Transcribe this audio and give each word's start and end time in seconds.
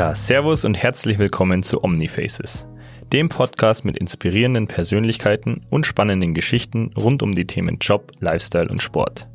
Ja, 0.00 0.14
Servus 0.14 0.64
und 0.64 0.78
herzlich 0.78 1.18
willkommen 1.18 1.62
zu 1.62 1.84
Omnifaces, 1.84 2.66
dem 3.12 3.28
Podcast 3.28 3.84
mit 3.84 3.98
inspirierenden 3.98 4.66
Persönlichkeiten 4.66 5.66
und 5.68 5.84
spannenden 5.84 6.32
Geschichten 6.32 6.90
rund 6.96 7.22
um 7.22 7.32
die 7.32 7.46
Themen 7.46 7.76
Job, 7.82 8.10
Lifestyle 8.18 8.70
und 8.70 8.82
Sport. 8.82 9.28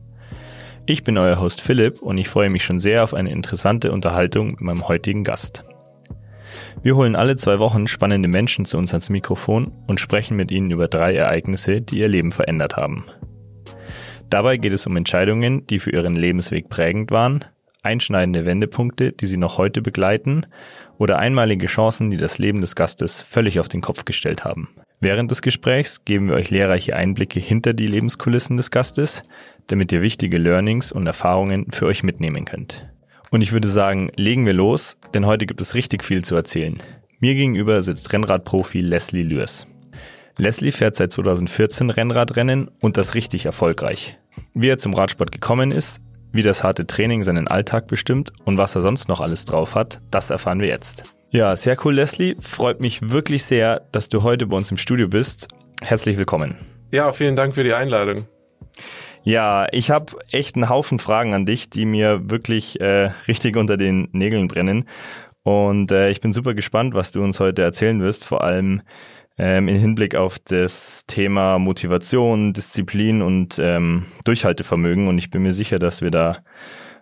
Ich 0.87 1.03
bin 1.03 1.19
euer 1.19 1.39
Host 1.39 1.61
Philipp 1.61 2.01
und 2.01 2.17
ich 2.17 2.29
freue 2.29 2.49
mich 2.49 2.63
schon 2.63 2.79
sehr 2.79 3.03
auf 3.03 3.13
eine 3.13 3.29
interessante 3.29 3.91
Unterhaltung 3.91 4.53
mit 4.53 4.61
meinem 4.61 4.87
heutigen 4.87 5.23
Gast. 5.23 5.65
Wir 6.81 6.95
holen 6.95 7.15
alle 7.15 7.35
zwei 7.35 7.59
Wochen 7.59 7.85
spannende 7.85 8.27
Menschen 8.27 8.65
zu 8.65 8.79
uns 8.79 8.91
ans 8.91 9.11
Mikrofon 9.11 9.71
und 9.85 9.99
sprechen 9.99 10.35
mit 10.35 10.49
ihnen 10.49 10.71
über 10.71 10.87
drei 10.87 11.13
Ereignisse, 11.13 11.81
die 11.81 11.99
ihr 11.99 12.07
Leben 12.07 12.31
verändert 12.31 12.75
haben. 12.75 13.05
Dabei 14.31 14.57
geht 14.57 14.73
es 14.73 14.87
um 14.87 14.97
Entscheidungen, 14.97 15.67
die 15.67 15.77
für 15.77 15.91
ihren 15.91 16.15
Lebensweg 16.15 16.69
prägend 16.69 17.11
waren, 17.11 17.45
einschneidende 17.85 18.45
Wendepunkte, 18.45 19.11
die 19.11 19.27
sie 19.27 19.37
noch 19.37 19.57
heute 19.57 19.81
begleiten 19.81 20.45
oder 20.97 21.19
einmalige 21.19 21.67
Chancen, 21.67 22.11
die 22.11 22.17
das 22.17 22.37
Leben 22.37 22.61
des 22.61 22.75
Gastes 22.75 23.21
völlig 23.21 23.59
auf 23.59 23.69
den 23.69 23.81
Kopf 23.81 24.05
gestellt 24.05 24.43
haben. 24.43 24.69
Während 24.99 25.29
des 25.29 25.41
Gesprächs 25.41 26.03
geben 26.05 26.29
wir 26.29 26.35
euch 26.35 26.49
lehrreiche 26.49 26.95
Einblicke 26.95 27.39
hinter 27.39 27.73
die 27.73 27.87
Lebenskulissen 27.87 28.57
des 28.57 28.71
Gastes, 28.71 29.23
damit 29.67 29.91
ihr 29.91 30.01
wichtige 30.01 30.37
Learnings 30.37 30.91
und 30.91 31.05
Erfahrungen 31.05 31.71
für 31.71 31.85
euch 31.85 32.03
mitnehmen 32.03 32.45
könnt. 32.45 32.87
Und 33.31 33.41
ich 33.41 33.51
würde 33.51 33.67
sagen, 33.67 34.11
legen 34.15 34.45
wir 34.45 34.53
los, 34.53 34.97
denn 35.13 35.25
heute 35.25 35.45
gibt 35.45 35.61
es 35.61 35.75
richtig 35.75 36.03
viel 36.03 36.23
zu 36.23 36.35
erzählen. 36.35 36.77
Mir 37.19 37.35
gegenüber 37.35 37.81
sitzt 37.81 38.13
Rennradprofi 38.13 38.81
Leslie 38.81 39.23
Lürs. 39.23 39.67
Leslie 40.37 40.71
fährt 40.71 40.95
seit 40.95 41.11
2014 41.11 41.89
Rennradrennen 41.89 42.69
und 42.79 42.97
das 42.97 43.15
richtig 43.15 43.45
erfolgreich. 43.45 44.17
Wie 44.53 44.69
er 44.69 44.77
zum 44.77 44.93
Radsport 44.93 45.31
gekommen 45.31 45.71
ist, 45.71 46.01
wie 46.35 46.43
das 46.43 46.63
harte 46.63 46.85
Training 46.85 47.23
seinen 47.23 47.47
Alltag 47.47 47.87
bestimmt 47.87 48.33
und 48.43 48.57
was 48.57 48.75
er 48.75 48.81
sonst 48.81 49.07
noch 49.07 49.21
alles 49.21 49.45
drauf 49.45 49.73
hat, 49.73 50.01
das 50.11 50.29
erfahren 50.29 50.59
wir 50.59 50.67
jetzt. 50.67 51.15
Ja, 51.29 51.55
sehr 51.55 51.77
cool, 51.85 51.95
Leslie. 51.95 52.35
Freut 52.39 52.81
mich 52.81 53.09
wirklich 53.09 53.45
sehr, 53.45 53.81
dass 53.91 54.09
du 54.09 54.23
heute 54.23 54.47
bei 54.47 54.57
uns 54.57 54.69
im 54.69 54.77
Studio 54.77 55.07
bist. 55.07 55.47
Herzlich 55.81 56.17
willkommen. 56.17 56.57
Ja, 56.91 57.11
vielen 57.11 57.35
Dank 57.35 57.55
für 57.55 57.63
die 57.63 57.73
Einladung. 57.73 58.25
Ja, 59.23 59.67
ich 59.71 59.89
habe 59.89 60.17
echt 60.31 60.55
einen 60.55 60.69
Haufen 60.69 60.99
Fragen 60.99 61.33
an 61.33 61.45
dich, 61.45 61.69
die 61.69 61.85
mir 61.85 62.29
wirklich 62.29 62.79
äh, 62.79 63.11
richtig 63.27 63.57
unter 63.57 63.75
den 63.75 64.09
Nägeln 64.11 64.47
brennen. 64.47 64.85
Und 65.43 65.91
äh, 65.91 66.09
ich 66.09 66.21
bin 66.21 66.33
super 66.33 66.53
gespannt, 66.53 66.93
was 66.93 67.11
du 67.11 67.23
uns 67.23 67.39
heute 67.39 67.61
erzählen 67.61 68.01
wirst, 68.01 68.25
vor 68.25 68.43
allem 68.43 68.81
ähm, 69.37 69.67
im 69.67 69.77
Hinblick 69.77 70.15
auf 70.15 70.39
das 70.39 71.05
Thema 71.07 71.59
Motivation, 71.59 72.53
Disziplin 72.53 73.21
und 73.21 73.59
ähm, 73.59 74.05
Durchhaltevermögen. 74.23 75.07
Und 75.07 75.17
ich 75.17 75.29
bin 75.29 75.43
mir 75.43 75.53
sicher, 75.53 75.79
dass 75.79 76.01
wir 76.01 76.11
da 76.11 76.39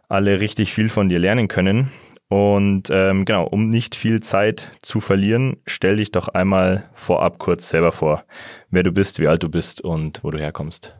alle 0.09 0.39
richtig 0.39 0.73
viel 0.73 0.89
von 0.89 1.09
dir 1.09 1.20
lernen 1.20 1.48
können. 1.48 1.92
Und 2.30 2.89
ähm, 2.89 3.26
genau, 3.26 3.45
um 3.45 3.70
nicht 3.70 3.95
viel 3.95 4.22
Zeit 4.22 4.72
zu 4.81 5.00
verlieren, 5.00 5.58
stell 5.67 5.98
dich 5.98 6.11
doch 6.11 6.30
einmal 6.30 6.89
vorab 6.95 7.38
kurz 7.38 7.70
selber 7.70 7.92
vor, 7.92 8.23
wer 8.72 8.81
du 8.81 8.92
bist, 8.92 9.20
wie 9.20 9.28
alt 9.28 9.44
du 9.44 9.50
bist 9.50 9.81
und 9.81 10.23
wo 10.23 10.31
du 10.31 10.39
herkommst. 10.39 10.95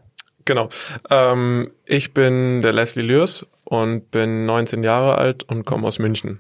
Genau. 0.46 0.70
Ähm, 1.10 1.72
ich 1.86 2.14
bin 2.14 2.62
der 2.62 2.74
Leslie 2.74 3.02
Lürs 3.02 3.48
und 3.64 4.12
bin 4.12 4.46
19 4.46 4.84
Jahre 4.84 5.18
alt 5.18 5.44
und 5.44 5.66
komme 5.66 5.88
aus 5.88 5.98
München. 5.98 6.40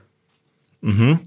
Mhm. 0.82 1.20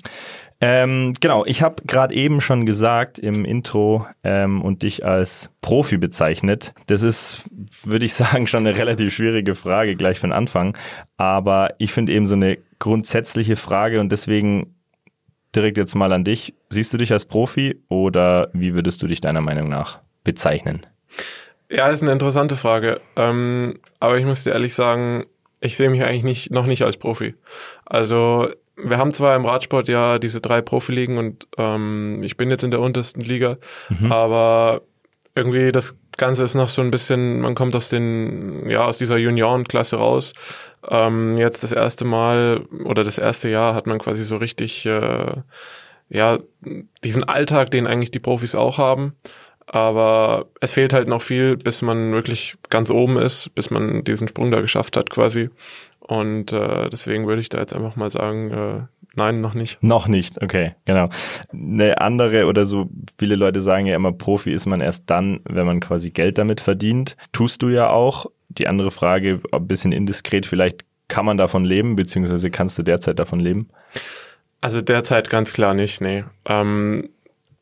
Ähm, 0.69 1.13
genau, 1.21 1.45
ich 1.45 1.63
habe 1.63 1.85
gerade 1.87 2.13
eben 2.13 2.41
schon 2.41 2.67
gesagt 2.67 3.21
im 3.21 3.45
Intro 3.45 4.05
ähm, 4.25 4.63
und 4.63 4.83
dich 4.83 5.05
als 5.05 5.49
Profi 5.61 5.97
bezeichnet. 5.97 6.75
Das 6.89 7.03
ist, 7.03 7.45
würde 7.85 8.05
ich 8.05 8.15
sagen, 8.15 8.49
schon 8.49 8.67
eine 8.67 8.77
relativ 8.77 9.15
schwierige 9.15 9.55
Frage 9.55 9.95
gleich 9.95 10.19
von 10.19 10.33
Anfang. 10.33 10.77
Aber 11.19 11.75
ich 11.79 11.93
finde 11.93 12.13
eben 12.13 12.27
so 12.27 12.35
eine 12.35 12.59
grundsätzliche 12.81 13.55
Frage 13.55 14.01
und 14.01 14.11
deswegen 14.11 14.75
direkt 15.55 15.77
jetzt 15.77 15.95
mal 15.95 16.13
an 16.13 16.25
dich. 16.25 16.53
Siehst 16.69 16.93
du 16.93 16.99
dich 16.99 17.13
als 17.13 17.27
Profi 17.27 17.81
oder 17.89 18.51
wie 18.53 18.75
würdest 18.75 19.01
du 19.05 19.07
dich 19.07 19.21
deiner 19.21 19.43
Meinung 19.43 19.69
nach 19.69 20.01
bezeichnen? 20.25 20.85
Ja, 21.71 21.91
ist 21.91 22.03
eine 22.03 22.11
interessante 22.11 22.57
Frage. 22.57 23.01
Ähm, 23.15 23.79
aber 24.01 24.19
ich 24.19 24.27
muss 24.27 24.43
dir 24.43 24.51
ehrlich 24.51 24.75
sagen, 24.75 25.27
ich 25.61 25.77
sehe 25.77 25.91
mich 25.91 26.03
eigentlich 26.03 26.25
nicht, 26.25 26.51
noch 26.51 26.67
nicht 26.67 26.83
als 26.83 26.97
Profi. 26.97 27.37
Also 27.85 28.49
wir 28.77 28.99
haben 28.99 29.13
zwar 29.13 29.37
im 29.37 29.45
Radsport 29.45 29.89
ja 29.89 30.19
diese 30.19 30.41
drei 30.41 30.61
Profiligen 30.61 31.19
und 31.19 31.49
ähm, 31.57 32.23
ich 32.23 32.37
bin 32.37 32.51
jetzt 32.51 32.65
in 32.65 32.71
der 32.71 32.81
untersten 32.81 33.23
Liga, 33.23 33.59
mhm. 33.89 34.13
aber 34.13 34.83
irgendwie 35.35 35.73
das 35.73 35.97
Ganze 36.17 36.45
ist 36.45 36.55
noch 36.55 36.69
so 36.69 36.83
ein 36.83 36.91
bisschen, 36.91 37.41
man 37.41 37.55
kommt 37.55 37.77
aus 37.77 37.91
den, 37.91 38.69
ja, 38.71 38.85
aus 38.85 38.99
dieser 38.99 39.19
Juniorenklasse 39.19 39.97
raus. 39.97 40.33
Ähm, 40.89 41.37
jetzt 41.37 41.63
das 41.63 41.73
erste 41.73 42.05
Mal 42.05 42.65
oder 42.85 43.05
das 43.05 43.19
erste 43.19 43.51
Jahr 43.51 43.75
hat 43.75 43.87
man 43.87 43.99
quasi 43.99 44.25
so 44.25 44.37
richtig, 44.39 44.87
äh, 44.87 45.35
ja, 46.09 46.39
diesen 47.05 47.25
Alltag, 47.25 47.71
den 47.71 47.87
eigentlich 47.87 48.11
die 48.11 48.19
Profis 48.19 48.55
auch 48.55 48.79
haben. 48.79 49.15
Aber 49.67 50.47
es 50.61 50.73
fehlt 50.73 50.93
halt 50.93 51.09
noch 51.09 51.23
viel, 51.23 51.57
bis 51.57 51.83
man 51.83 52.13
wirklich 52.13 52.57
ganz 52.71 52.91
oben 52.91 53.19
ist, 53.19 53.53
bis 53.55 53.71
man 53.71 54.05
diesen 54.05 54.29
Sprung 54.29 54.51
da 54.53 54.61
geschafft 54.61 54.97
hat 54.97 55.11
quasi. 55.11 55.51
Und 56.07 56.53
äh, 56.53 56.89
deswegen 56.89 57.27
würde 57.27 57.41
ich 57.41 57.49
da 57.49 57.59
jetzt 57.59 57.75
einfach 57.75 57.97
mal 57.97 58.11
sagen, 58.11 58.51
äh, 58.53 58.81
nein, 59.15 59.41
noch 59.41 59.55
nicht. 59.55 59.83
Noch 59.83 60.07
nicht, 60.07 60.41
okay, 60.41 60.75
genau. 60.85 61.09
Eine 61.53 62.01
andere 62.01 62.47
oder 62.47 62.65
so, 62.65 62.89
viele 63.19 63.35
Leute 63.35 63.61
sagen 63.61 63.87
ja 63.87 63.97
immer, 63.97 64.13
Profi 64.13 64.53
ist 64.53 64.67
man 64.67 64.81
erst 64.81 65.11
dann, 65.11 65.41
wenn 65.45 65.67
man 65.67 65.81
quasi 65.81 66.11
Geld 66.11 66.39
damit 66.39 66.61
verdient. 66.61 67.17
Tust 67.33 67.63
du 67.63 67.69
ja 67.69 67.91
auch. 67.91 68.27
Die 68.49 68.69
andere 68.69 68.93
Frage, 68.93 69.41
ein 69.51 69.67
bisschen 69.67 69.91
indiskret, 69.91 70.47
vielleicht 70.47 70.85
kann 71.09 71.27
man 71.27 71.37
davon 71.37 71.65
leben, 71.65 71.97
beziehungsweise 71.97 72.51
kannst 72.51 72.79
du 72.79 72.85
derzeit 72.85 73.19
davon 73.19 73.41
leben? 73.41 73.69
Also 74.61 74.81
derzeit 74.83 75.29
ganz 75.29 75.53
klar 75.53 75.75
nicht, 75.75 76.01
nee. 76.01 76.25
Ähm, 76.45 77.09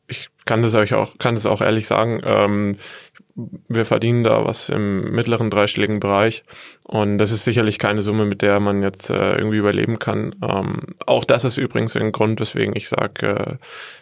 ich 0.07 0.29
kann 0.45 0.61
das 0.61 0.75
euch 0.75 0.93
auch, 0.93 1.17
kann 1.17 1.33
das 1.33 1.47
auch 1.47 1.61
ehrlich 1.61 1.87
sagen. 1.87 2.21
Ähm, 2.23 2.77
wir 3.35 3.85
verdienen 3.85 4.23
da 4.23 4.45
was 4.45 4.69
im 4.69 5.11
mittleren 5.11 5.49
dreistelligen 5.49 5.99
Bereich 5.99 6.45
und 6.83 7.17
das 7.17 7.31
ist 7.31 7.43
sicherlich 7.43 7.79
keine 7.79 8.01
Summe, 8.01 8.25
mit 8.25 8.41
der 8.41 8.61
man 8.61 8.81
jetzt 8.81 9.09
äh, 9.09 9.35
irgendwie 9.35 9.57
überleben 9.57 9.99
kann. 9.99 10.35
Ähm, 10.41 10.95
auch 11.05 11.25
das 11.25 11.43
ist 11.43 11.57
übrigens 11.57 11.97
ein 11.97 12.13
Grund, 12.13 12.39
weswegen 12.39 12.75
ich 12.75 12.87
sage, 12.87 13.27
äh, 13.27 13.55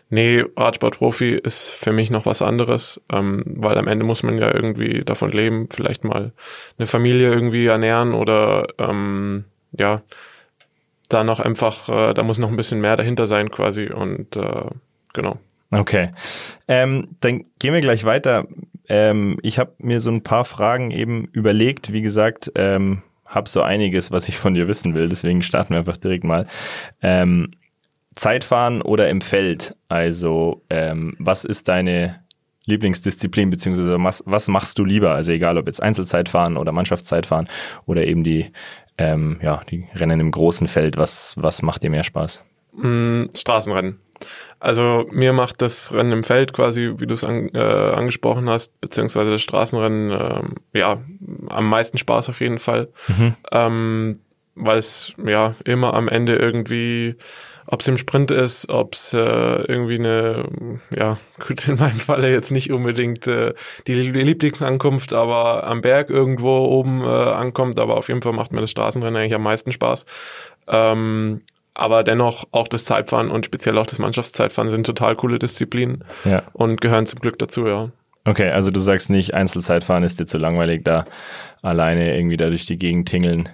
nee, 0.10 0.46
Radsportprofi 0.56 1.32
ist 1.32 1.72
für 1.72 1.92
mich 1.92 2.12
noch 2.12 2.28
was 2.28 2.44
anderes, 2.44 3.02
ähm, 3.12 3.44
weil 3.46 3.78
am 3.80 3.88
Ende 3.88 4.06
muss 4.06 4.22
man 4.22 4.38
ja 4.38 4.54
irgendwie 4.54 5.04
davon 5.04 5.32
leben, 5.32 5.68
vielleicht 5.72 6.04
mal 6.04 6.32
eine 6.78 6.86
Familie 6.86 7.32
irgendwie 7.32 7.66
ernähren 7.66 8.14
oder 8.14 8.68
ähm, 8.78 9.46
ja, 9.72 10.04
da 11.10 11.24
noch 11.24 11.40
einfach, 11.40 11.90
äh, 11.90 12.14
da 12.14 12.22
muss 12.22 12.38
noch 12.38 12.50
ein 12.50 12.56
bisschen 12.56 12.82
mehr 12.82 12.98
dahinter 12.98 13.26
sein 13.26 13.50
quasi 13.50 13.88
und 13.88 14.36
äh, 14.36 14.66
genau. 15.14 15.40
Okay. 15.72 16.12
Ähm, 16.68 17.16
dann 17.20 17.46
gehen 17.58 17.74
wir 17.74 17.82
gleich 17.82 18.04
weiter. 18.04 18.46
Ähm, 18.90 19.40
ich 19.42 19.60
habe 19.60 19.74
mir 19.78 20.02
so 20.02 20.12
ein 20.12 20.24
paar 20.24 20.46
Fragen 20.46 20.92
eben 20.92 21.26
überlegt. 21.32 21.94
Wie 21.94 22.02
gesagt, 22.02 22.52
ähm, 22.56 23.02
habe 23.26 23.50
so 23.50 23.62
einiges, 23.62 24.12
was 24.12 24.30
ich 24.30 24.38
von 24.38 24.54
dir 24.54 24.68
wissen 24.68 24.94
will. 24.94 25.10
Deswegen 25.10 25.42
starten 25.42 25.74
wir 25.74 25.80
einfach 25.80 25.98
direkt 25.98 26.24
mal. 26.24 26.48
Ähm, 27.02 27.52
Zeitfahren 28.16 28.82
oder 28.82 29.10
im 29.10 29.22
Feld? 29.22 29.76
Also, 29.88 30.64
ähm, 30.70 31.16
was 31.18 31.46
ist 31.46 31.68
deine 31.68 32.24
Lieblingsdisziplin, 32.66 33.50
beziehungsweise 33.50 34.02
was, 34.02 34.24
was 34.26 34.48
machst 34.48 34.80
du 34.80 34.86
lieber? 34.86 35.12
Also 35.12 35.34
egal, 35.34 35.58
ob 35.58 35.68
jetzt 35.68 35.82
Einzelzeitfahren 35.82 36.58
oder 36.58 36.72
Mannschaftszeitfahren 36.72 37.50
oder 37.86 38.06
eben 38.06 38.24
die, 38.24 38.52
ähm, 38.98 39.40
ja, 39.42 39.64
die 39.70 39.88
Rennen 39.96 40.20
im 40.20 40.32
großen 40.32 40.68
Feld. 40.68 40.96
Was, 40.98 41.36
was 41.38 41.62
macht 41.62 41.84
dir 41.84 41.90
mehr 41.90 42.04
Spaß? 42.04 42.44
Mm, 42.74 43.26
Straßenrennen. 43.36 44.00
Also 44.64 45.06
mir 45.12 45.34
macht 45.34 45.62
das 45.62 45.92
Rennen 45.92 46.14
im 46.14 46.24
Feld 46.24 46.54
quasi, 46.54 46.94
wie 46.96 47.06
du 47.06 47.14
es 47.14 47.26
an, 47.26 47.50
äh, 47.54 47.60
angesprochen 47.60 48.50
hast, 48.50 48.80
beziehungsweise 48.80 49.32
das 49.32 49.42
Straßenrennen, 49.42 50.12
äh, 50.12 50.80
ja, 50.80 51.02
am 51.50 51.68
meisten 51.68 51.98
Spaß 51.98 52.30
auf 52.30 52.40
jeden 52.40 52.60
Fall. 52.60 52.88
Mhm. 53.10 53.36
Ähm, 53.52 54.20
weil 54.56 54.78
es 54.78 55.12
ja 55.22 55.56
immer 55.66 55.94
am 55.96 56.08
Ende 56.08 56.38
irgendwie, 56.38 57.18
ob 57.68 57.82
es 57.82 57.90
im 57.90 57.98
Sprint 57.98 58.32
ist, 58.32 58.70
ob 58.70 58.94
es 58.94 59.14
äh, 59.14 59.20
irgendwie 59.20 60.00
eine, 60.00 60.46
ja, 60.96 61.18
gut, 61.46 61.68
in 61.68 61.76
meinem 61.76 62.00
Falle 62.00 62.32
jetzt 62.32 62.52
nicht 62.52 62.72
unbedingt 62.72 63.28
äh, 63.28 63.54
die 63.86 63.96
Lieblingsankunft, 63.96 65.14
aber 65.14 65.68
am 65.68 65.82
Berg 65.82 66.10
irgendwo 66.10 66.60
oben 66.60 67.02
äh, 67.02 67.08
ankommt, 67.08 67.82
aber 67.82 67.98
auf 67.98 68.08
jeden 68.08 68.22
Fall 68.22 68.32
macht 68.32 68.54
mir 68.54 68.62
das 68.62 68.72
Straßenrennen 68.72 69.18
eigentlich 69.18 69.36
am 69.36 69.44
meisten 69.44 69.74
Spaß. 69.74 70.06
Ähm, 70.70 71.42
aber 71.74 72.04
dennoch 72.04 72.46
auch 72.52 72.68
das 72.68 72.86
Zeitfahren 72.86 73.32
und 73.32 73.46
speziell 73.46 73.78
auch 73.78 73.88
das 73.88 74.00
Mannschaftszeitfahren 74.00 74.72
sind 74.72 74.86
total 74.86 75.16
coole 75.16 75.40
Disziplinen 75.40 76.04
ja. 76.26 76.44
und 76.54 76.82
gehören 76.82 77.06
zum 77.06 77.20
Glück 77.20 77.40
dazu, 77.40 77.68
ja. 77.68 77.92
Okay, 78.26 78.50
also 78.50 78.72
du 78.72 78.80
sagst 78.80 79.10
nicht, 79.10 79.34
Einzelzeitfahren 79.34 80.04
ist 80.04 80.20
dir 80.20 80.26
zu 80.26 80.38
langweilig, 80.38 80.84
da 80.84 81.06
alleine 81.62 82.16
irgendwie 82.16 82.38
da 82.38 82.50
durch 82.50 82.66
die 82.66 82.78
Gegend 82.78 83.10
tingeln. 83.10 83.50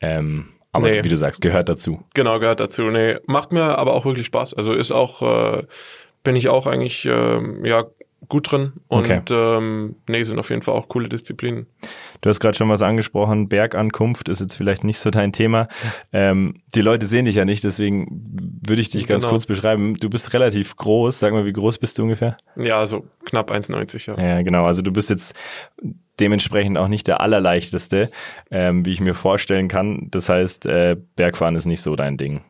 Ähm, 0.00 0.50
aber 0.72 0.90
nee. 0.90 1.02
wie 1.02 1.08
du 1.08 1.16
sagst, 1.16 1.40
gehört 1.40 1.68
dazu. 1.68 2.04
Genau, 2.14 2.38
gehört 2.38 2.60
dazu. 2.60 2.82
Nee, 2.84 3.16
macht 3.26 3.52
mir 3.52 3.78
aber 3.78 3.94
auch 3.94 4.04
wirklich 4.04 4.26
Spaß. 4.26 4.54
Also 4.54 4.72
ist 4.72 4.92
auch, 4.92 5.22
äh, 5.22 5.62
bin 6.22 6.36
ich 6.36 6.48
auch 6.48 6.66
eigentlich, 6.66 7.06
äh, 7.06 7.68
ja, 7.68 7.84
gut 8.28 8.52
drin 8.52 8.74
und 8.88 9.10
Okay. 9.10 9.22
ähm, 9.30 9.96
nee, 10.06 10.22
sind 10.22 10.38
auf 10.38 10.50
jeden 10.50 10.62
Fall 10.62 10.74
auch 10.74 10.88
coole 10.88 11.08
Disziplinen. 11.08 11.66
Du 12.20 12.28
hast 12.28 12.40
gerade 12.40 12.56
schon 12.56 12.68
was 12.68 12.82
angesprochen, 12.82 13.48
Bergankunft 13.48 14.28
ist 14.28 14.40
jetzt 14.40 14.54
vielleicht 14.54 14.84
nicht 14.84 14.98
so 14.98 15.10
dein 15.10 15.32
Thema. 15.32 15.68
Ähm, 16.12 16.62
die 16.74 16.82
Leute 16.82 17.06
sehen 17.06 17.24
dich 17.24 17.36
ja 17.36 17.44
nicht, 17.44 17.64
deswegen 17.64 18.60
würde 18.66 18.82
ich 18.82 18.90
dich 18.90 19.06
ganz 19.06 19.22
Genau. 19.24 19.32
kurz 19.32 19.46
beschreiben. 19.46 19.96
Du 19.96 20.10
bist 20.10 20.32
relativ 20.34 20.76
groß, 20.76 21.18
sag 21.18 21.32
mal, 21.32 21.44
wie 21.46 21.52
groß 21.52 21.78
bist 21.78 21.98
du 21.98 22.02
ungefähr? 22.02 22.36
Ja, 22.56 22.84
so 22.86 23.06
knapp 23.24 23.50
1,90, 23.50 24.06
ja. 24.08 24.18
Ja, 24.22 24.42
genau. 24.42 24.66
Also 24.66 24.82
du 24.82 24.92
bist 24.92 25.08
jetzt 25.10 25.34
dementsprechend 26.18 26.76
auch 26.76 26.88
nicht 26.88 27.06
der 27.08 27.20
allerleichteste, 27.20 28.10
ähm, 28.50 28.84
wie 28.84 28.92
ich 28.92 29.00
mir 29.00 29.14
vorstellen 29.14 29.68
kann. 29.68 30.08
Das 30.10 30.28
heißt, 30.28 30.66
äh, 30.66 30.96
Bergfahren 31.16 31.56
ist 31.56 31.66
nicht 31.66 31.80
so 31.80 31.96
dein 31.96 32.16
Ding. 32.18 32.42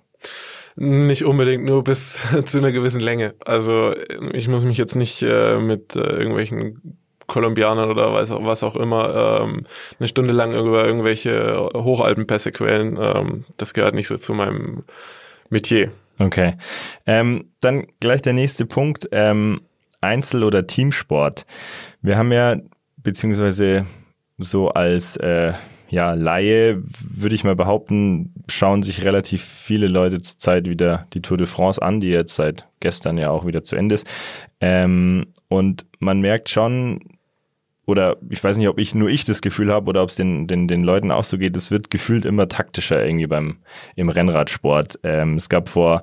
Nicht 0.76 1.24
unbedingt 1.24 1.64
nur 1.64 1.84
bis 1.84 2.20
zu 2.46 2.58
einer 2.58 2.72
gewissen 2.72 3.00
Länge. 3.00 3.34
Also 3.44 3.94
ich 4.32 4.48
muss 4.48 4.64
mich 4.64 4.78
jetzt 4.78 4.96
nicht 4.96 5.22
äh, 5.22 5.58
mit 5.58 5.94
äh, 5.96 6.00
irgendwelchen 6.00 6.99
Kolumbianern 7.30 7.90
oder 7.90 8.12
was 8.12 8.30
auch, 8.30 8.44
was 8.44 8.62
auch 8.62 8.76
immer 8.76 9.40
ähm, 9.42 9.66
eine 9.98 10.08
Stunde 10.08 10.32
lang 10.32 10.52
über 10.52 10.84
irgendwelche 10.84 11.70
Hochalpenpässe 11.74 12.52
quälen. 12.52 12.98
Ähm, 13.00 13.44
das 13.56 13.72
gehört 13.72 13.94
nicht 13.94 14.08
so 14.08 14.18
zu 14.18 14.34
meinem 14.34 14.82
Metier. 15.48 15.92
Okay. 16.18 16.56
Ähm, 17.06 17.46
dann 17.60 17.86
gleich 18.00 18.20
der 18.20 18.34
nächste 18.34 18.66
Punkt. 18.66 19.08
Ähm, 19.12 19.62
Einzel- 20.02 20.44
oder 20.44 20.66
Teamsport. 20.66 21.46
Wir 22.02 22.16
haben 22.16 22.32
ja, 22.32 22.56
beziehungsweise 22.96 23.86
so 24.38 24.70
als 24.70 25.16
äh, 25.16 25.52
ja, 25.90 26.12
Laie, 26.14 26.82
würde 26.82 27.34
ich 27.34 27.44
mal 27.44 27.56
behaupten, 27.56 28.32
schauen 28.48 28.82
sich 28.82 29.04
relativ 29.04 29.42
viele 29.42 29.88
Leute 29.88 30.20
zurzeit 30.20 30.68
wieder 30.68 31.06
die 31.12 31.20
Tour 31.20 31.36
de 31.36 31.46
France 31.46 31.82
an, 31.82 32.00
die 32.00 32.08
jetzt 32.08 32.36
seit 32.36 32.68
gestern 32.78 33.18
ja 33.18 33.30
auch 33.30 33.44
wieder 33.44 33.62
zu 33.64 33.76
Ende 33.76 33.96
ist. 33.96 34.06
Ähm, 34.60 35.26
und 35.48 35.86
man 35.98 36.20
merkt 36.20 36.48
schon, 36.48 37.00
oder 37.90 38.16
ich 38.28 38.42
weiß 38.42 38.56
nicht, 38.56 38.68
ob 38.68 38.78
ich 38.78 38.94
nur 38.94 39.08
ich 39.08 39.24
das 39.24 39.42
Gefühl 39.42 39.72
habe 39.72 39.88
oder 39.88 40.02
ob 40.02 40.08
es 40.08 40.16
den, 40.16 40.46
den, 40.46 40.68
den 40.68 40.82
Leuten 40.82 41.10
auch 41.10 41.24
so 41.24 41.36
geht, 41.36 41.56
es 41.56 41.70
wird 41.70 41.90
gefühlt 41.90 42.24
immer 42.24 42.48
taktischer 42.48 43.04
irgendwie 43.04 43.26
beim 43.26 43.58
im 43.96 44.08
Rennradsport. 44.08 45.00
Ähm, 45.02 45.34
es 45.34 45.48
gab 45.48 45.68
vor 45.68 46.02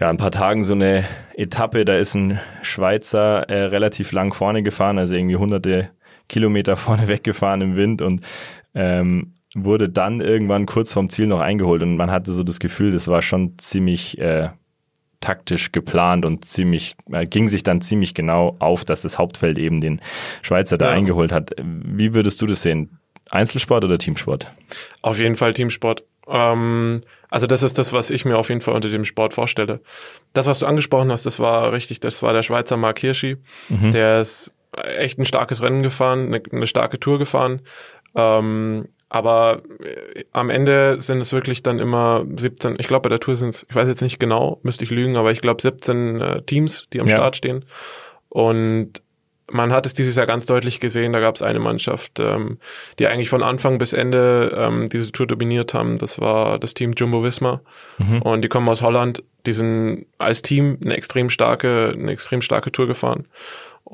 ja, 0.00 0.10
ein 0.10 0.16
paar 0.16 0.32
Tagen 0.32 0.64
so 0.64 0.72
eine 0.72 1.04
Etappe, 1.36 1.84
da 1.84 1.96
ist 1.96 2.14
ein 2.14 2.40
Schweizer 2.62 3.48
äh, 3.48 3.64
relativ 3.66 4.12
lang 4.12 4.32
vorne 4.34 4.62
gefahren, 4.62 4.98
also 4.98 5.14
irgendwie 5.14 5.36
hunderte 5.36 5.90
Kilometer 6.28 6.76
vorne 6.76 7.06
weggefahren 7.06 7.60
im 7.60 7.76
Wind 7.76 8.02
und 8.02 8.22
ähm, 8.74 9.34
wurde 9.54 9.88
dann 9.88 10.20
irgendwann 10.20 10.66
kurz 10.66 10.92
vorm 10.92 11.10
Ziel 11.10 11.28
noch 11.28 11.40
eingeholt 11.40 11.82
und 11.82 11.96
man 11.96 12.10
hatte 12.10 12.32
so 12.32 12.42
das 12.42 12.58
Gefühl, 12.58 12.90
das 12.90 13.06
war 13.06 13.22
schon 13.22 13.56
ziemlich 13.58 14.18
äh, 14.18 14.48
taktisch 15.24 15.72
geplant 15.72 16.24
und 16.24 16.44
ziemlich, 16.44 16.94
äh, 17.10 17.24
ging 17.26 17.48
sich 17.48 17.62
dann 17.62 17.80
ziemlich 17.80 18.14
genau 18.14 18.54
auf, 18.58 18.84
dass 18.84 19.02
das 19.02 19.18
Hauptfeld 19.18 19.58
eben 19.58 19.80
den 19.80 20.00
Schweizer 20.42 20.76
da 20.78 20.86
Ja. 20.86 20.92
eingeholt 20.92 21.32
hat. 21.32 21.52
Wie 21.62 22.14
würdest 22.14 22.40
du 22.42 22.46
das 22.46 22.62
sehen? 22.62 22.98
Einzelsport 23.30 23.84
oder 23.84 23.96
Teamsport? 23.98 24.50
Auf 25.02 25.18
jeden 25.18 25.36
Fall 25.36 25.54
Teamsport. 25.54 26.02
Ähm, 26.28 27.00
also 27.30 27.46
das 27.46 27.62
ist 27.62 27.78
das, 27.78 27.92
was 27.92 28.10
ich 28.10 28.24
mir 28.24 28.36
auf 28.38 28.48
jeden 28.50 28.60
Fall 28.60 28.74
unter 28.74 28.90
dem 28.90 29.04
Sport 29.04 29.32
vorstelle. 29.34 29.80
Das, 30.34 30.46
was 30.46 30.58
du 30.58 30.66
angesprochen 30.66 31.10
hast, 31.10 31.24
das 31.26 31.40
war 31.40 31.72
richtig, 31.72 32.00
das 32.00 32.22
war 32.22 32.32
der 32.32 32.42
Schweizer 32.42 32.76
Mark 32.76 32.98
Hirschi. 33.00 33.36
Der 33.70 34.20
ist 34.20 34.54
echt 34.96 35.18
ein 35.18 35.24
starkes 35.24 35.62
Rennen 35.62 35.82
gefahren, 35.82 36.26
eine, 36.26 36.42
eine 36.52 36.66
starke 36.66 37.00
Tour 37.00 37.18
gefahren. 37.18 37.62
Ähm, 38.14 38.88
aber 39.14 39.62
äh, 39.80 40.24
am 40.32 40.50
Ende 40.50 41.00
sind 41.00 41.20
es 41.20 41.32
wirklich 41.32 41.62
dann 41.62 41.78
immer 41.78 42.24
17, 42.34 42.74
ich 42.80 42.88
glaube 42.88 43.02
bei 43.04 43.08
der 43.10 43.20
Tour 43.20 43.36
sind 43.36 43.50
es, 43.50 43.64
ich 43.68 43.74
weiß 43.76 43.86
jetzt 43.86 44.02
nicht 44.02 44.18
genau, 44.18 44.58
müsste 44.64 44.82
ich 44.82 44.90
lügen, 44.90 45.16
aber 45.16 45.30
ich 45.30 45.40
glaube 45.40 45.62
17 45.62 46.20
äh, 46.20 46.42
Teams, 46.42 46.88
die 46.92 47.00
am 47.00 47.06
Ja. 47.06 47.16
Start 47.16 47.36
stehen. 47.36 47.64
Und 48.28 49.02
man 49.48 49.72
hat 49.72 49.86
es 49.86 49.94
dieses 49.94 50.16
Jahr 50.16 50.26
ganz 50.26 50.46
deutlich 50.46 50.80
gesehen, 50.80 51.12
da 51.12 51.20
gab 51.20 51.36
es 51.36 51.42
eine 51.42 51.60
Mannschaft, 51.60 52.18
ähm, 52.18 52.58
die 52.98 53.06
eigentlich 53.06 53.28
von 53.28 53.44
Anfang 53.44 53.78
bis 53.78 53.92
Ende 53.92 54.52
ähm, 54.58 54.88
diese 54.88 55.12
Tour 55.12 55.28
dominiert 55.28 55.74
haben. 55.74 55.96
Das 55.96 56.18
war 56.20 56.58
das 56.58 56.74
Team 56.74 56.94
Jumbo 56.96 57.22
Visma. 57.22 57.60
Und 58.20 58.42
die 58.42 58.48
kommen 58.48 58.68
aus 58.68 58.82
Holland, 58.82 59.22
die 59.46 59.52
sind 59.52 60.06
als 60.18 60.42
Team 60.42 60.78
eine 60.82 60.96
extrem 60.96 61.30
starke, 61.30 61.94
eine 61.96 62.10
extrem 62.10 62.42
starke 62.42 62.72
Tour 62.72 62.88
gefahren. 62.88 63.28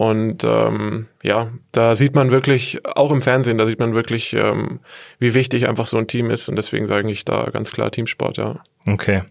Und 0.00 0.44
ähm, 0.44 1.08
ja, 1.23 1.49
da 1.73 1.94
sieht 1.94 2.14
man 2.14 2.31
wirklich, 2.31 2.81
auch 2.87 3.12
im 3.12 3.20
Fernsehen, 3.20 3.58
da 3.58 3.67
sieht 3.67 3.81
man 3.81 3.93
wirklich, 3.93 4.32
ähm, 4.32 4.81
wie 5.19 5.35
wichtig 5.35 5.69
einfach 5.69 5.85
so 5.85 5.99
ein 5.99 6.06
Team 6.06 6.31
ist. 6.31 6.49
Und 6.49 6.56
deswegen 6.56 6.87
sage 6.87 7.11
ich 7.12 7.26
da 7.26 7.50
ganz 7.50 7.70
klar 7.70 7.91
Teamsport, 7.91 8.38
ja. 8.38 8.62
Okay. 8.87 9.25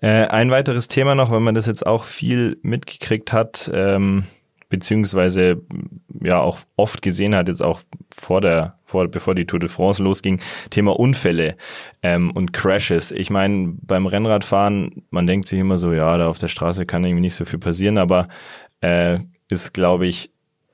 Äh, 0.00 0.28
ein 0.28 0.50
weiteres 0.50 0.88
Thema 0.88 1.14
noch, 1.14 1.30
wenn 1.30 1.42
man 1.42 1.54
das 1.54 1.66
jetzt 1.66 1.86
auch 1.86 2.04
viel 2.04 2.56
mitgekriegt 2.62 3.34
hat, 3.34 3.70
ähm, 3.74 4.24
beziehungsweise 4.70 5.60
ja 6.22 6.40
auch 6.40 6.60
oft 6.76 7.02
gesehen 7.02 7.34
hat, 7.34 7.48
jetzt 7.48 7.62
auch 7.62 7.82
vor 8.16 8.40
der, 8.40 8.78
vor, 8.86 9.08
bevor 9.08 9.34
die 9.34 9.44
Tour 9.44 9.60
de 9.60 9.68
France 9.68 10.02
losging, 10.02 10.40
Thema 10.70 10.98
Unfälle 10.98 11.58
ähm, 12.02 12.30
und 12.30 12.54
Crashes. 12.54 13.12
Ich 13.12 13.28
meine, 13.28 13.74
beim 13.82 14.06
Rennradfahren, 14.06 15.02
man 15.10 15.26
denkt 15.26 15.48
sich 15.48 15.60
immer 15.60 15.76
so, 15.76 15.92
ja, 15.92 16.16
da 16.16 16.28
auf 16.28 16.38
der 16.38 16.48
Straße 16.48 16.86
kann 16.86 17.04
irgendwie 17.04 17.20
nicht 17.20 17.34
so 17.34 17.44
viel 17.44 17.58
passieren, 17.58 17.98
aber 17.98 18.28
äh, 18.80 19.18
ist, 19.48 19.74
glaube 19.74 20.06
ich, 20.06 20.30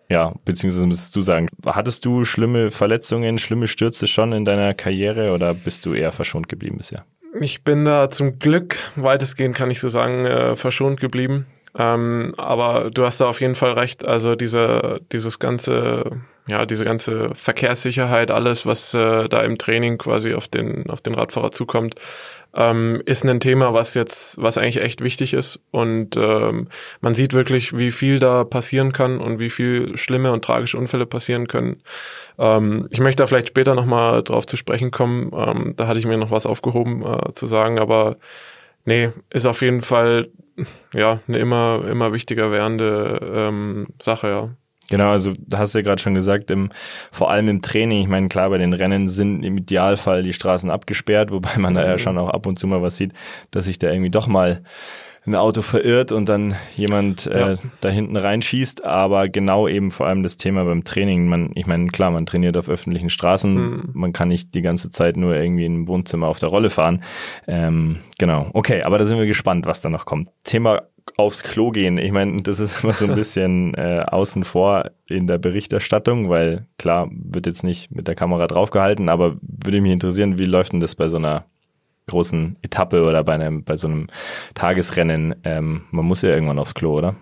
ja, 0.09 0.35
beziehungsweise 0.45 0.87
müsstest 0.87 1.17
du 1.17 1.23
sagen, 1.23 1.49
hattest 1.65 2.05
du 2.05 2.25
schlimme 2.25 2.71
Verletzungen, 2.71 3.39
schlimme 3.39 3.67
Stürze 3.67 4.07
schon 4.07 4.33
in 4.33 4.45
deiner 4.45 4.75
Karriere 4.75 5.33
oder 5.33 5.55
bist 5.55 5.87
du 5.87 5.95
eher 5.95 6.13
verschont 6.13 6.49
geblieben 6.49 6.77
bisher? 6.79 7.05
Ich 7.41 7.65
bin 7.65 7.85
da 7.85 8.11
zum 8.11 8.39
Glück, 8.39 8.77
weitestgehend 8.97 9.57
kann 9.57 9.71
ich 9.71 9.81
so 9.81 9.89
sagen, 9.89 10.25
äh, 10.27 10.57
verschont 10.57 11.01
geblieben. 11.01 11.47
Ähm, 11.77 12.35
aber 12.37 12.91
du 12.91 13.05
hast 13.05 13.21
da 13.21 13.29
auf 13.29 13.41
jeden 13.41 13.57
Fall 13.57 13.73
recht. 13.73 14.05
Also 14.05 14.37
diese, 14.37 15.01
dieses 15.11 15.41
ganze, 15.41 16.21
ja, 16.47 16.67
diese 16.67 16.85
ganze 16.85 17.31
Verkehrssicherheit, 17.35 18.31
alles, 18.31 18.67
was 18.67 18.93
äh, 18.93 19.29
da 19.29 19.43
im 19.43 19.57
Training 19.57 19.97
quasi 19.97 20.35
auf 20.35 20.47
den, 20.47 20.91
auf 20.91 21.01
den 21.01 21.15
Radfahrer 21.15 21.51
zukommt, 21.53 21.95
ähm, 22.55 23.03
ist 23.07 23.25
ein 23.25 23.41
Thema, 23.41 23.73
was 23.73 23.95
jetzt, 23.95 24.41
was 24.41 24.59
eigentlich 24.59 24.83
echt 24.83 25.01
wichtig 25.01 25.33
ist. 25.35 25.61
Und 25.71 26.17
ähm, 26.17 26.69
man 27.01 27.15
sieht 27.15 27.33
wirklich, 27.33 27.77
wie 27.77 27.91
viel 27.91 28.19
da 28.19 28.45
passieren 28.45 28.93
kann 28.93 29.21
und 29.21 29.39
wie 29.39 29.51
viel 29.51 29.97
schlimme 29.97 30.33
und 30.33 30.45
tragische 30.45 30.79
Unfälle 30.79 31.07
passieren 31.07 31.49
können. 31.49 31.83
Ähm, 32.39 32.89
ich 32.91 33.01
möchte 33.01 33.23
da 33.23 33.27
vielleicht 33.27 33.49
später 33.49 33.75
nochmal 33.75 34.23
drauf 34.23 34.47
zu 34.47 34.57
sprechen 34.57 34.91
kommen. 34.91 35.33
Ähm, 35.35 35.75
da 35.77 35.87
hatte 35.87 35.99
ich 35.99 36.07
mir 36.07 36.19
noch 36.19 36.31
was 36.31 36.47
aufgehoben 36.47 37.05
äh, 37.05 37.33
zu 37.33 37.47
sagen, 37.47 37.79
aber 37.79 38.19
nee, 38.85 39.11
ist 39.31 39.47
auf 39.47 39.63
jeden 39.63 39.83
Fall 39.83 40.29
ja 40.93 41.21
eine 41.27 41.39
immer, 41.39 41.85
immer 41.89 42.13
wichtiger 42.13 42.53
werdende 42.53 43.19
ähm, 43.35 43.87
Sache, 44.01 44.29
ja. 44.29 44.51
Genau, 44.91 45.11
also 45.11 45.33
hast 45.55 45.75
du 45.75 45.79
ja 45.79 45.83
gerade 45.83 46.01
schon 46.03 46.15
gesagt, 46.15 46.51
im, 46.51 46.71
vor 47.11 47.31
allem 47.31 47.49
im 47.49 47.63
Training, 47.63 48.03
ich 48.03 48.09
meine, 48.09 48.29
klar, 48.29 48.51
bei 48.51 48.59
den 48.59 48.73
Rennen 48.75 49.09
sind 49.09 49.43
im 49.43 49.57
Idealfall 49.59 50.23
die 50.23 50.33
Straßen 50.35 50.71
abgesperrt, 50.71 51.31
wobei 51.31 51.57
man 51.59 51.75
da 51.75 51.87
ja 51.87 51.99
schon 51.99 52.19
auch 52.19 52.29
ab 52.29 52.47
und 52.47 52.59
zu 52.59 52.67
mal 52.67 52.83
was 52.83 52.97
sieht, 52.97 53.13
dass 53.51 53.65
sich 53.65 53.79
da 53.79 53.91
irgendwie 53.91 54.11
doch 54.11 54.27
mal 54.27 54.63
ein 55.27 55.35
Auto 55.37 55.63
verirrt 55.63 56.13
und 56.13 56.29
dann 56.29 56.55
jemand 56.77 57.27
äh, 57.29 57.53
Ja. 57.53 57.59
da 57.81 57.89
hinten 57.89 58.19
reinschießt, 58.19 58.85
aber 58.85 59.31
genau 59.31 59.67
eben 59.67 59.91
vor 59.91 60.07
allem 60.07 60.23
das 60.23 60.37
Thema 60.37 60.67
beim 60.67 60.85
Training. 60.85 61.29
Man, 61.29 61.51
ich 61.55 61.67
meine, 61.67 61.87
klar, 61.87 62.11
man 62.11 62.27
trainiert 62.27 62.59
auf 62.59 62.69
öffentlichen 62.69 63.09
Straßen, 63.09 63.55
Mhm. 63.55 63.91
man 63.95 64.13
kann 64.13 64.29
nicht 64.29 64.55
die 64.55 64.61
ganze 64.61 64.91
Zeit 64.91 65.17
nur 65.17 65.35
irgendwie 65.35 65.65
im 65.65 65.89
Wohnzimmer 65.89 66.27
auf 66.29 66.41
der 66.41 66.51
Rolle 66.51 66.69
fahren. 66.69 67.03
Ähm, 67.49 68.01
genau, 68.19 68.51
okay, 68.53 68.83
aber 68.83 68.99
da 68.99 69.07
sind 69.07 69.17
wir 69.19 69.25
gespannt, 69.25 69.65
was 69.65 69.81
da 69.81 69.89
noch 69.89 70.05
kommt. 70.05 70.29
Thema 70.43 70.83
aufs 71.17 71.43
Klo 71.43 71.71
gehen. 71.71 71.99
Ich 71.99 72.13
meine, 72.13 72.37
das 72.39 72.61
ist 72.61 72.83
immer 72.83 72.93
so 72.93 73.07
ein 73.07 73.15
bisschen 73.17 73.75
äh, 73.75 74.05
außen 74.07 74.45
vor 74.45 74.91
in 75.07 75.27
der 75.27 75.39
Berichterstattung, 75.39 76.29
weil 76.29 76.67
klar, 76.79 77.09
wird 77.11 77.47
jetzt 77.47 77.65
nicht 77.65 77.91
mit 77.91 78.09
der 78.09 78.15
Kamera 78.15 78.47
draufgehalten, 78.47 79.09
aber 79.09 79.37
würde 79.43 79.81
mich 79.81 79.93
interessieren, 79.93 80.39
wie 80.39 80.47
läuft 80.47 80.73
denn 80.73 80.81
das 80.81 80.95
bei 80.95 81.09
so 81.09 81.17
einer 81.17 81.45
großen 82.07 82.57
Etappe 82.63 83.05
oder 83.05 83.25
bei 83.25 83.35
einem, 83.35 83.65
bei 83.65 83.77
so 83.77 83.89
einem 83.89 84.09
Tagesrennen? 84.55 85.37
Ähm, 85.45 85.83
man 85.91 86.05
muss 86.05 86.23
ja 86.23 86.31
irgendwann 86.31 86.59
aufs 86.59 86.75
Klo, 86.75 86.97
oder? 86.99 87.17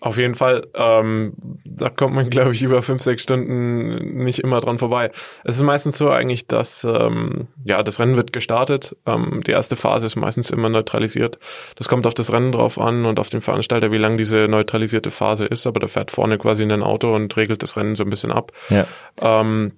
Auf 0.00 0.18
jeden 0.18 0.34
Fall, 0.34 0.66
ähm, 0.74 1.32
da 1.64 1.88
kommt 1.88 2.14
man, 2.14 2.28
glaube 2.28 2.52
ich, 2.52 2.62
über 2.62 2.82
fünf, 2.82 3.02
sechs 3.02 3.22
Stunden 3.22 4.22
nicht 4.24 4.40
immer 4.40 4.60
dran 4.60 4.78
vorbei. 4.78 5.10
Es 5.42 5.56
ist 5.56 5.62
meistens 5.62 5.96
so 5.96 6.10
eigentlich, 6.10 6.46
dass 6.46 6.84
ähm, 6.84 7.48
ja 7.64 7.82
das 7.82 7.98
Rennen 7.98 8.16
wird 8.16 8.32
gestartet. 8.32 8.94
Ähm, 9.06 9.42
die 9.46 9.52
erste 9.52 9.74
Phase 9.74 10.06
ist 10.06 10.16
meistens 10.16 10.50
immer 10.50 10.68
neutralisiert. 10.68 11.38
Das 11.76 11.88
kommt 11.88 12.06
auf 12.06 12.12
das 12.12 12.30
Rennen 12.30 12.52
drauf 12.52 12.78
an 12.78 13.06
und 13.06 13.18
auf 13.18 13.30
den 13.30 13.40
Veranstalter, 13.40 13.90
wie 13.90 13.96
lang 13.96 14.18
diese 14.18 14.48
neutralisierte 14.48 15.10
Phase 15.10 15.46
ist. 15.46 15.66
Aber 15.66 15.80
da 15.80 15.88
fährt 15.88 16.10
vorne 16.10 16.36
quasi 16.36 16.62
in 16.62 16.72
ein 16.72 16.82
Auto 16.82 17.14
und 17.14 17.34
regelt 17.36 17.62
das 17.62 17.76
Rennen 17.78 17.96
so 17.96 18.04
ein 18.04 18.10
bisschen 18.10 18.32
ab. 18.32 18.52
Ja. 18.68 18.86
Ähm, 19.22 19.72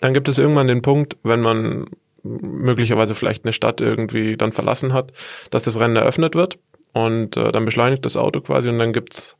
dann 0.00 0.14
gibt 0.14 0.28
es 0.28 0.38
irgendwann 0.38 0.68
den 0.68 0.80
Punkt, 0.80 1.18
wenn 1.24 1.40
man 1.40 1.88
möglicherweise 2.22 3.14
vielleicht 3.14 3.44
eine 3.44 3.52
Stadt 3.52 3.80
irgendwie 3.80 4.36
dann 4.36 4.52
verlassen 4.52 4.92
hat, 4.92 5.12
dass 5.50 5.62
das 5.62 5.78
Rennen 5.78 5.96
eröffnet 5.96 6.34
wird 6.34 6.58
und 6.92 7.36
äh, 7.36 7.52
dann 7.52 7.64
beschleunigt 7.64 8.04
das 8.04 8.16
Auto 8.16 8.40
quasi 8.40 8.68
und 8.68 8.78
dann 8.78 8.92
gibt's, 8.92 9.36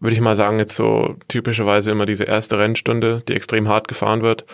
würde 0.00 0.14
ich 0.14 0.20
mal 0.20 0.36
sagen, 0.36 0.58
jetzt 0.58 0.76
so 0.76 1.16
typischerweise 1.28 1.90
immer 1.90 2.06
diese 2.06 2.24
erste 2.24 2.58
Rennstunde, 2.58 3.22
die 3.28 3.34
extrem 3.34 3.68
hart 3.68 3.88
gefahren 3.88 4.22
wird 4.22 4.44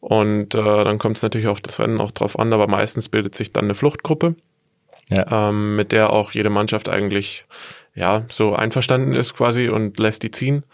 und 0.00 0.54
äh, 0.54 0.84
dann 0.84 0.98
kommt 0.98 1.16
es 1.16 1.22
natürlich 1.22 1.48
auf 1.48 1.60
das 1.60 1.80
Rennen 1.80 2.00
auch 2.00 2.10
drauf 2.10 2.38
an, 2.38 2.52
aber 2.52 2.66
meistens 2.66 3.08
bildet 3.08 3.34
sich 3.34 3.52
dann 3.52 3.64
eine 3.64 3.74
Fluchtgruppe, 3.74 4.34
Ja. 5.08 5.48
ähm, 5.48 5.76
mit 5.76 5.92
der 5.92 6.10
auch 6.10 6.32
jede 6.32 6.50
Mannschaft 6.50 6.88
eigentlich 6.88 7.46
ja 7.94 8.24
so 8.28 8.54
einverstanden 8.54 9.14
ist 9.14 9.36
quasi 9.36 9.68
und 9.68 9.98
lässt 9.98 10.22
die 10.22 10.30
ziehen. 10.30 10.64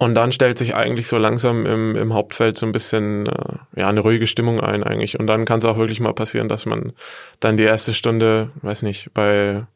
Und 0.00 0.14
dann 0.14 0.30
stellt 0.30 0.58
sich 0.58 0.76
eigentlich 0.76 1.08
so 1.08 1.18
langsam 1.18 1.66
im, 1.66 1.96
im 1.96 2.14
Hauptfeld 2.14 2.56
so 2.56 2.64
ein 2.66 2.70
bisschen 2.72 3.26
äh, 3.26 3.80
ja 3.80 3.88
eine 3.88 3.98
ruhige 3.98 4.28
Stimmung 4.28 4.60
ein 4.60 4.84
eigentlich. 4.84 5.18
Und 5.18 5.26
dann 5.26 5.44
kann 5.44 5.58
es 5.58 5.64
auch 5.64 5.76
wirklich 5.76 5.98
mal 5.98 6.14
passieren, 6.14 6.48
dass 6.48 6.66
man 6.66 6.92
dann 7.40 7.56
die 7.56 7.64
erste 7.64 7.92
Stunde, 7.94 8.50
weiß 8.62 8.82
nicht, 8.82 9.12
bei 9.12 9.66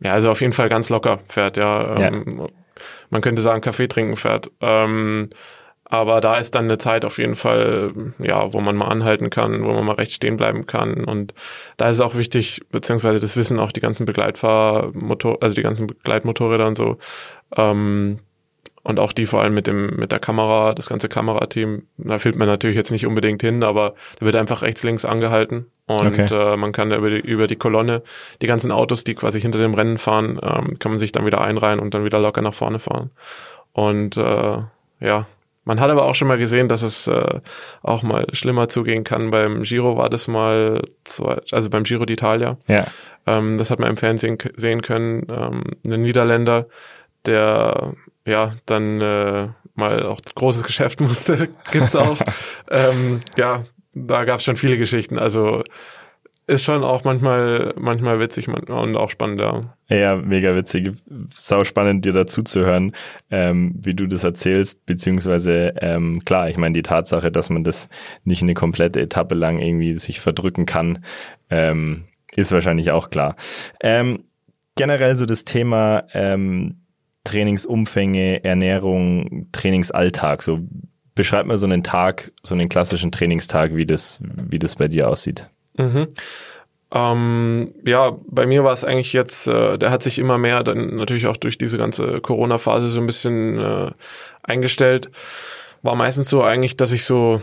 ja, 0.00 0.12
also 0.12 0.30
auf 0.30 0.40
jeden 0.40 0.52
Fall 0.52 0.68
ganz 0.68 0.88
locker 0.88 1.20
fährt, 1.28 1.56
ja. 1.56 1.96
Ähm, 1.96 2.24
ja. 2.38 2.46
Man 3.10 3.20
könnte 3.20 3.42
sagen, 3.42 3.60
Kaffee 3.60 3.88
trinken 3.88 4.16
fährt. 4.16 4.50
Ähm, 4.60 5.30
aber 5.84 6.22
da 6.22 6.38
ist 6.38 6.54
dann 6.54 6.64
eine 6.64 6.78
Zeit 6.78 7.04
auf 7.04 7.18
jeden 7.18 7.36
Fall, 7.36 7.92
ja, 8.18 8.54
wo 8.54 8.60
man 8.60 8.76
mal 8.76 8.86
anhalten 8.86 9.28
kann, 9.28 9.62
wo 9.62 9.74
man 9.74 9.84
mal 9.84 9.96
recht 9.96 10.12
stehen 10.12 10.38
bleiben 10.38 10.66
kann. 10.66 11.04
Und 11.04 11.34
da 11.76 11.90
ist 11.90 12.00
auch 12.00 12.16
wichtig, 12.16 12.62
beziehungsweise 12.70 13.20
das 13.20 13.36
wissen 13.36 13.60
auch 13.60 13.72
die 13.72 13.80
ganzen 13.80 14.06
Begleitfahrmotor, 14.06 15.42
also 15.42 15.54
die 15.54 15.62
ganzen 15.62 15.86
Begleitmotorräder 15.86 16.66
und 16.66 16.78
so, 16.78 16.96
ähm, 17.56 18.20
und 18.84 18.98
auch 18.98 19.12
die 19.12 19.26
vor 19.26 19.42
allem 19.42 19.54
mit 19.54 19.66
dem 19.66 19.94
mit 19.96 20.12
der 20.12 20.18
Kamera, 20.18 20.74
das 20.74 20.88
ganze 20.88 21.08
Kamerateam, 21.08 21.82
da 21.98 22.18
fehlt 22.18 22.36
man 22.36 22.48
natürlich 22.48 22.76
jetzt 22.76 22.90
nicht 22.90 23.06
unbedingt 23.06 23.42
hin, 23.42 23.62
aber 23.62 23.94
da 24.18 24.26
wird 24.26 24.36
einfach 24.36 24.62
rechts 24.62 24.82
links 24.82 25.04
angehalten 25.04 25.66
und 26.00 26.18
okay. 26.18 26.52
äh, 26.52 26.56
man 26.56 26.72
kann 26.72 26.92
über 26.92 27.10
die, 27.10 27.20
über 27.20 27.46
die 27.46 27.56
Kolonne 27.56 28.02
die 28.40 28.46
ganzen 28.46 28.70
Autos, 28.70 29.04
die 29.04 29.14
quasi 29.14 29.40
hinter 29.40 29.58
dem 29.58 29.74
Rennen 29.74 29.98
fahren, 29.98 30.40
ähm, 30.42 30.78
kann 30.78 30.92
man 30.92 30.98
sich 30.98 31.12
dann 31.12 31.26
wieder 31.26 31.40
einreihen 31.40 31.80
und 31.80 31.94
dann 31.94 32.04
wieder 32.04 32.18
locker 32.18 32.42
nach 32.42 32.54
vorne 32.54 32.78
fahren. 32.78 33.10
Und 33.72 34.16
äh, 34.16 34.58
ja, 35.00 35.26
man 35.64 35.80
hat 35.80 35.90
aber 35.90 36.04
auch 36.04 36.14
schon 36.14 36.28
mal 36.28 36.38
gesehen, 36.38 36.68
dass 36.68 36.82
es 36.82 37.06
äh, 37.06 37.40
auch 37.82 38.02
mal 38.02 38.26
schlimmer 38.32 38.68
zugehen 38.68 39.04
kann. 39.04 39.30
Beim 39.30 39.62
Giro 39.62 39.96
war 39.96 40.10
das 40.10 40.26
mal, 40.26 40.82
zwei, 41.04 41.40
also 41.52 41.70
beim 41.70 41.84
Giro 41.84 42.04
d'Italia. 42.04 42.56
Ja. 42.66 42.86
Ähm, 43.26 43.58
das 43.58 43.70
hat 43.70 43.78
man 43.78 43.90
im 43.90 43.96
Fernsehen 43.96 44.38
sehen 44.56 44.82
können. 44.82 45.26
Ähm, 45.30 45.62
ein 45.86 46.02
Niederländer, 46.02 46.66
der 47.26 47.94
ja, 48.24 48.52
dann 48.66 49.00
äh, 49.00 49.48
mal 49.74 50.06
auch 50.06 50.20
großes 50.34 50.64
Geschäft 50.64 51.00
musste, 51.00 51.48
gibt's 51.70 51.96
auch. 51.96 52.18
ähm, 52.70 53.20
ja, 53.36 53.64
da 53.94 54.24
gab's 54.24 54.44
schon 54.44 54.56
viele 54.56 54.78
Geschichten. 54.78 55.18
Also 55.18 55.62
ist 56.46 56.64
schon 56.64 56.82
auch 56.82 57.04
manchmal, 57.04 57.72
manchmal 57.78 58.18
witzig 58.18 58.48
und 58.48 58.96
auch 58.96 59.10
spannend, 59.10 59.40
ja. 59.40 59.74
Ja, 59.88 60.16
mega 60.16 60.56
witzig. 60.56 60.92
Sau 61.32 61.62
spannend, 61.62 62.04
dir 62.04 62.12
dazu 62.12 62.42
zu 62.42 62.60
hören, 62.60 62.94
ähm, 63.30 63.74
wie 63.78 63.94
du 63.94 64.06
das 64.06 64.24
erzählst, 64.24 64.84
beziehungsweise, 64.84 65.74
ähm, 65.80 66.24
klar, 66.24 66.50
ich 66.50 66.56
meine, 66.56 66.74
die 66.74 66.82
Tatsache, 66.82 67.30
dass 67.30 67.48
man 67.48 67.62
das 67.62 67.88
nicht 68.24 68.42
eine 68.42 68.54
komplette 68.54 69.00
Etappe 69.00 69.36
lang 69.36 69.60
irgendwie 69.60 69.96
sich 69.96 70.20
verdrücken 70.20 70.66
kann, 70.66 71.04
ähm, 71.48 72.04
ist 72.34 72.50
wahrscheinlich 72.50 72.90
auch 72.90 73.10
klar. 73.10 73.36
Ähm, 73.80 74.24
generell 74.74 75.14
so 75.14 75.26
das 75.26 75.44
Thema, 75.44 76.04
ähm, 76.12 76.78
Trainingsumfänge, 77.24 78.42
Ernährung, 78.42 79.46
Trainingsalltag. 79.52 80.42
So 80.42 80.60
beschreib 81.14 81.46
mal 81.46 81.58
so 81.58 81.66
einen 81.66 81.82
Tag, 81.82 82.32
so 82.42 82.54
einen 82.54 82.68
klassischen 82.68 83.12
Trainingstag, 83.12 83.74
wie 83.74 83.86
das, 83.86 84.20
wie 84.22 84.58
das 84.58 84.76
bei 84.76 84.88
dir 84.88 85.08
aussieht. 85.08 85.48
Mhm. 85.76 86.08
Ähm, 86.94 87.74
ja, 87.86 88.12
bei 88.26 88.44
mir 88.44 88.64
war 88.64 88.74
es 88.74 88.84
eigentlich 88.84 89.14
jetzt, 89.14 89.48
äh, 89.48 89.78
der 89.78 89.90
hat 89.90 90.02
sich 90.02 90.18
immer 90.18 90.36
mehr 90.36 90.62
dann 90.62 90.96
natürlich 90.96 91.26
auch 91.26 91.38
durch 91.38 91.56
diese 91.56 91.78
ganze 91.78 92.20
Corona-Phase 92.20 92.88
so 92.88 93.00
ein 93.00 93.06
bisschen 93.06 93.58
äh, 93.58 93.90
eingestellt. 94.42 95.10
War 95.80 95.96
meistens 95.96 96.28
so 96.28 96.42
eigentlich, 96.42 96.76
dass 96.76 96.92
ich 96.92 97.04
so, 97.04 97.40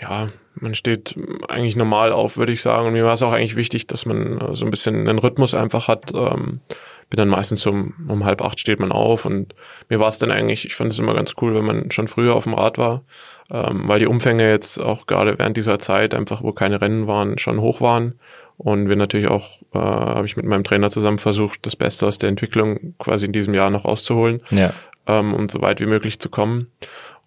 ja, 0.00 0.28
man 0.54 0.74
steht 0.74 1.14
eigentlich 1.48 1.76
normal 1.76 2.10
auf, 2.10 2.38
würde 2.38 2.52
ich 2.52 2.62
sagen. 2.62 2.86
Und 2.86 2.94
mir 2.94 3.04
war 3.04 3.12
es 3.12 3.22
auch 3.22 3.32
eigentlich 3.32 3.56
wichtig, 3.56 3.86
dass 3.86 4.06
man 4.06 4.40
äh, 4.40 4.56
so 4.56 4.64
ein 4.64 4.70
bisschen 4.70 5.06
einen 5.06 5.18
Rhythmus 5.18 5.54
einfach 5.54 5.88
hat. 5.88 6.12
Ähm, 6.14 6.60
bin 7.08 7.18
dann 7.18 7.28
meistens 7.28 7.66
um, 7.66 7.94
um 8.08 8.24
halb 8.24 8.42
acht 8.42 8.58
steht 8.58 8.80
man 8.80 8.92
auf 8.92 9.26
und 9.26 9.54
mir 9.88 10.00
war 10.00 10.08
es 10.08 10.18
dann 10.18 10.30
eigentlich, 10.30 10.66
ich 10.66 10.74
fand 10.74 10.92
es 10.92 10.98
immer 10.98 11.14
ganz 11.14 11.34
cool, 11.40 11.54
wenn 11.54 11.64
man 11.64 11.90
schon 11.90 12.08
früher 12.08 12.34
auf 12.34 12.44
dem 12.44 12.54
Rad 12.54 12.78
war, 12.78 13.04
ähm, 13.50 13.82
weil 13.86 14.00
die 14.00 14.06
Umfänge 14.06 14.50
jetzt 14.50 14.80
auch 14.80 15.06
gerade 15.06 15.38
während 15.38 15.56
dieser 15.56 15.78
Zeit 15.78 16.14
einfach, 16.14 16.42
wo 16.42 16.52
keine 16.52 16.80
Rennen 16.80 17.06
waren, 17.06 17.38
schon 17.38 17.60
hoch 17.60 17.80
waren 17.80 18.18
und 18.58 18.88
wir 18.88 18.96
natürlich 18.96 19.28
auch, 19.28 19.62
äh, 19.72 19.78
habe 19.78 20.26
ich 20.26 20.36
mit 20.36 20.46
meinem 20.46 20.64
Trainer 20.64 20.90
zusammen 20.90 21.18
versucht, 21.18 21.66
das 21.66 21.76
Beste 21.76 22.06
aus 22.06 22.18
der 22.18 22.28
Entwicklung 22.28 22.94
quasi 22.98 23.26
in 23.26 23.32
diesem 23.32 23.54
Jahr 23.54 23.70
noch 23.70 23.84
auszuholen, 23.84 24.40
ja. 24.50 24.72
ähm, 25.06 25.34
um 25.34 25.48
so 25.48 25.60
weit 25.60 25.80
wie 25.80 25.86
möglich 25.86 26.18
zu 26.18 26.28
kommen. 26.28 26.68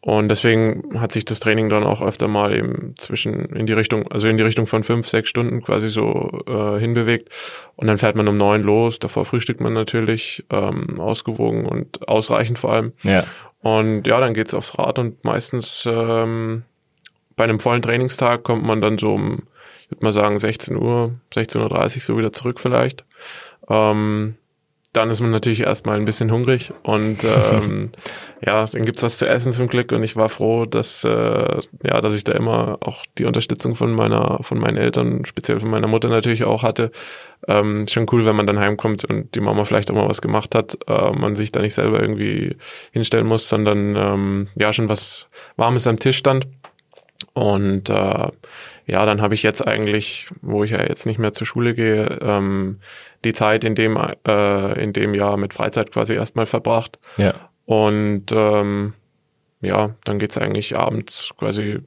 Und 0.01 0.29
deswegen 0.29 0.99
hat 0.99 1.11
sich 1.11 1.25
das 1.25 1.41
Training 1.41 1.67
dann 1.67 1.83
auch 1.83 2.01
öfter 2.01 2.29
mal 2.29 2.55
eben 2.55 2.95
zwischen 2.97 3.47
in 3.47 3.65
die 3.65 3.73
Richtung, 3.73 4.07
also 4.07 4.29
in 4.29 4.37
die 4.37 4.43
Richtung 4.43 4.65
von 4.65 4.83
fünf, 4.83 5.07
sechs 5.07 5.29
Stunden 5.29 5.61
quasi 5.61 5.89
so 5.89 6.41
äh, 6.47 6.79
hinbewegt. 6.79 7.29
Und 7.75 7.87
dann 7.87 7.97
fährt 7.97 8.15
man 8.15 8.27
um 8.29 8.37
neun 8.37 8.63
los. 8.63 8.99
Davor 8.99 9.25
frühstückt 9.25 9.59
man 9.59 9.73
natürlich 9.73 10.45
ähm, 10.51 11.01
ausgewogen 11.01 11.65
und 11.65 12.07
ausreichend 12.07 12.59
vor 12.59 12.71
allem. 12.71 12.93
Ja. 13.03 13.25
Und 13.61 14.07
ja, 14.07 14.21
dann 14.21 14.33
geht's 14.33 14.53
aufs 14.53 14.79
Rad 14.79 14.99
und 14.99 15.25
meistens 15.25 15.83
ähm, 15.85 16.63
bei 17.35 17.43
einem 17.43 17.59
vollen 17.59 17.81
Trainingstag 17.81 18.43
kommt 18.43 18.63
man 18.63 18.81
dann 18.81 18.97
so 18.97 19.13
um, 19.13 19.43
ich 19.83 19.91
würde 19.91 20.05
mal 20.05 20.13
sagen, 20.13 20.39
16 20.39 20.77
Uhr, 20.77 21.15
16.30 21.33 21.95
Uhr 21.95 22.01
so 22.01 22.17
wieder 22.17 22.31
zurück 22.31 22.61
vielleicht. 22.61 23.03
Ähm, 23.69 24.35
dann 24.93 25.11
ist 25.11 25.21
man 25.21 25.29
natürlich 25.29 25.61
erstmal 25.61 25.97
ein 25.97 26.05
bisschen 26.05 26.31
hungrig 26.31 26.73
und 26.81 27.23
ähm, 27.23 27.91
ja, 28.45 28.65
dann 28.65 28.85
gibt's 28.85 29.03
was 29.03 29.19
zu 29.19 29.27
essen 29.27 29.53
zum 29.53 29.67
Glück 29.67 29.91
und 29.91 30.03
ich 30.03 30.15
war 30.15 30.29
froh, 30.29 30.65
dass 30.65 31.03
äh, 31.03 31.59
ja, 31.83 32.01
dass 32.01 32.15
ich 32.15 32.23
da 32.23 32.31
immer 32.33 32.79
auch 32.81 33.05
die 33.19 33.25
Unterstützung 33.25 33.75
von 33.75 33.93
meiner, 33.93 34.39
von 34.41 34.57
meinen 34.57 34.77
Eltern, 34.77 35.25
speziell 35.25 35.59
von 35.59 35.69
meiner 35.69 35.87
Mutter 35.87 36.09
natürlich 36.09 36.43
auch 36.43 36.63
hatte. 36.63 36.91
Ähm, 37.47 37.85
schon 37.87 38.07
cool, 38.11 38.25
wenn 38.25 38.35
man 38.35 38.47
dann 38.47 38.59
heimkommt 38.59 39.05
und 39.05 39.35
die 39.35 39.41
Mama 39.41 39.63
vielleicht 39.63 39.91
auch 39.91 39.95
mal 39.95 40.09
was 40.09 40.21
gemacht 40.21 40.55
hat, 40.55 40.77
äh, 40.87 41.11
man 41.11 41.35
sich 41.35 41.51
da 41.51 41.61
nicht 41.61 41.75
selber 41.75 42.01
irgendwie 42.01 42.57
hinstellen 42.91 43.27
muss, 43.27 43.47
sondern 43.47 43.95
ähm, 43.95 44.47
ja 44.55 44.73
schon 44.73 44.89
was 44.89 45.29
Warmes 45.55 45.85
am 45.85 45.99
Tisch 45.99 46.17
stand. 46.17 46.47
Und 47.33 47.89
äh, 47.89 48.27
ja, 48.89 49.05
dann 49.05 49.21
habe 49.21 49.35
ich 49.35 49.43
jetzt 49.43 49.65
eigentlich, 49.65 50.27
wo 50.41 50.63
ich 50.63 50.71
ja 50.71 50.81
jetzt 50.81 51.05
nicht 51.05 51.19
mehr 51.19 51.33
zur 51.33 51.45
Schule 51.45 51.75
gehe, 51.75 52.19
ähm, 52.21 52.79
die 53.23 53.33
Zeit 53.33 53.63
in 53.63 53.75
dem, 53.75 53.97
äh, 54.27 54.83
in 54.83 54.93
dem 54.93 55.13
Jahr 55.13 55.37
mit 55.37 55.53
Freizeit 55.53 55.91
quasi 55.91 56.15
erstmal 56.15 56.47
verbracht. 56.47 56.97
Ja. 57.17 57.35
Und 57.65 58.25
ähm, 58.31 58.93
ja, 59.61 59.91
dann 60.05 60.17
geht's 60.17 60.37
eigentlich 60.37 60.75
abends 60.75 61.31
quasi 61.37 61.81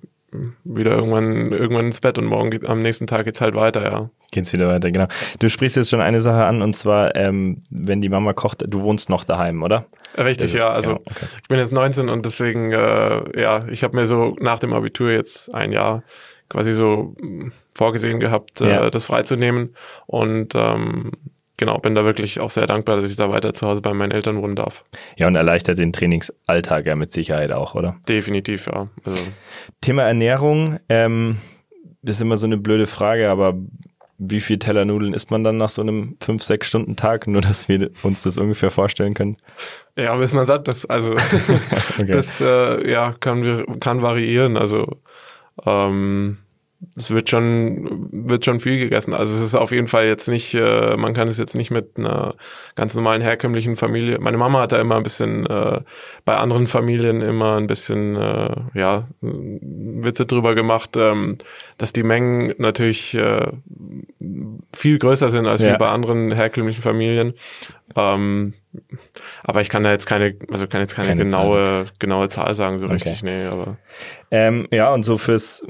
wieder 0.64 0.92
irgendwann 0.92 1.52
irgendwann 1.52 1.86
ins 1.86 2.00
Bett 2.00 2.18
und 2.18 2.24
morgen 2.24 2.50
geht, 2.50 2.66
am 2.66 2.80
nächsten 2.80 3.06
Tag 3.06 3.24
geht's 3.26 3.40
halt 3.40 3.54
weiter, 3.54 3.90
ja. 3.90 4.10
Geht's 4.30 4.52
wieder 4.52 4.68
weiter, 4.68 4.90
genau. 4.90 5.06
Du 5.40 5.50
sprichst 5.50 5.76
jetzt 5.76 5.90
schon 5.90 6.00
eine 6.00 6.22
Sache 6.22 6.44
an 6.44 6.62
und 6.62 6.74
zwar, 6.74 7.14
ähm, 7.16 7.62
wenn 7.68 8.00
die 8.00 8.08
Mama 8.08 8.32
kocht, 8.32 8.64
du 8.66 8.82
wohnst 8.82 9.10
noch 9.10 9.24
daheim, 9.24 9.62
oder? 9.62 9.86
Richtig, 10.16 10.54
ja. 10.54 10.70
Also 10.70 10.92
genau, 10.92 11.02
okay. 11.04 11.26
ich 11.42 11.48
bin 11.48 11.58
jetzt 11.58 11.72
19 11.72 12.08
und 12.08 12.24
deswegen, 12.24 12.72
äh, 12.72 13.40
ja, 13.40 13.66
ich 13.68 13.82
habe 13.82 13.96
mir 13.96 14.06
so 14.06 14.36
nach 14.40 14.58
dem 14.58 14.72
Abitur 14.72 15.10
jetzt 15.10 15.54
ein 15.54 15.72
Jahr 15.72 16.02
quasi 16.52 16.74
so 16.74 17.14
hm, 17.18 17.52
vorgesehen 17.74 18.20
gehabt, 18.20 18.60
äh, 18.60 18.68
ja. 18.68 18.86
äh, 18.86 18.90
das 18.90 19.06
freizunehmen. 19.06 19.74
Und 20.06 20.54
ähm, 20.54 21.12
genau, 21.56 21.78
bin 21.78 21.94
da 21.94 22.04
wirklich 22.04 22.40
auch 22.40 22.50
sehr 22.50 22.66
dankbar, 22.66 23.00
dass 23.00 23.10
ich 23.10 23.16
da 23.16 23.30
weiter 23.30 23.54
zu 23.54 23.66
Hause 23.66 23.80
bei 23.80 23.94
meinen 23.94 24.12
Eltern 24.12 24.40
wohnen 24.40 24.54
darf. 24.54 24.84
Ja, 25.16 25.26
und 25.26 25.34
erleichtert 25.34 25.78
den 25.78 25.92
Trainingsalltag 25.92 26.86
ja 26.86 26.94
mit 26.94 27.10
Sicherheit 27.10 27.52
auch, 27.52 27.74
oder? 27.74 27.96
Definitiv, 28.06 28.66
ja. 28.66 28.88
Also. 29.04 29.18
Thema 29.80 30.02
Ernährung, 30.02 30.78
ähm, 30.90 31.38
ist 32.02 32.20
immer 32.20 32.36
so 32.36 32.46
eine 32.46 32.58
blöde 32.58 32.86
Frage, 32.86 33.30
aber 33.30 33.54
wie 34.18 34.40
viel 34.40 34.58
Teller 34.58 34.84
Nudeln 34.84 35.14
isst 35.14 35.30
man 35.30 35.42
dann 35.42 35.56
nach 35.56 35.70
so 35.70 35.82
einem 35.82 36.16
5-6 36.20 36.64
Stunden 36.64 36.96
Tag? 36.96 37.26
Nur, 37.26 37.40
dass 37.40 37.68
wir 37.68 37.90
uns 38.02 38.22
das 38.22 38.38
ungefähr 38.38 38.70
vorstellen 38.70 39.14
können. 39.14 39.36
Ja, 39.96 40.14
bis 40.16 40.32
man 40.32 40.46
satt 40.46 40.68
ist. 40.68 40.86
Also 40.86 41.12
okay. 41.98 42.06
das 42.06 42.40
äh, 42.40 42.88
ja, 42.90 43.14
kann, 43.18 43.80
kann 43.80 44.02
variieren. 44.02 44.56
Also 44.56 45.00
ähm, 45.64 46.38
es 46.96 47.10
wird 47.10 47.30
schon, 47.30 48.08
wird 48.10 48.44
schon 48.44 48.60
viel 48.60 48.78
gegessen. 48.78 49.14
Also 49.14 49.34
es 49.34 49.40
ist 49.40 49.54
auf 49.54 49.70
jeden 49.70 49.86
Fall 49.86 50.06
jetzt 50.06 50.28
nicht, 50.28 50.52
äh, 50.54 50.96
man 50.96 51.14
kann 51.14 51.28
es 51.28 51.38
jetzt 51.38 51.54
nicht 51.54 51.70
mit 51.70 51.96
einer 51.96 52.34
ganz 52.74 52.94
normalen 52.94 53.22
herkömmlichen 53.22 53.76
Familie. 53.76 54.18
Meine 54.18 54.36
Mama 54.36 54.60
hat 54.60 54.72
da 54.72 54.80
immer 54.80 54.96
ein 54.96 55.02
bisschen 55.02 55.46
äh, 55.46 55.80
bei 56.24 56.36
anderen 56.36 56.66
Familien 56.66 57.22
immer 57.22 57.56
ein 57.56 57.68
bisschen 57.68 58.16
äh, 58.16 58.56
ja 58.74 59.08
Witze 59.20 60.26
drüber 60.26 60.54
gemacht, 60.54 60.96
ähm, 60.96 61.38
dass 61.78 61.92
die 61.92 62.02
Mengen 62.02 62.54
natürlich 62.58 63.14
äh, 63.14 63.52
viel 64.74 64.98
größer 64.98 65.30
sind 65.30 65.46
als 65.46 65.62
ja. 65.62 65.74
wie 65.74 65.78
bei 65.78 65.88
anderen 65.88 66.32
herkömmlichen 66.32 66.82
Familien. 66.82 67.34
Ähm, 67.94 68.54
aber 69.44 69.60
ich 69.60 69.68
kann 69.68 69.84
da 69.84 69.92
jetzt 69.92 70.06
keine, 70.06 70.34
also 70.50 70.66
kann 70.66 70.80
jetzt 70.80 70.94
keine, 70.94 71.08
keine 71.08 71.24
genaue, 71.24 71.84
Zahl. 71.84 71.86
genaue 71.98 72.28
Zahl 72.28 72.54
sagen, 72.54 72.78
so 72.78 72.86
okay. 72.86 72.94
richtig, 72.94 73.22
nee, 73.22 73.44
aber. 73.44 73.76
Ähm, 74.30 74.66
ja, 74.70 74.92
und 74.92 75.04
so 75.04 75.18
fürs 75.18 75.64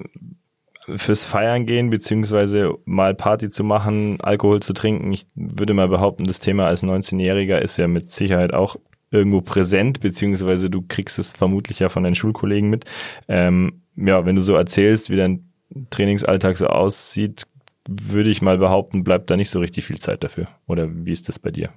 fürs 0.97 1.25
Feiern 1.25 1.67
gehen, 1.67 1.91
beziehungsweise 1.91 2.75
mal 2.85 3.15
Party 3.15 3.49
zu 3.49 3.65
machen, 3.65 4.21
Alkohol 4.21 4.61
zu 4.61 4.73
trinken. 4.73 5.13
Ich 5.13 5.27
würde 5.35 5.75
mal 5.75 5.89
behaupten, 5.89 6.25
das 6.25 6.39
Thema 6.39 6.67
als 6.67 6.83
19-Jähriger 6.83 7.59
ist 7.59 7.77
ja 7.77 7.89
mit 7.89 8.11
Sicherheit 8.11 8.53
auch 8.53 8.77
irgendwo 9.11 9.43
präsent, 9.43 10.01
beziehungsweise 10.01 10.71
du 10.71 10.83
kriegst 10.87 11.19
es 11.19 11.33
vermutlich 11.33 11.79
ja 11.81 11.89
von 11.89 12.03
deinen 12.03 12.15
Schulkollegen 12.15 12.71
mit. 12.71 12.87
Ähm, 13.29 13.83
ja, 13.97 14.25
wenn 14.25 14.37
du 14.37 14.41
so 14.41 14.55
erzählst, 14.55 15.11
wie 15.11 15.17
dein 15.17 15.53
Trainingsalltag 15.91 16.57
so 16.57 16.67
aussieht, 16.67 17.45
würde 17.89 18.31
ich 18.31 18.43
mal 18.43 18.59
behaupten, 18.59 19.05
bleibt 19.05 19.31
da 19.31 19.37
nicht 19.37 19.51
so 19.51 19.61
richtig 19.61 19.85
viel 19.85 19.99
Zeit 19.99 20.23
dafür. 20.25 20.49
Oder 20.67 20.89
wie 20.91 21.13
ist 21.13 21.29
das 21.29 21.39
bei 21.39 21.51
dir? 21.51 21.71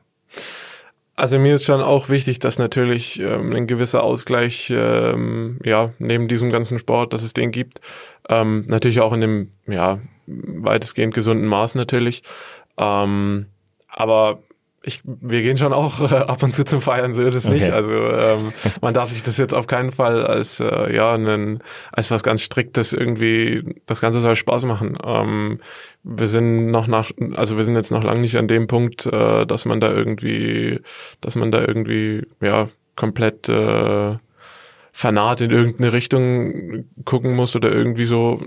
Also 1.17 1.39
mir 1.39 1.55
ist 1.55 1.63
schon 1.65 1.81
auch 1.81 2.10
wichtig, 2.10 2.39
dass 2.39 2.60
natürlich 2.60 3.19
ähm, 3.19 3.53
ein 3.53 3.67
gewisser 3.67 4.03
Ausgleich, 4.03 4.69
ähm, 4.75 5.60
ja, 5.63 5.93
neben 5.98 6.27
diesem 6.27 6.50
ganzen 6.50 6.77
Sport, 6.77 7.13
dass 7.13 7.24
es 7.24 7.31
den 7.31 7.51
gibt, 7.51 7.79
ähm, 8.27 8.65
natürlich 8.67 9.00
auch 9.00 9.13
in 9.13 9.22
dem, 9.22 9.51
ja, 9.65 10.00
weitestgehend 10.27 11.13
gesunden 11.13 11.48
Maß 11.48 11.75
natürlich. 11.75 12.24
Ähm, 12.77 13.45
aber 13.88 14.39
ich, 14.86 15.01
wir 15.04 15.42
gehen 15.42 15.58
schon 15.58 15.74
auch 15.74 16.00
äh, 16.12 16.15
ab 16.15 16.44
und 16.44 16.54
zu 16.54 16.63
zum 16.63 16.80
Feiern, 16.80 17.15
so 17.15 17.24
ist 17.24 17.34
es 17.34 17.46
okay. 17.46 17.56
nicht. 17.56 17.70
Also 17.72 17.94
ähm, 17.94 18.54
man 18.82 18.94
darf 18.94 19.10
sich 19.10 19.24
das 19.24 19.38
jetzt 19.38 19.54
auf 19.54 19.68
keinen 19.68 19.92
Fall 19.92 20.25
als 20.25 20.60
äh, 20.60 20.96
ja 20.96 21.13
einen, 21.13 21.63
als 21.92 22.12
was 22.12 22.24
ganz 22.24 22.42
striktes 22.42 22.94
irgendwie. 22.94 23.75
Das 23.88 24.00
Ganze 24.00 24.22
soll 24.22 24.36
Spaß 24.36 24.65
machen. 24.65 24.98
Ähm, 25.04 25.60
wir 26.04 26.27
sind 26.27 26.68
noch 26.68 26.88
nach, 26.88 27.12
also 27.34 27.58
wir 27.58 27.63
sind 27.63 27.75
jetzt 27.75 27.92
noch 27.92 28.04
lange 28.04 28.22
nicht 28.22 28.38
an 28.38 28.48
dem 28.48 28.68
Punkt, 28.68 29.08
äh, 29.08 29.46
dass 29.46 29.65
man 29.65 29.80
da 29.80 29.92
irgendwie, 29.92 30.80
dass 31.20 31.36
man 31.36 31.51
da 31.51 31.62
irgendwie 31.62 32.27
ja 32.39 32.70
komplett 32.96 33.50
äh, 33.50 34.18
fanat 34.92 35.42
in 35.42 35.51
irgendeine 35.51 35.94
Richtung 35.94 36.86
gucken 37.06 37.36
muss 37.36 37.56
oder 37.56 37.72
irgendwie 37.72 38.06
so. 38.06 38.42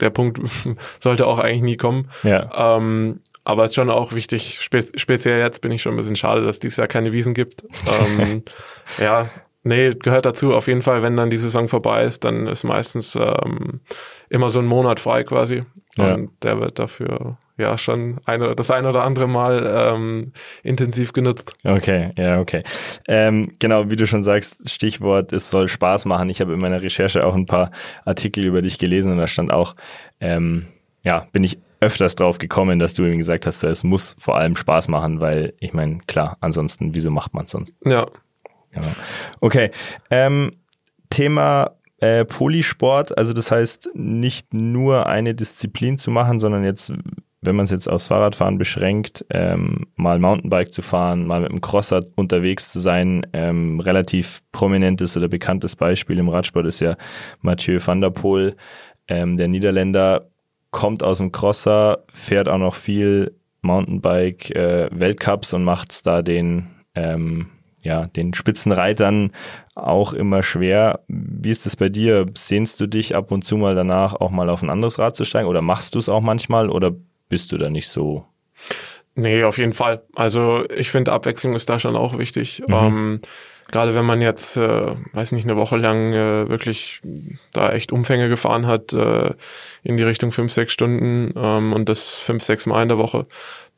Der 0.00 0.10
Punkt 0.10 0.40
sollte 1.00 1.26
auch 1.26 1.38
eigentlich 1.38 1.62
nie 1.62 1.76
kommen. 1.76 2.10
Ja. 2.24 2.76
Ähm, 2.76 3.20
aber 3.44 3.64
es 3.64 3.70
ist 3.70 3.76
schon 3.76 3.90
auch 3.90 4.12
wichtig, 4.12 4.58
spe 4.60 4.82
speziell 4.96 5.40
jetzt 5.40 5.60
bin 5.60 5.72
ich 5.72 5.82
schon 5.82 5.94
ein 5.94 5.96
bisschen 5.96 6.16
schade, 6.16 6.44
dass 6.44 6.60
dieses 6.60 6.76
Jahr 6.76 6.88
keine 6.88 7.12
Wiesen 7.12 7.34
gibt. 7.34 7.64
ähm, 7.88 8.42
ja, 8.98 9.28
nee, 9.62 9.90
gehört 9.90 10.26
dazu. 10.26 10.54
Auf 10.54 10.66
jeden 10.66 10.82
Fall, 10.82 11.02
wenn 11.02 11.16
dann 11.16 11.30
die 11.30 11.36
Saison 11.36 11.68
vorbei 11.68 12.04
ist, 12.04 12.24
dann 12.24 12.46
ist 12.46 12.64
meistens 12.64 13.16
ähm, 13.16 13.80
immer 14.28 14.50
so 14.50 14.58
ein 14.58 14.66
Monat 14.66 15.00
frei 15.00 15.24
quasi. 15.24 15.62
Ja. 15.96 16.14
Und 16.14 16.30
der 16.42 16.60
wird 16.60 16.78
dafür 16.78 17.36
ja 17.56 17.76
schon 17.76 18.20
eine, 18.24 18.54
das 18.54 18.70
ein 18.70 18.86
oder 18.86 19.02
andere 19.04 19.28
Mal 19.28 19.92
ähm, 19.94 20.32
intensiv 20.62 21.12
genutzt. 21.12 21.54
Okay, 21.64 22.12
ja, 22.16 22.40
okay. 22.40 22.62
Ähm, 23.08 23.52
genau, 23.58 23.90
wie 23.90 23.96
du 23.96 24.06
schon 24.06 24.22
sagst, 24.22 24.70
Stichwort, 24.70 25.32
es 25.32 25.50
soll 25.50 25.68
Spaß 25.68 26.06
machen. 26.06 26.30
Ich 26.30 26.40
habe 26.40 26.54
in 26.54 26.60
meiner 26.60 26.80
Recherche 26.80 27.24
auch 27.24 27.34
ein 27.34 27.46
paar 27.46 27.70
Artikel 28.04 28.44
über 28.44 28.62
dich 28.62 28.78
gelesen 28.78 29.12
und 29.12 29.18
da 29.18 29.26
stand 29.26 29.52
auch, 29.52 29.74
ähm, 30.20 30.66
ja, 31.02 31.26
bin 31.32 31.44
ich 31.44 31.58
öfters 31.80 32.14
drauf 32.14 32.38
gekommen, 32.38 32.78
dass 32.78 32.94
du 32.94 33.04
eben 33.04 33.18
gesagt 33.18 33.46
hast, 33.46 33.62
es 33.64 33.84
muss 33.84 34.16
vor 34.18 34.36
allem 34.36 34.56
Spaß 34.56 34.88
machen, 34.88 35.20
weil 35.20 35.54
ich 35.60 35.72
meine, 35.72 35.98
klar, 36.06 36.36
ansonsten, 36.40 36.94
wieso 36.94 37.10
macht 37.10 37.34
man 37.34 37.44
es 37.44 37.50
sonst? 37.50 37.76
Ja. 37.84 38.06
Genau. 38.70 38.88
Okay. 39.40 39.70
Ähm, 40.10 40.52
Thema 41.08 41.72
äh, 41.98 42.24
Polysport, 42.24 43.16
also 43.16 43.32
das 43.32 43.50
heißt 43.50 43.90
nicht 43.94 44.54
nur 44.54 45.06
eine 45.06 45.34
Disziplin 45.34 45.98
zu 45.98 46.10
machen, 46.10 46.38
sondern 46.38 46.64
jetzt, 46.64 46.92
wenn 47.42 47.56
man 47.56 47.64
es 47.64 47.70
jetzt 47.70 47.88
aufs 47.88 48.06
Fahrradfahren 48.06 48.58
beschränkt, 48.58 49.24
ähm, 49.30 49.86
mal 49.96 50.18
Mountainbike 50.18 50.72
zu 50.72 50.82
fahren, 50.82 51.26
mal 51.26 51.40
mit 51.40 51.50
dem 51.50 51.60
Crosser 51.60 52.02
unterwegs 52.14 52.72
zu 52.72 52.80
sein. 52.80 53.26
Ähm, 53.32 53.80
relativ 53.80 54.42
prominentes 54.52 55.16
oder 55.16 55.28
bekanntes 55.28 55.76
Beispiel 55.76 56.18
im 56.18 56.28
Radsport 56.28 56.66
ist 56.66 56.80
ja 56.80 56.96
Mathieu 57.40 57.80
van 57.84 58.00
der 58.00 58.10
Poel, 58.10 58.56
ähm, 59.08 59.36
der 59.36 59.48
Niederländer, 59.48 60.29
kommt 60.70 61.02
aus 61.02 61.18
dem 61.18 61.32
Crosser, 61.32 62.04
fährt 62.12 62.48
auch 62.48 62.58
noch 62.58 62.74
viel 62.74 63.34
Mountainbike 63.62 64.50
äh, 64.50 64.88
Weltcups 64.92 65.52
und 65.52 65.64
macht 65.64 66.06
da 66.06 66.22
den 66.22 66.68
ähm, 66.94 67.50
ja 67.82 68.06
den 68.06 68.34
Spitzenreitern 68.34 69.32
auch 69.74 70.12
immer 70.12 70.42
schwer. 70.42 71.00
Wie 71.08 71.50
ist 71.50 71.66
es 71.66 71.76
bei 71.76 71.88
dir? 71.88 72.26
Sehnst 72.34 72.80
du 72.80 72.86
dich 72.86 73.14
ab 73.14 73.32
und 73.32 73.42
zu 73.42 73.56
mal 73.56 73.74
danach 73.74 74.14
auch 74.14 74.30
mal 74.30 74.48
auf 74.48 74.62
ein 74.62 74.70
anderes 74.70 74.98
Rad 74.98 75.16
zu 75.16 75.24
steigen 75.24 75.48
oder 75.48 75.62
machst 75.62 75.94
du 75.94 75.98
es 75.98 76.08
auch 76.08 76.20
manchmal 76.20 76.70
oder 76.70 76.92
bist 77.28 77.52
du 77.52 77.58
da 77.58 77.70
nicht 77.70 77.88
so? 77.88 78.24
Nee, 79.14 79.44
auf 79.44 79.58
jeden 79.58 79.72
Fall. 79.72 80.02
Also 80.14 80.64
ich 80.70 80.90
finde 80.90 81.12
Abwechslung 81.12 81.54
ist 81.54 81.68
da 81.68 81.78
schon 81.78 81.96
auch 81.96 82.18
wichtig. 82.18 82.62
Mhm. 82.66 82.74
Ähm, 82.74 83.20
Gerade 83.70 83.94
wenn 83.94 84.04
man 84.04 84.20
jetzt, 84.20 84.56
äh, 84.56 84.94
weiß 85.12 85.32
nicht, 85.32 85.44
eine 85.44 85.56
Woche 85.56 85.76
lang 85.76 86.12
äh, 86.12 86.48
wirklich 86.48 87.00
da 87.52 87.72
echt 87.72 87.92
Umfänge 87.92 88.28
gefahren 88.28 88.66
hat, 88.66 88.92
äh, 88.92 89.32
in 89.82 89.96
die 89.96 90.02
Richtung 90.02 90.32
fünf, 90.32 90.52
sechs 90.52 90.72
Stunden 90.72 91.32
ähm, 91.36 91.72
und 91.72 91.88
das 91.88 92.18
fünf, 92.18 92.42
sechs 92.42 92.66
Mal 92.66 92.82
in 92.82 92.88
der 92.88 92.98
Woche, 92.98 93.26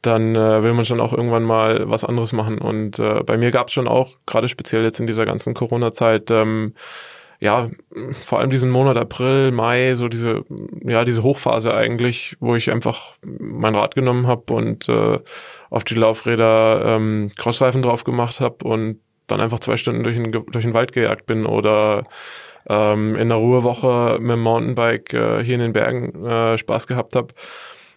dann 0.00 0.34
äh, 0.34 0.62
will 0.62 0.72
man 0.72 0.84
schon 0.84 1.00
auch 1.00 1.12
irgendwann 1.12 1.44
mal 1.44 1.88
was 1.90 2.04
anderes 2.04 2.32
machen. 2.32 2.58
Und 2.58 2.98
äh, 2.98 3.22
bei 3.22 3.36
mir 3.36 3.50
gab 3.50 3.68
es 3.68 3.74
schon 3.74 3.86
auch, 3.86 4.16
gerade 4.26 4.48
speziell 4.48 4.82
jetzt 4.82 4.98
in 4.98 5.06
dieser 5.06 5.26
ganzen 5.26 5.54
Corona-Zeit, 5.54 6.30
ähm, 6.30 6.74
ja, 7.38 7.70
vor 8.20 8.38
allem 8.38 8.50
diesen 8.50 8.70
Monat 8.70 8.96
April, 8.96 9.50
Mai, 9.50 9.94
so 9.96 10.08
diese, 10.08 10.44
ja, 10.84 11.04
diese 11.04 11.24
Hochphase 11.24 11.74
eigentlich, 11.74 12.36
wo 12.38 12.54
ich 12.54 12.70
einfach 12.70 13.16
mein 13.20 13.74
Rad 13.74 13.96
genommen 13.96 14.28
habe 14.28 14.52
und 14.54 14.88
äh, 14.88 15.18
auf 15.68 15.82
die 15.84 15.96
Laufräder 15.96 16.82
ähm, 16.86 17.32
Crossreifen 17.36 17.82
drauf 17.82 18.04
gemacht 18.04 18.40
habe 18.40 18.64
und 18.64 19.00
dann 19.26 19.40
einfach 19.40 19.60
zwei 19.60 19.76
Stunden 19.76 20.04
durch 20.04 20.16
den, 20.16 20.30
durch 20.30 20.64
den 20.64 20.74
Wald 20.74 20.92
gejagt 20.92 21.26
bin 21.26 21.46
oder 21.46 22.04
ähm, 22.68 23.16
in 23.16 23.28
der 23.28 23.38
Ruhewoche 23.38 24.18
mit 24.20 24.30
dem 24.30 24.42
Mountainbike 24.42 25.12
äh, 25.14 25.44
hier 25.44 25.54
in 25.54 25.60
den 25.60 25.72
Bergen 25.72 26.24
äh, 26.24 26.58
Spaß 26.58 26.86
gehabt 26.86 27.16
habe. 27.16 27.28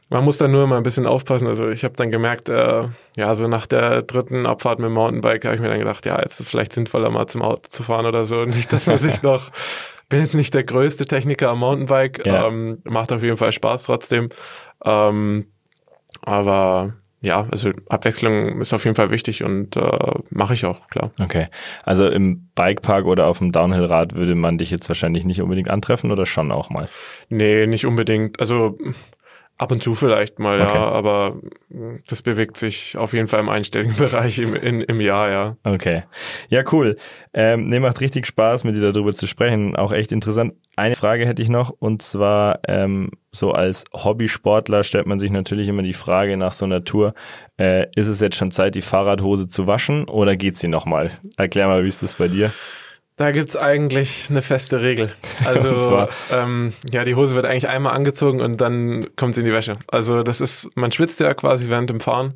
Man 0.10 0.24
muss 0.24 0.38
da 0.38 0.48
nur 0.48 0.64
immer 0.64 0.78
ein 0.78 0.84
bisschen 0.84 1.08
aufpassen. 1.08 1.48
Also 1.48 1.70
ich 1.70 1.84
habe 1.84 1.96
dann 1.96 2.12
gemerkt, 2.12 2.50
äh, 2.50 2.88
ja, 3.18 3.36
so 3.36 3.48
nach 3.48 3.66
der 3.66 4.04
dritten 4.04 4.46
Abfahrt 4.46 4.80
mit 4.80 4.88
dem 4.88 4.94
Mountainbike 4.94 5.46
habe 5.46 5.56
ich 5.56 5.62
mir 5.62 5.70
dann 5.70 5.80
gedacht, 5.80 6.06
ja, 6.06 6.20
jetzt 6.22 6.34
ist 6.34 6.42
es 6.42 6.50
vielleicht 6.52 6.74
sinnvoller, 6.74 7.10
mal 7.10 7.28
zum 7.28 7.42
Auto 7.42 7.70
zu 7.70 7.84
fahren 7.84 8.06
oder 8.06 8.26
so. 8.26 8.46
Nicht, 8.46 8.72
dass 8.72 8.86
man 8.86 9.00
sich 9.00 9.24
noch, 9.24 9.50
bin 10.10 10.22
jetzt 10.22 10.36
nicht 10.36 10.54
der 10.54 10.64
größte 10.64 11.06
Techniker 11.06 11.50
am 11.50 11.60
Mountainbike, 11.60 12.26
ja. 12.26 12.48
ähm, 12.48 12.82
macht 12.84 13.12
auf 13.12 13.24
jeden 13.24 13.38
Fall 13.38 13.52
Spaß 13.52 13.84
trotzdem. 13.84 14.30
Ähm, 14.84 15.48
aber 16.22 16.94
ja, 17.26 17.48
also 17.50 17.72
Abwechslung 17.90 18.62
ist 18.62 18.72
auf 18.72 18.86
jeden 18.86 18.96
Fall 18.96 19.10
wichtig 19.10 19.44
und 19.44 19.76
äh, 19.78 20.12
mache 20.30 20.54
ich 20.54 20.64
auch, 20.64 20.88
klar. 20.90 21.10
Okay. 21.20 21.48
Also 21.84 22.08
im 22.08 22.50
Bikepark 22.54 23.06
oder 23.06 23.26
auf 23.26 23.40
dem 23.40 23.52
Downhillrad 23.52 24.14
würde 24.14 24.36
man 24.36 24.60
dich 24.60 24.70
jetzt 24.70 24.88
wahrscheinlich 24.90 25.26
nicht 25.26 25.42
unbedingt 25.42 25.72
antreffen 25.72 26.12
oder 26.12 26.28
schon 26.28 26.52
auch 26.52 26.70
mal? 26.70 26.88
Nee, 27.30 27.66
nicht 27.66 27.88
unbedingt. 27.88 28.40
Also 28.40 28.78
Ab 29.58 29.72
und 29.72 29.82
zu 29.82 29.96
vielleicht 29.96 30.38
mal, 30.38 30.60
okay. 30.60 30.76
ja, 30.76 30.86
aber 30.86 31.38
das 32.10 32.22
bewegt 32.22 32.58
sich 32.58 32.98
auf 32.98 33.14
jeden 33.14 33.30
Fall 33.30 33.40
im 33.40 33.48
einstelligen 33.48 33.96
Bereich 33.98 34.38
im, 34.40 34.54
in, 34.54 34.82
im 34.82 35.00
Jahr, 35.00 35.30
ja. 35.30 35.58
Okay. 35.64 36.04
Ja, 36.50 36.64
cool. 36.74 36.98
Ähm, 37.34 37.68
nee, 37.68 37.80
macht 37.80 38.02
richtig 38.02 38.26
Spaß, 38.26 38.66
mit 38.66 38.76
dir 38.76 38.92
darüber 38.92 39.14
zu 39.14 39.28
sprechen. 39.28 39.78
Auch 39.78 39.94
echt 39.94 40.12
interessant. 40.12 40.56
Eine 40.76 40.96
Frage 40.96 41.26
hätte 41.26 41.42
ich 41.42 41.48
noch, 41.48 41.70
und 41.70 42.02
zwar 42.02 42.60
ähm, 42.68 43.12
so 43.32 43.54
als 43.54 43.86
Hobbysportler 43.94 44.84
stellt 44.84 45.08
man 45.08 45.20
sich 45.20 45.32
natürlich 45.32 45.70
immer 45.70 45.84
die 45.84 45.94
Frage 45.94 46.36
nach 46.36 46.52
so 46.52 46.66
einer 46.66 46.84
Tour, 46.84 47.14
äh, 47.58 47.88
ist 47.96 48.08
es 48.08 48.20
jetzt 48.20 48.36
schon 48.36 48.52
Zeit, 48.52 48.76
die 48.76 48.82
Fahrradhose 48.82 49.48
zu 49.48 49.68
waschen 49.68 50.10
oder 50.10 50.36
geht 50.36 50.58
sie 50.58 50.68
nochmal? 50.68 51.12
Erklär 51.38 51.68
mal, 51.68 51.86
wie 51.86 51.90
ist 51.90 52.04
das 52.04 52.16
bei 52.16 52.28
dir? 52.28 52.52
Da 53.18 53.32
gibt's 53.32 53.56
eigentlich 53.56 54.28
eine 54.30 54.42
feste 54.42 54.82
Regel. 54.82 55.14
Also 55.46 56.08
ähm, 56.34 56.74
ja, 56.92 57.06
die 57.06 57.16
Hose 57.16 57.36
wird 57.36 57.46
eigentlich 57.46 57.70
einmal 57.70 57.94
angezogen 57.94 58.42
und 58.42 58.60
dann 58.60 59.06
kommt 59.16 59.36
sie 59.36 59.42
in 59.42 59.48
die 59.48 59.54
Wäsche. 59.54 59.78
Also 59.88 60.22
das 60.22 60.42
ist, 60.42 60.70
man 60.76 60.92
schwitzt 60.92 61.22
ja 61.22 61.34
quasi 61.34 61.70
während 61.70 61.90
dem 61.90 62.02
Fahren 62.02 62.34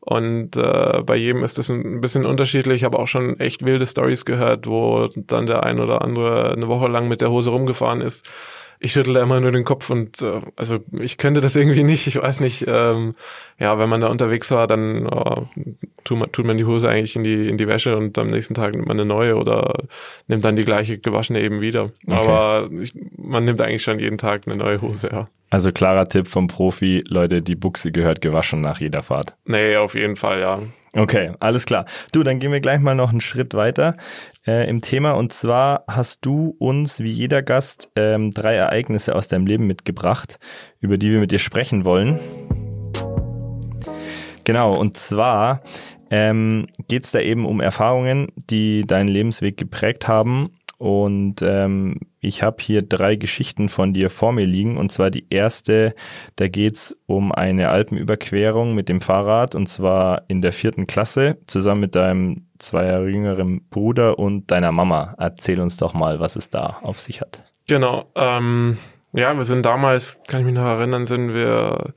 und 0.00 0.56
äh, 0.56 1.02
bei 1.02 1.16
jedem 1.16 1.42
ist 1.44 1.56
das 1.56 1.70
ein 1.70 2.02
bisschen 2.02 2.26
unterschiedlich. 2.26 2.76
Ich 2.76 2.84
habe 2.84 2.98
auch 2.98 3.08
schon 3.08 3.40
echt 3.40 3.64
wilde 3.64 3.86
Stories 3.86 4.26
gehört, 4.26 4.66
wo 4.66 5.08
dann 5.16 5.46
der 5.46 5.62
ein 5.62 5.80
oder 5.80 6.02
andere 6.02 6.52
eine 6.52 6.68
Woche 6.68 6.88
lang 6.88 7.08
mit 7.08 7.22
der 7.22 7.30
Hose 7.30 7.50
rumgefahren 7.50 8.02
ist 8.02 8.28
ich 8.80 8.92
schüttel 8.92 9.14
da 9.14 9.22
immer 9.22 9.40
nur 9.40 9.50
den 9.50 9.64
Kopf 9.64 9.90
und 9.90 10.22
äh, 10.22 10.40
also 10.56 10.78
ich 10.92 11.18
könnte 11.18 11.40
das 11.40 11.56
irgendwie 11.56 11.82
nicht. 11.82 12.06
Ich 12.06 12.16
weiß 12.16 12.40
nicht. 12.40 12.64
Ähm, 12.66 13.14
ja, 13.58 13.78
wenn 13.78 13.88
man 13.88 14.00
da 14.00 14.06
unterwegs 14.06 14.50
war, 14.50 14.66
dann 14.66 15.08
oh, 15.08 15.46
tut, 16.04 16.18
man, 16.18 16.32
tut 16.32 16.46
man 16.46 16.56
die 16.56 16.64
Hose 16.64 16.88
eigentlich 16.88 17.16
in 17.16 17.24
die 17.24 17.48
in 17.48 17.58
die 17.58 17.66
Wäsche 17.66 17.96
und 17.96 18.16
am 18.18 18.28
nächsten 18.28 18.54
Tag 18.54 18.72
nimmt 18.72 18.86
man 18.86 18.98
eine 18.98 19.04
neue 19.04 19.36
oder 19.36 19.84
nimmt 20.28 20.44
dann 20.44 20.56
die 20.56 20.64
gleiche 20.64 20.98
gewaschene 20.98 21.40
eben 21.40 21.60
wieder. 21.60 21.90
Okay. 22.06 22.14
Aber 22.14 22.68
ich, 22.80 22.92
man 23.16 23.44
nimmt 23.44 23.60
eigentlich 23.60 23.82
schon 23.82 23.98
jeden 23.98 24.18
Tag 24.18 24.46
eine 24.46 24.56
neue 24.56 24.80
Hose. 24.80 25.08
Ja. 25.10 25.26
Also 25.50 25.72
klarer 25.72 26.08
Tipp 26.08 26.28
vom 26.28 26.46
Profi, 26.46 27.02
Leute, 27.08 27.42
die 27.42 27.56
Buchse 27.56 27.90
gehört 27.90 28.20
gewaschen 28.20 28.60
nach 28.60 28.80
jeder 28.80 29.02
Fahrt. 29.02 29.34
Nee, 29.44 29.76
auf 29.76 29.94
jeden 29.94 30.16
Fall, 30.16 30.40
ja. 30.40 30.60
Okay, 30.92 31.32
alles 31.40 31.66
klar. 31.66 31.84
Du, 32.12 32.22
dann 32.22 32.38
gehen 32.38 32.52
wir 32.52 32.60
gleich 32.60 32.80
mal 32.80 32.94
noch 32.94 33.10
einen 33.10 33.20
Schritt 33.20 33.54
weiter 33.54 33.96
äh, 34.46 34.68
im 34.68 34.82
Thema. 34.82 35.12
Und 35.12 35.32
zwar 35.32 35.84
hast 35.88 36.24
du 36.24 36.54
uns, 36.58 37.00
wie 37.00 37.12
jeder 37.12 37.42
Gast, 37.42 37.90
ähm, 37.96 38.30
drei 38.30 38.54
Ereignisse 38.54 39.14
aus 39.14 39.28
deinem 39.28 39.46
Leben 39.46 39.66
mitgebracht, 39.66 40.38
über 40.80 40.96
die 40.96 41.10
wir 41.10 41.18
mit 41.18 41.30
dir 41.30 41.38
sprechen 41.38 41.84
wollen. 41.84 42.18
Genau, 44.48 44.74
und 44.74 44.96
zwar 44.96 45.60
ähm, 46.10 46.68
geht 46.88 47.04
es 47.04 47.12
da 47.12 47.20
eben 47.20 47.44
um 47.44 47.60
Erfahrungen, 47.60 48.28
die 48.48 48.86
deinen 48.86 49.08
Lebensweg 49.08 49.58
geprägt 49.58 50.08
haben 50.08 50.52
und 50.78 51.42
ähm, 51.42 51.96
ich 52.20 52.42
habe 52.42 52.56
hier 52.60 52.80
drei 52.80 53.16
Geschichten 53.16 53.68
von 53.68 53.92
dir 53.92 54.08
vor 54.08 54.32
mir 54.32 54.46
liegen. 54.46 54.78
Und 54.78 54.90
zwar 54.90 55.10
die 55.10 55.26
erste, 55.28 55.94
da 56.36 56.48
geht's 56.48 56.96
um 57.04 57.30
eine 57.30 57.68
Alpenüberquerung 57.68 58.74
mit 58.74 58.88
dem 58.88 59.02
Fahrrad 59.02 59.54
und 59.54 59.68
zwar 59.68 60.22
in 60.28 60.40
der 60.40 60.54
vierten 60.54 60.86
Klasse 60.86 61.36
zusammen 61.46 61.82
mit 61.82 61.94
deinem 61.94 62.46
zwei 62.58 62.86
Jahre 62.86 63.10
jüngeren 63.10 63.68
Bruder 63.68 64.18
und 64.18 64.50
deiner 64.50 64.72
Mama. 64.72 65.14
Erzähl 65.18 65.60
uns 65.60 65.76
doch 65.76 65.92
mal, 65.92 66.20
was 66.20 66.36
es 66.36 66.48
da 66.48 66.78
auf 66.80 66.98
sich 66.98 67.20
hat. 67.20 67.42
Genau. 67.66 68.10
Ähm, 68.14 68.78
ja, 69.12 69.36
wir 69.36 69.44
sind 69.44 69.66
damals, 69.66 70.22
kann 70.26 70.40
ich 70.40 70.46
mich 70.46 70.54
noch 70.54 70.64
erinnern, 70.64 71.06
sind 71.06 71.34
wir 71.34 71.92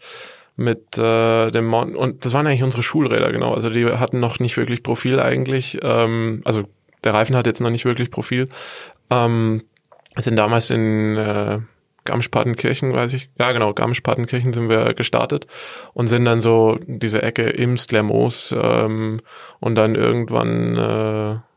mit 0.62 0.97
äh, 0.97 1.52
dem 1.52 1.65
Mountain 1.65 1.95
und 1.95 2.26
das 2.26 2.34
waren 2.34 2.47
eigentlich 2.47 2.63
unsere 2.63 2.84
Schulräder 2.84 3.32
genau. 3.32 3.54
Also 3.54 3.69
die 3.69 3.86
hatten 3.86 4.19
noch 4.19 4.39
nicht 4.39 4.58
wirklich 4.58 4.84
Profil 4.84 5.19
eigentlich. 5.19 5.80
Ähm, 5.82 6.41
also 6.45 6.63
der 7.04 7.13
Reifen 7.13 7.36
hat 7.36 7.47
jetzt 7.47 7.62
noch 7.62 7.69
nicht 7.69 7.86
wirklich 7.86 8.12
Profil. 8.12 8.50
Ähm, 9.10 9.63
sind 10.17 10.36
damals 10.36 10.69
in 10.69 11.17
äh, 11.17 11.60
Garmisch-Partenkirchen, 12.04 12.93
weiß 12.93 13.13
ich. 13.13 13.30
Ja, 13.38 13.52
genau, 13.52 13.74
Garmisch-Partenkirchen 13.74 14.54
sind 14.54 14.69
wir 14.69 14.93
gestartet 14.93 15.47
und 15.93 16.08
sind 16.08 16.26
dann 16.26 16.41
so 16.41 16.80
diese 16.86 17.21
Ecke 17.21 17.43
Imst, 17.43 17.91
Lermoos 17.91 18.54
ähm, 18.58 19.21
und 19.60 19.76
dann 19.76 19.95
irgendwann 19.95 20.78
äh, 20.78 21.51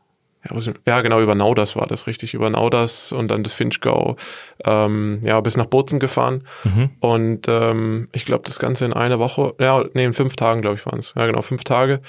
ja, 0.49 0.73
ja, 0.85 1.01
genau, 1.01 1.21
über 1.21 1.35
Nauders 1.35 1.75
war 1.75 1.87
das 1.87 2.07
richtig, 2.07 2.33
über 2.33 2.49
Nauders 2.49 3.11
und 3.11 3.29
dann 3.29 3.43
das 3.43 3.53
Finchgau, 3.53 4.15
ähm, 4.63 5.21
ja, 5.23 5.39
bis 5.41 5.57
nach 5.57 5.65
Bozen 5.65 5.99
gefahren. 5.99 6.47
Mhm. 6.63 6.89
Und 6.99 7.47
ähm, 7.47 8.09
ich 8.13 8.25
glaube, 8.25 8.43
das 8.45 8.59
Ganze 8.59 8.85
in 8.85 8.93
einer 8.93 9.19
Woche, 9.19 9.55
ja, 9.59 9.83
nee, 9.93 10.05
in 10.05 10.13
fünf 10.13 10.35
Tagen, 10.35 10.61
glaube 10.61 10.75
ich, 10.75 10.85
waren 10.85 10.99
es. 10.99 11.13
Ja, 11.15 11.25
genau, 11.25 11.41
fünf 11.41 11.63
Tage. 11.63 12.01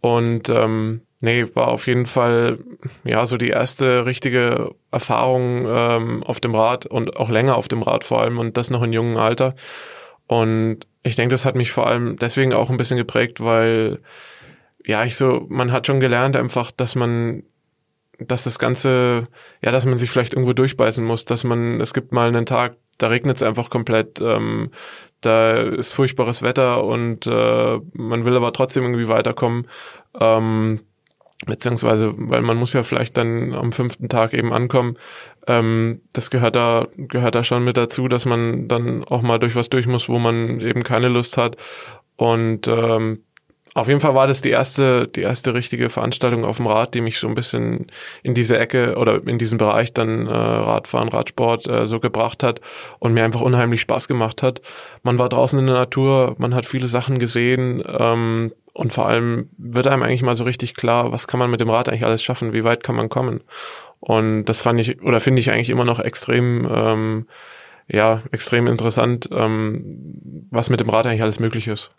Und 0.00 0.48
ähm, 0.48 1.02
nee, 1.20 1.44
war 1.54 1.68
auf 1.68 1.86
jeden 1.86 2.06
Fall 2.06 2.58
ja 3.04 3.26
so 3.26 3.36
die 3.36 3.50
erste 3.50 4.06
richtige 4.06 4.74
Erfahrung 4.90 5.66
ähm, 5.68 6.22
auf 6.22 6.40
dem 6.40 6.54
Rad 6.54 6.86
und 6.86 7.16
auch 7.16 7.28
länger 7.28 7.56
auf 7.56 7.68
dem 7.68 7.82
Rad 7.82 8.04
vor 8.04 8.20
allem 8.22 8.38
und 8.38 8.56
das 8.56 8.70
noch 8.70 8.82
in 8.82 8.92
jungem 8.92 9.18
Alter. 9.18 9.54
Und 10.26 10.86
ich 11.02 11.16
denke, 11.16 11.32
das 11.32 11.44
hat 11.44 11.54
mich 11.54 11.72
vor 11.72 11.86
allem 11.86 12.16
deswegen 12.16 12.54
auch 12.54 12.70
ein 12.70 12.76
bisschen 12.76 12.96
geprägt, 12.96 13.40
weil 13.40 14.00
ja, 14.84 15.04
ich 15.04 15.16
so, 15.16 15.46
man 15.48 15.72
hat 15.72 15.86
schon 15.86 16.00
gelernt 16.00 16.36
einfach, 16.36 16.70
dass 16.70 16.94
man 16.94 17.42
dass 18.20 18.44
das 18.44 18.58
Ganze, 18.58 19.24
ja, 19.62 19.72
dass 19.72 19.86
man 19.86 19.98
sich 19.98 20.10
vielleicht 20.10 20.34
irgendwo 20.34 20.52
durchbeißen 20.52 21.04
muss, 21.04 21.24
dass 21.24 21.44
man, 21.44 21.80
es 21.80 21.94
gibt 21.94 22.12
mal 22.12 22.28
einen 22.28 22.46
Tag, 22.46 22.76
da 22.98 23.08
regnet 23.08 23.36
es 23.36 23.42
einfach 23.42 23.70
komplett, 23.70 24.20
ähm, 24.20 24.70
da 25.20 25.56
ist 25.56 25.92
furchtbares 25.92 26.42
Wetter 26.42 26.84
und 26.84 27.26
äh, 27.26 27.78
man 27.92 28.24
will 28.24 28.36
aber 28.36 28.52
trotzdem 28.52 28.84
irgendwie 28.84 29.08
weiterkommen. 29.08 29.68
Ähm, 30.18 30.80
beziehungsweise, 31.46 32.12
weil 32.16 32.42
man 32.42 32.56
muss 32.56 32.72
ja 32.72 32.82
vielleicht 32.82 33.16
dann 33.16 33.54
am 33.54 33.72
fünften 33.72 34.08
Tag 34.08 34.34
eben 34.34 34.52
ankommen. 34.52 34.96
Ähm, 35.46 36.02
das 36.12 36.30
gehört 36.30 36.56
da, 36.56 36.88
gehört 36.96 37.34
da 37.34 37.44
schon 37.44 37.64
mit 37.64 37.76
dazu, 37.76 38.08
dass 38.08 38.26
man 38.26 38.68
dann 38.68 39.04
auch 39.04 39.22
mal 39.22 39.38
durch 39.38 39.56
was 39.56 39.70
durch 39.70 39.86
muss, 39.86 40.08
wo 40.08 40.18
man 40.18 40.60
eben 40.60 40.82
keine 40.82 41.08
Lust 41.08 41.36
hat. 41.36 41.56
Und 42.16 42.68
ähm, 42.68 43.22
auf 43.74 43.86
jeden 43.86 44.00
Fall 44.00 44.14
war 44.14 44.26
das 44.26 44.40
die 44.40 44.50
erste, 44.50 45.06
die 45.06 45.22
erste 45.22 45.54
richtige 45.54 45.90
Veranstaltung 45.90 46.44
auf 46.44 46.56
dem 46.56 46.66
Rad, 46.66 46.94
die 46.94 47.00
mich 47.00 47.18
so 47.18 47.28
ein 47.28 47.36
bisschen 47.36 47.86
in 48.22 48.34
diese 48.34 48.58
Ecke 48.58 48.96
oder 48.96 49.24
in 49.26 49.38
diesen 49.38 49.58
Bereich 49.58 49.92
dann 49.92 50.26
äh, 50.26 50.30
Radfahren, 50.30 51.08
Radsport 51.08 51.68
äh, 51.68 51.86
so 51.86 52.00
gebracht 52.00 52.42
hat 52.42 52.60
und 52.98 53.14
mir 53.14 53.22
einfach 53.22 53.42
unheimlich 53.42 53.80
Spaß 53.82 54.08
gemacht 54.08 54.42
hat. 54.42 54.60
Man 55.04 55.20
war 55.20 55.28
draußen 55.28 55.58
in 55.58 55.66
der 55.66 55.76
Natur, 55.76 56.34
man 56.38 56.54
hat 56.54 56.66
viele 56.66 56.88
Sachen 56.88 57.18
gesehen 57.18 57.82
ähm, 57.86 58.52
und 58.72 58.92
vor 58.92 59.06
allem 59.06 59.50
wird 59.56 59.86
einem 59.86 60.02
eigentlich 60.02 60.22
mal 60.22 60.34
so 60.34 60.44
richtig 60.44 60.74
klar, 60.74 61.12
was 61.12 61.28
kann 61.28 61.38
man 61.38 61.50
mit 61.50 61.60
dem 61.60 61.70
Rad 61.70 61.88
eigentlich 61.88 62.04
alles 62.04 62.24
schaffen, 62.24 62.52
wie 62.52 62.64
weit 62.64 62.82
kann 62.82 62.96
man 62.96 63.08
kommen. 63.08 63.42
Und 64.00 64.46
das 64.46 64.62
fand 64.62 64.80
ich 64.80 65.00
oder 65.02 65.20
finde 65.20 65.40
ich 65.40 65.50
eigentlich 65.50 65.70
immer 65.70 65.84
noch 65.84 66.00
extrem 66.00 66.68
ähm, 66.68 67.26
ja, 67.86 68.22
extrem 68.30 68.66
interessant, 68.66 69.28
ähm, 69.32 70.46
was 70.50 70.70
mit 70.70 70.80
dem 70.80 70.88
Rad 70.88 71.06
eigentlich 71.06 71.22
alles 71.22 71.40
möglich 71.40 71.68
ist. 71.68 71.92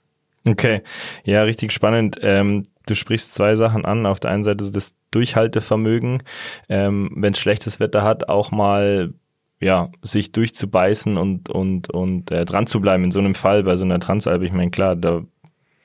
Okay, 0.47 0.81
ja, 1.23 1.43
richtig 1.43 1.71
spannend. 1.71 2.17
Ähm, 2.21 2.63
du 2.87 2.95
sprichst 2.95 3.33
zwei 3.33 3.55
Sachen 3.55 3.85
an. 3.85 4.05
Auf 4.05 4.19
der 4.19 4.31
einen 4.31 4.43
Seite 4.43 4.71
das 4.71 4.95
Durchhaltevermögen, 5.11 6.23
ähm, 6.67 7.11
wenn 7.15 7.33
es 7.33 7.39
schlechtes 7.39 7.79
Wetter 7.79 8.03
hat, 8.03 8.29
auch 8.29 8.51
mal 8.51 9.13
ja, 9.59 9.91
sich 10.01 10.31
durchzubeißen 10.31 11.17
und 11.17 11.49
und 11.49 11.91
und 11.91 12.31
äh, 12.31 12.45
dran 12.45 12.65
zu 12.65 12.81
bleiben 12.81 13.03
in 13.03 13.11
so 13.11 13.19
einem 13.19 13.35
Fall 13.35 13.63
bei 13.63 13.75
so 13.75 13.85
einer 13.85 13.99
Transalp. 13.99 14.41
Ich 14.41 14.51
meine, 14.51 14.71
klar, 14.71 14.95
da 14.95 15.21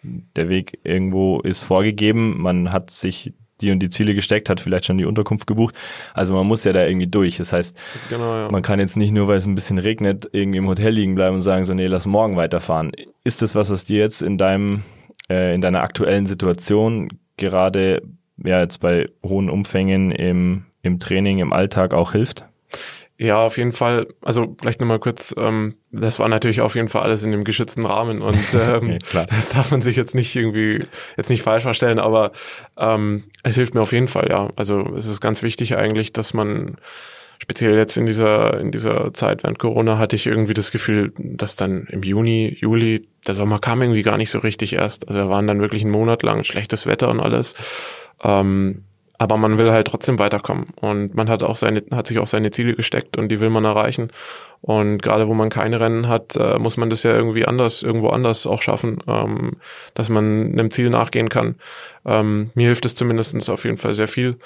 der 0.03 0.49
Weg 0.49 0.79
irgendwo 0.85 1.41
ist 1.41 1.63
vorgegeben. 1.63 2.41
Man 2.41 2.73
hat 2.73 2.91
sich 2.91 3.35
die 3.61 3.71
und 3.71 3.81
die 3.81 3.89
Ziele 3.89 4.15
gesteckt, 4.15 4.49
hat 4.49 4.61
vielleicht 4.61 4.87
schon 4.87 4.99
die 4.99 5.05
Unterkunft 5.05 5.47
gebucht. 5.47 5.75
Also 6.15 6.35
man 6.35 6.47
muss 6.47 6.65
ja 6.65 6.73
da 6.73 6.87
irgendwie 6.87 7.07
durch. 7.07 7.37
Das 7.39 7.53
heißt, 7.53 7.77
genau, 8.09 8.35
ja. 8.35 8.51
man 8.51 8.63
kann 8.63 8.81
jetzt 8.81 8.97
nicht 8.97 9.13
nur, 9.13 9.29
weil 9.29 9.39
es 9.39 9.47
ein 9.47 9.55
bisschen 9.55 9.79
regnet, 9.79 10.29
irgendwie 10.33 10.59
im 10.59 10.69
Hotel 10.69 10.93
liegen 10.93 11.15
bleiben 11.15 11.37
und 11.37 11.41
sagen 11.41 11.65
so, 11.65 11.75
nee, 11.75 11.87
lass 11.87 12.07
morgen 12.07 12.37
weiterfahren. 12.37 12.93
Ist 13.25 13.43
das 13.43 13.55
was, 13.55 13.71
was 13.71 13.85
dir 13.85 13.99
jetzt 13.99 14.23
in 14.23 14.39
deinem, 14.39 14.83
äh, 15.29 15.55
in 15.55 15.61
deiner 15.61 15.83
aktuellen 15.83 16.27
Situation 16.27 17.09
gerade, 17.37 18.03
ja, 18.43 18.61
jetzt 18.61 18.79
bei 18.79 19.09
hohen 19.25 19.49
Umfängen 19.51 20.11
im, 20.11 20.67
im 20.83 20.99
Training, 20.99 21.39
im 21.39 21.53
Alltag 21.53 21.95
auch 21.95 22.13
hilft? 22.13 22.45
Ja, 23.19 23.39
auf 23.39 23.57
jeden 23.57 23.73
Fall. 23.73 24.09
Also 24.21 24.57
vielleicht 24.61 24.81
nochmal 24.81 24.99
kurz, 24.99 25.35
ähm, 25.39 25.77
das 25.91 26.19
war 26.19 26.29
natürlich 26.29 26.61
auf 26.61 26.75
jeden 26.75 26.91
Fall 26.91 27.03
alles 27.03 27.23
in 27.23 27.31
dem 27.31 27.45
geschützten 27.45 27.87
Rahmen 27.87 28.21
und 28.21 28.37
ähm, 28.55 28.99
okay, 29.03 29.27
das 29.29 29.49
darf 29.49 29.71
man 29.71 29.81
sich 29.81 29.97
jetzt 29.97 30.15
nicht 30.15 30.37
irgendwie 30.37 30.81
jetzt 31.17 31.31
nicht 31.31 31.43
falsch 31.43 31.63
verstellen, 31.63 31.99
aber 31.99 32.33
ähm, 32.77 33.25
es 33.43 33.55
hilft 33.55 33.75
mir 33.75 33.81
auf 33.81 33.93
jeden 33.93 34.09
Fall, 34.09 34.29
ja. 34.29 34.51
Also 34.57 34.95
es 34.97 35.07
ist 35.07 35.21
ganz 35.23 35.43
wichtig 35.43 35.77
eigentlich, 35.77 36.13
dass 36.13 36.35
man 36.35 36.77
speziell 37.39 37.75
jetzt 37.77 37.97
in 37.97 38.05
dieser 38.05 38.61
in 38.61 38.71
dieser 38.71 39.13
Zeit 39.15 39.43
während 39.43 39.59
Corona 39.59 39.99
hatte 39.99 40.17
ich 40.17 40.27
irgendwie 40.27 40.55
das 40.55 40.71
Gefühl, 40.71 41.13
dass 41.17 41.57
dann 41.57 41.87
im 41.91 42.03
Juni, 42.03 42.57
Juli 42.61 43.09
der 43.27 43.35
Sommer 43.35 43.61
kam 43.61 43.81
irgendwie 43.81 44.03
gar 44.03 44.19
nicht 44.19 44.31
so 44.31 44.41
richtig 44.41 44.75
erst. 44.75 45.09
Also 45.09 45.21
da 45.21 45.29
waren 45.31 45.47
dann 45.47 45.61
wirklich 45.61 45.83
einen 45.83 45.93
Monat 45.93 46.23
lang 46.23 46.45
schlechtes 46.45 46.87
Wetter 46.87 47.09
und 47.09 47.21
alles. 47.21 47.55
Ähm, 48.23 48.85
aber 49.19 49.37
man 49.37 49.59
will 49.59 49.71
halt 49.71 49.87
trotzdem 49.87 50.19
weiterkommen 50.19 50.67
und 50.81 51.15
man 51.15 51.29
hat 51.29 51.43
auch 51.43 51.57
seine, 51.57 51.83
hat 51.91 52.07
sich 52.07 52.19
auch 52.19 52.27
seine 52.27 52.51
Ziele 52.51 52.75
gesteckt 52.75 53.17
und 53.17 53.29
die 53.29 53.41
will 53.41 53.51
man 53.51 53.65
erreichen. 53.65 54.11
Und 54.63 55.03
gerade 55.03 55.29
wo 55.29 55.35
man 55.35 55.49
keine 55.49 55.81
Rennen 55.81 56.09
hat, 56.09 56.37
äh, 56.37 56.59
muss 56.59 56.77
man 56.77 56.91
das 56.91 57.03
ja 57.03 57.13
irgendwie 57.13 57.47
anders, 57.47 57.83
irgendwo 57.83 58.09
anders 58.09 58.47
auch 58.47 58.63
schaffen, 58.63 58.99
ähm, 59.07 59.53
dass 59.95 60.09
man 60.09 60.53
einem 60.53 60.71
Ziel 60.71 60.91
nachgehen 60.91 61.29
kann. 61.29 61.57
Ähm, 62.05 62.51
mir 62.55 62.67
hilft 62.67 62.85
es 62.85 62.95
zumindestens 62.95 63.49
auf 63.49 63.65
jeden 63.65 63.79
Fall 63.79 63.95
sehr 63.95 64.09
viel. 64.09 64.39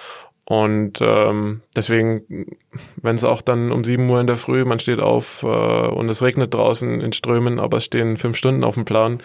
Und 0.51 0.99
ähm, 1.01 1.61
deswegen, 1.77 2.57
wenn 3.01 3.15
es 3.15 3.23
auch 3.23 3.41
dann 3.41 3.71
um 3.71 3.85
sieben 3.85 4.11
Uhr 4.11 4.21
in 4.21 4.27
der 4.27 4.35
Früh, 4.35 4.65
man 4.65 4.81
steht 4.81 4.99
auf 4.99 5.45
äh, 5.45 5.47
und 5.47 6.09
es 6.09 6.25
regnet 6.25 6.53
draußen 6.53 7.01
in 7.01 7.13
Strömen, 7.13 7.61
aber 7.61 7.77
es 7.77 7.85
stehen 7.85 8.17
fünf 8.17 8.37
Stunden 8.37 8.65
auf 8.65 8.75
dem 8.75 8.85
Plan, 8.85 9.23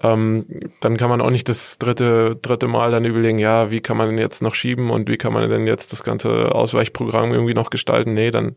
ähm, 0.00 0.46
dann 0.80 0.96
kann 0.96 1.10
man 1.10 1.20
auch 1.20 1.30
nicht 1.30 1.48
das 1.48 1.78
dritte, 1.78 2.36
dritte 2.40 2.68
Mal 2.68 2.92
dann 2.92 3.04
überlegen, 3.04 3.38
ja, 3.38 3.72
wie 3.72 3.80
kann 3.80 3.96
man 3.96 4.06
denn 4.06 4.18
jetzt 4.18 4.40
noch 4.40 4.54
schieben 4.54 4.90
und 4.90 5.08
wie 5.08 5.16
kann 5.16 5.32
man 5.32 5.50
denn 5.50 5.66
jetzt 5.66 5.90
das 5.90 6.04
ganze 6.04 6.54
Ausweichprogramm 6.54 7.32
irgendwie 7.32 7.54
noch 7.54 7.70
gestalten? 7.70 8.14
Nee, 8.14 8.30
dann 8.30 8.54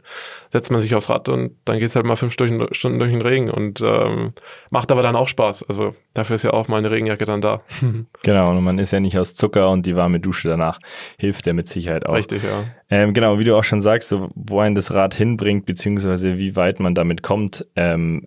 setzt 0.51 0.69
man 0.69 0.79
sich 0.79 0.93
aufs 0.93 1.09
Rad 1.09 1.27
und 1.27 1.55
dann 1.65 1.79
geht's 1.79 1.95
halt 1.95 2.05
mal 2.05 2.17
fünf 2.17 2.33
Stunden 2.33 2.59
durch 2.59 3.11
den 3.11 3.21
Regen 3.23 3.49
und 3.49 3.81
ähm, 3.81 4.33
macht 4.69 4.91
aber 4.91 5.01
dann 5.01 5.15
auch 5.15 5.27
Spaß. 5.27 5.63
Also 5.63 5.95
dafür 6.13 6.35
ist 6.35 6.43
ja 6.43 6.51
auch 6.51 6.67
mal 6.67 6.77
eine 6.77 6.91
Regenjacke 6.91 7.25
dann 7.25 7.41
da. 7.41 7.61
genau, 8.23 8.51
und 8.51 8.63
man 8.63 8.79
ist 8.79 8.91
ja 8.91 8.99
nicht 8.99 9.17
aus 9.17 9.33
Zucker 9.33 9.69
und 9.69 9.85
die 9.85 9.95
warme 9.95 10.19
Dusche 10.19 10.49
danach 10.49 10.79
hilft 11.17 11.47
ja 11.47 11.53
mit 11.53 11.67
Sicherheit 11.67 12.05
auch. 12.05 12.15
Richtig, 12.15 12.43
ja. 12.43 12.65
Ähm, 12.89 13.13
genau, 13.13 13.39
wie 13.39 13.43
du 13.43 13.55
auch 13.55 13.63
schon 13.63 13.81
sagst, 13.81 14.09
so, 14.09 14.29
wo 14.35 14.59
ein 14.59 14.75
das 14.75 14.93
Rad 14.93 15.13
hinbringt, 15.13 15.65
beziehungsweise 15.65 16.37
wie 16.37 16.55
weit 16.55 16.79
man 16.79 16.95
damit 16.95 17.23
kommt, 17.23 17.65
ähm, 17.75 18.25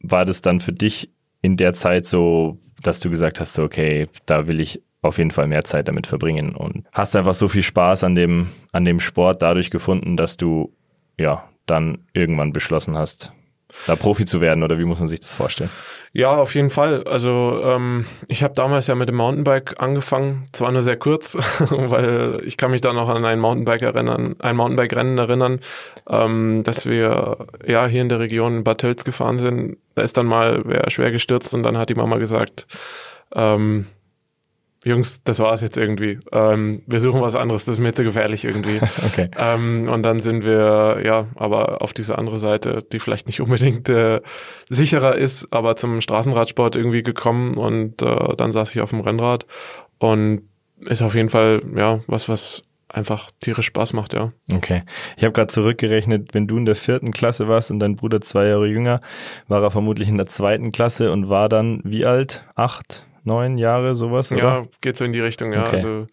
war 0.00 0.24
das 0.24 0.40
dann 0.40 0.60
für 0.60 0.72
dich 0.72 1.10
in 1.42 1.56
der 1.56 1.72
Zeit 1.72 2.06
so, 2.06 2.58
dass 2.82 3.00
du 3.00 3.10
gesagt 3.10 3.40
hast, 3.40 3.54
so, 3.54 3.62
okay, 3.62 4.08
da 4.26 4.46
will 4.46 4.60
ich 4.60 4.82
auf 5.02 5.18
jeden 5.18 5.30
Fall 5.30 5.46
mehr 5.46 5.64
Zeit 5.64 5.88
damit 5.88 6.06
verbringen 6.06 6.54
und 6.54 6.86
hast 6.92 7.16
einfach 7.16 7.34
so 7.34 7.48
viel 7.48 7.62
Spaß 7.62 8.04
an 8.04 8.14
dem, 8.14 8.48
an 8.72 8.84
dem 8.84 9.00
Sport 9.00 9.42
dadurch 9.42 9.70
gefunden, 9.70 10.16
dass 10.16 10.36
du, 10.36 10.74
ja, 11.18 11.48
dann 11.66 12.06
irgendwann 12.12 12.52
beschlossen 12.52 12.96
hast, 12.96 13.32
da 13.86 13.96
Profi 13.96 14.24
zu 14.24 14.40
werden 14.40 14.62
oder 14.62 14.78
wie 14.78 14.84
muss 14.84 14.98
man 14.98 15.08
sich 15.08 15.20
das 15.20 15.32
vorstellen? 15.32 15.70
Ja, 16.12 16.36
auf 16.36 16.54
jeden 16.56 16.70
Fall. 16.70 17.04
Also 17.04 17.60
ähm, 17.62 18.04
ich 18.26 18.42
habe 18.42 18.52
damals 18.54 18.88
ja 18.88 18.96
mit 18.96 19.08
dem 19.08 19.16
Mountainbike 19.16 19.80
angefangen, 19.80 20.46
zwar 20.52 20.72
nur 20.72 20.82
sehr 20.82 20.96
kurz, 20.96 21.34
weil 21.70 22.42
ich 22.44 22.56
kann 22.56 22.72
mich 22.72 22.80
da 22.80 22.92
noch 22.92 23.08
an 23.08 23.24
ein 23.24 23.38
Mountainbike 23.38 23.82
erinnern, 23.82 24.34
ein 24.40 24.56
Mountainbike-Rennen 24.56 25.18
erinnern, 25.18 25.60
ähm, 26.08 26.62
dass 26.64 26.84
wir 26.84 27.46
ja 27.64 27.86
hier 27.86 28.02
in 28.02 28.08
der 28.08 28.18
Region 28.18 28.64
Bad 28.64 28.78
Tölz 28.78 29.04
gefahren 29.04 29.38
sind. 29.38 29.76
Da 29.94 30.02
ist 30.02 30.16
dann 30.16 30.26
mal 30.26 30.62
wer 30.64 30.90
schwer 30.90 31.12
gestürzt 31.12 31.54
und 31.54 31.62
dann 31.62 31.78
hat 31.78 31.90
die 31.90 31.94
Mama 31.94 32.16
gesagt, 32.16 32.66
ähm, 33.34 33.86
Jungs, 34.84 35.22
das 35.24 35.38
war's 35.40 35.60
jetzt 35.60 35.76
irgendwie. 35.76 36.18
Ähm, 36.32 36.82
wir 36.86 37.00
suchen 37.00 37.20
was 37.20 37.36
anderes, 37.36 37.66
das 37.66 37.74
ist 37.74 37.80
mir 37.80 37.92
zu 37.92 38.02
gefährlich 38.02 38.44
irgendwie. 38.44 38.80
okay. 39.06 39.28
Ähm, 39.36 39.88
und 39.90 40.02
dann 40.02 40.20
sind 40.20 40.42
wir, 40.42 41.02
ja, 41.04 41.26
aber 41.34 41.82
auf 41.82 41.92
diese 41.92 42.16
andere 42.16 42.38
Seite, 42.38 42.82
die 42.90 42.98
vielleicht 42.98 43.26
nicht 43.26 43.42
unbedingt 43.42 43.90
äh, 43.90 44.20
sicherer 44.70 45.16
ist, 45.16 45.52
aber 45.52 45.76
zum 45.76 46.00
Straßenradsport 46.00 46.76
irgendwie 46.76 47.02
gekommen 47.02 47.58
und 47.58 48.00
äh, 48.00 48.36
dann 48.36 48.52
saß 48.52 48.74
ich 48.74 48.80
auf 48.80 48.90
dem 48.90 49.00
Rennrad 49.00 49.46
und 49.98 50.48
ist 50.86 51.02
auf 51.02 51.14
jeden 51.14 51.28
Fall, 51.28 51.62
ja, 51.76 52.00
was, 52.06 52.30
was 52.30 52.62
einfach 52.88 53.30
tierisch 53.40 53.66
Spaß 53.66 53.92
macht, 53.92 54.14
ja. 54.14 54.30
Okay. 54.50 54.82
Ich 55.18 55.24
habe 55.24 55.32
gerade 55.32 55.48
zurückgerechnet, 55.48 56.32
wenn 56.32 56.46
du 56.46 56.56
in 56.56 56.64
der 56.64 56.74
vierten 56.74 57.12
Klasse 57.12 57.48
warst 57.48 57.70
und 57.70 57.80
dein 57.80 57.96
Bruder 57.96 58.20
zwei 58.22 58.46
Jahre 58.46 58.66
jünger, 58.66 59.02
war 59.46 59.62
er 59.62 59.70
vermutlich 59.70 60.08
in 60.08 60.16
der 60.16 60.26
zweiten 60.26 60.72
Klasse 60.72 61.12
und 61.12 61.28
war 61.28 61.50
dann 61.50 61.82
wie 61.84 62.06
alt? 62.06 62.46
Acht? 62.54 63.06
Neun 63.24 63.58
Jahre, 63.58 63.94
sowas? 63.94 64.32
Oder? 64.32 64.42
Ja, 64.42 64.62
geht 64.80 64.96
so 64.96 65.04
in 65.04 65.12
die 65.12 65.20
Richtung, 65.20 65.52
ja. 65.52 65.66
Okay. 65.66 65.76
Also 65.76 66.06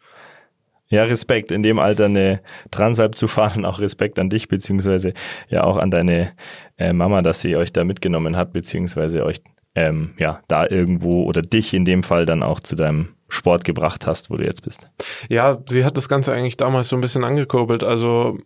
ja, 0.89 1.03
Respekt, 1.03 1.51
in 1.51 1.63
dem 1.63 1.79
Alter 1.79 2.05
eine 2.05 2.41
Transalp 2.71 3.15
zu 3.15 3.27
fahren, 3.27 3.65
auch 3.65 3.79
Respekt 3.79 4.19
an 4.19 4.29
dich, 4.29 4.47
beziehungsweise 4.47 5.13
ja 5.49 5.63
auch 5.63 5.77
an 5.77 5.91
deine 5.91 6.33
äh, 6.77 6.93
Mama, 6.93 7.21
dass 7.21 7.41
sie 7.41 7.55
euch 7.55 7.73
da 7.73 7.83
mitgenommen 7.83 8.37
hat, 8.37 8.53
beziehungsweise 8.53 9.25
euch 9.25 9.41
ähm, 9.75 10.13
ja, 10.17 10.41
da 10.47 10.65
irgendwo 10.65 11.23
oder 11.23 11.41
dich 11.41 11.73
in 11.73 11.85
dem 11.85 12.03
Fall 12.03 12.25
dann 12.25 12.41
auch 12.41 12.59
zu 12.59 12.75
deinem 12.75 13.09
Sport 13.29 13.63
gebracht 13.63 14.07
hast, 14.07 14.31
wo 14.31 14.37
du 14.37 14.45
jetzt 14.45 14.63
bist. 14.63 14.89
Ja, 15.29 15.59
sie 15.69 15.83
hat 15.83 15.97
das 15.97 16.09
Ganze 16.09 16.33
eigentlich 16.33 16.57
damals 16.57 16.89
so 16.89 16.95
ein 16.95 17.01
bisschen 17.01 17.23
angekurbelt. 17.23 17.83
Also 17.83 18.37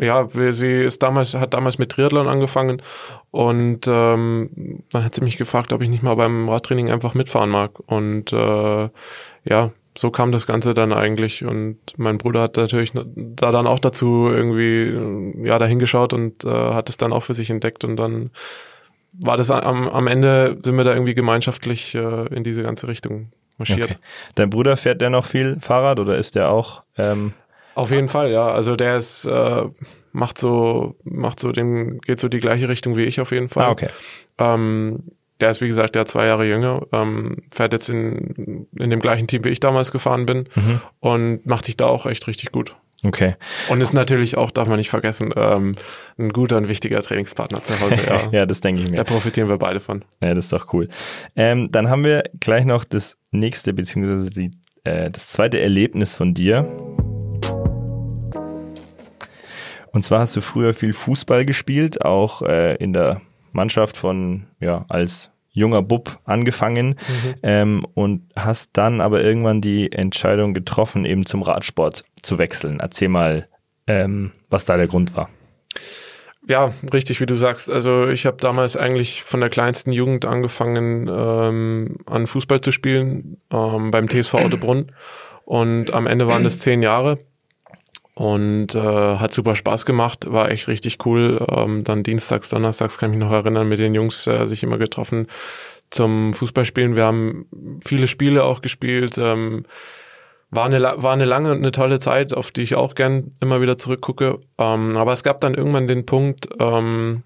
ja, 0.00 0.26
sie 0.52 0.82
ist 0.82 1.02
damals, 1.02 1.34
hat 1.34 1.52
damals 1.52 1.78
mit 1.78 1.92
Triathlon 1.92 2.26
angefangen 2.26 2.82
und 3.30 3.86
ähm, 3.86 4.82
dann 4.90 5.04
hat 5.04 5.14
sie 5.14 5.22
mich 5.22 5.36
gefragt, 5.36 5.72
ob 5.72 5.82
ich 5.82 5.90
nicht 5.90 6.02
mal 6.02 6.16
beim 6.16 6.48
Radtraining 6.48 6.90
einfach 6.90 7.14
mitfahren 7.14 7.50
mag. 7.50 7.78
Und 7.86 8.32
äh, 8.32 8.88
ja, 9.44 9.70
so 9.96 10.10
kam 10.10 10.32
das 10.32 10.46
Ganze 10.46 10.72
dann 10.72 10.92
eigentlich. 10.92 11.44
Und 11.44 11.78
mein 11.96 12.16
Bruder 12.16 12.42
hat 12.42 12.56
natürlich 12.56 12.92
da 12.94 13.52
dann 13.52 13.66
auch 13.66 13.78
dazu 13.78 14.28
irgendwie 14.30 15.46
ja 15.46 15.58
dahingeschaut 15.58 16.14
und 16.14 16.44
äh, 16.44 16.48
hat 16.48 16.88
es 16.88 16.96
dann 16.96 17.12
auch 17.12 17.22
für 17.22 17.34
sich 17.34 17.50
entdeckt 17.50 17.84
und 17.84 17.96
dann 17.96 18.30
war 19.12 19.36
das 19.36 19.50
am, 19.50 19.88
am 19.88 20.06
Ende 20.06 20.56
sind 20.62 20.76
wir 20.76 20.84
da 20.84 20.92
irgendwie 20.92 21.14
gemeinschaftlich 21.14 21.94
äh, 21.94 22.26
in 22.34 22.44
diese 22.44 22.62
ganze 22.62 22.88
Richtung 22.88 23.30
marschiert. 23.58 23.90
Okay. 23.90 24.00
Dein 24.36 24.50
Bruder 24.50 24.76
fährt 24.76 25.00
der 25.00 25.10
noch 25.10 25.26
viel 25.26 25.58
Fahrrad 25.60 26.00
oder 26.00 26.16
ist 26.16 26.36
der 26.36 26.50
auch? 26.50 26.84
Ähm 26.96 27.34
Auf 27.74 27.90
jeden 27.90 28.08
Fall, 28.08 28.30
ja. 28.30 28.50
Also 28.50 28.76
der 28.76 28.96
ist 28.96 29.24
äh, 29.26 29.64
macht 30.12 30.38
so 30.38 30.96
macht 31.04 31.40
so 31.40 31.52
den 31.52 32.00
geht 32.00 32.20
so 32.20 32.28
die 32.28 32.40
gleiche 32.40 32.68
Richtung 32.68 32.96
wie 32.96 33.04
ich 33.04 33.20
auf 33.20 33.32
jeden 33.32 33.48
Fall. 33.48 33.64
Ah, 33.64 33.70
okay. 33.70 33.88
Ähm, 34.38 35.04
der 35.40 35.50
ist 35.50 35.60
wie 35.60 35.68
gesagt 35.68 35.94
der 35.94 36.06
zwei 36.06 36.26
Jahre 36.26 36.46
jünger, 36.46 36.86
ähm, 36.92 37.38
fährt 37.54 37.72
jetzt 37.72 37.88
in 37.88 38.66
in 38.78 38.90
dem 38.90 39.00
gleichen 39.00 39.26
Team 39.26 39.44
wie 39.44 39.50
ich 39.50 39.60
damals 39.60 39.92
gefahren 39.92 40.26
bin 40.26 40.48
mhm. 40.54 40.80
und 41.00 41.46
macht 41.46 41.66
sich 41.66 41.76
da 41.76 41.86
auch 41.86 42.06
echt 42.06 42.26
richtig 42.26 42.52
gut. 42.52 42.76
Okay. 43.02 43.36
Und 43.70 43.80
ist 43.80 43.94
natürlich 43.94 44.36
auch, 44.36 44.50
darf 44.50 44.68
man 44.68 44.76
nicht 44.76 44.90
vergessen, 44.90 45.32
ähm, 45.34 45.76
ein 46.18 46.30
guter 46.30 46.58
und 46.58 46.68
wichtiger 46.68 47.00
Trainingspartner 47.00 47.62
zu 47.64 47.80
Hause. 47.80 47.98
Ja, 48.06 48.28
ja 48.32 48.46
das 48.46 48.60
denke 48.60 48.82
ich 48.82 48.90
mir. 48.90 48.96
Da 48.96 49.04
profitieren 49.04 49.48
wir 49.48 49.56
beide 49.56 49.80
von. 49.80 50.04
Ja, 50.22 50.34
das 50.34 50.44
ist 50.44 50.52
doch 50.52 50.72
cool. 50.74 50.88
Ähm, 51.34 51.70
dann 51.72 51.88
haben 51.88 52.04
wir 52.04 52.24
gleich 52.40 52.66
noch 52.66 52.84
das 52.84 53.16
nächste, 53.30 53.72
beziehungsweise 53.72 54.30
die, 54.30 54.50
äh, 54.84 55.10
das 55.10 55.28
zweite 55.28 55.60
Erlebnis 55.60 56.14
von 56.14 56.34
dir. 56.34 56.68
Und 59.92 60.04
zwar 60.04 60.20
hast 60.20 60.36
du 60.36 60.40
früher 60.40 60.74
viel 60.74 60.92
Fußball 60.92 61.44
gespielt, 61.44 62.04
auch 62.04 62.42
äh, 62.42 62.76
in 62.76 62.92
der 62.92 63.20
Mannschaft 63.52 63.96
von, 63.96 64.46
ja, 64.60 64.84
als 64.88 65.30
junger 65.52 65.82
Bub 65.82 66.20
angefangen 66.24 66.90
mhm. 66.90 67.34
ähm, 67.42 67.86
und 67.94 68.22
hast 68.36 68.70
dann 68.74 69.00
aber 69.00 69.22
irgendwann 69.22 69.60
die 69.60 69.90
Entscheidung 69.90 70.54
getroffen, 70.54 71.04
eben 71.04 71.26
zum 71.26 71.42
Radsport 71.42 72.04
zu 72.22 72.38
wechseln. 72.38 72.78
Erzähl 72.80 73.08
mal, 73.08 73.48
ähm, 73.86 74.30
was 74.48 74.64
da 74.64 74.76
der 74.76 74.86
Grund 74.86 75.16
war. 75.16 75.28
Ja, 76.46 76.72
richtig, 76.92 77.20
wie 77.20 77.26
du 77.26 77.36
sagst. 77.36 77.68
Also 77.68 78.08
ich 78.08 78.26
habe 78.26 78.38
damals 78.38 78.76
eigentlich 78.76 79.22
von 79.22 79.40
der 79.40 79.50
kleinsten 79.50 79.92
Jugend 79.92 80.24
angefangen, 80.24 81.08
ähm, 81.08 81.98
an 82.06 82.26
Fußball 82.26 82.60
zu 82.60 82.70
spielen 82.70 83.36
ähm, 83.52 83.90
beim 83.90 84.08
TSV 84.08 84.34
Ottebrunn. 84.34 84.92
Und 85.44 85.92
am 85.92 86.06
Ende 86.06 86.28
waren 86.28 86.44
das 86.44 86.58
zehn 86.58 86.82
Jahre 86.82 87.18
und 88.20 88.74
äh, 88.74 88.78
hat 89.16 89.32
super 89.32 89.56
Spaß 89.56 89.86
gemacht, 89.86 90.30
war 90.30 90.50
echt 90.50 90.68
richtig 90.68 91.06
cool. 91.06 91.42
Ähm, 91.50 91.84
dann 91.84 92.02
dienstags, 92.02 92.50
donnerstags 92.50 92.98
kann 92.98 93.10
ich 93.10 93.16
mich 93.16 93.26
noch 93.26 93.32
erinnern, 93.32 93.66
mit 93.66 93.78
den 93.78 93.94
Jungs 93.94 94.26
äh, 94.26 94.44
sich 94.44 94.62
immer 94.62 94.76
getroffen 94.76 95.26
zum 95.88 96.34
Fußballspielen. 96.34 96.96
Wir 96.96 97.06
haben 97.06 97.46
viele 97.82 98.06
Spiele 98.06 98.44
auch 98.44 98.60
gespielt. 98.60 99.16
Ähm, 99.16 99.64
war 100.50 100.66
eine, 100.66 100.82
war 100.82 101.14
eine 101.14 101.24
lange 101.24 101.50
und 101.50 101.58
eine 101.58 101.72
tolle 101.72 101.98
Zeit, 101.98 102.34
auf 102.34 102.50
die 102.50 102.60
ich 102.60 102.74
auch 102.74 102.94
gern 102.94 103.36
immer 103.40 103.62
wieder 103.62 103.78
zurückgucke. 103.78 104.40
Ähm, 104.58 104.98
aber 104.98 105.14
es 105.14 105.22
gab 105.22 105.40
dann 105.40 105.54
irgendwann 105.54 105.88
den 105.88 106.04
Punkt, 106.04 106.46
ähm, 106.60 107.22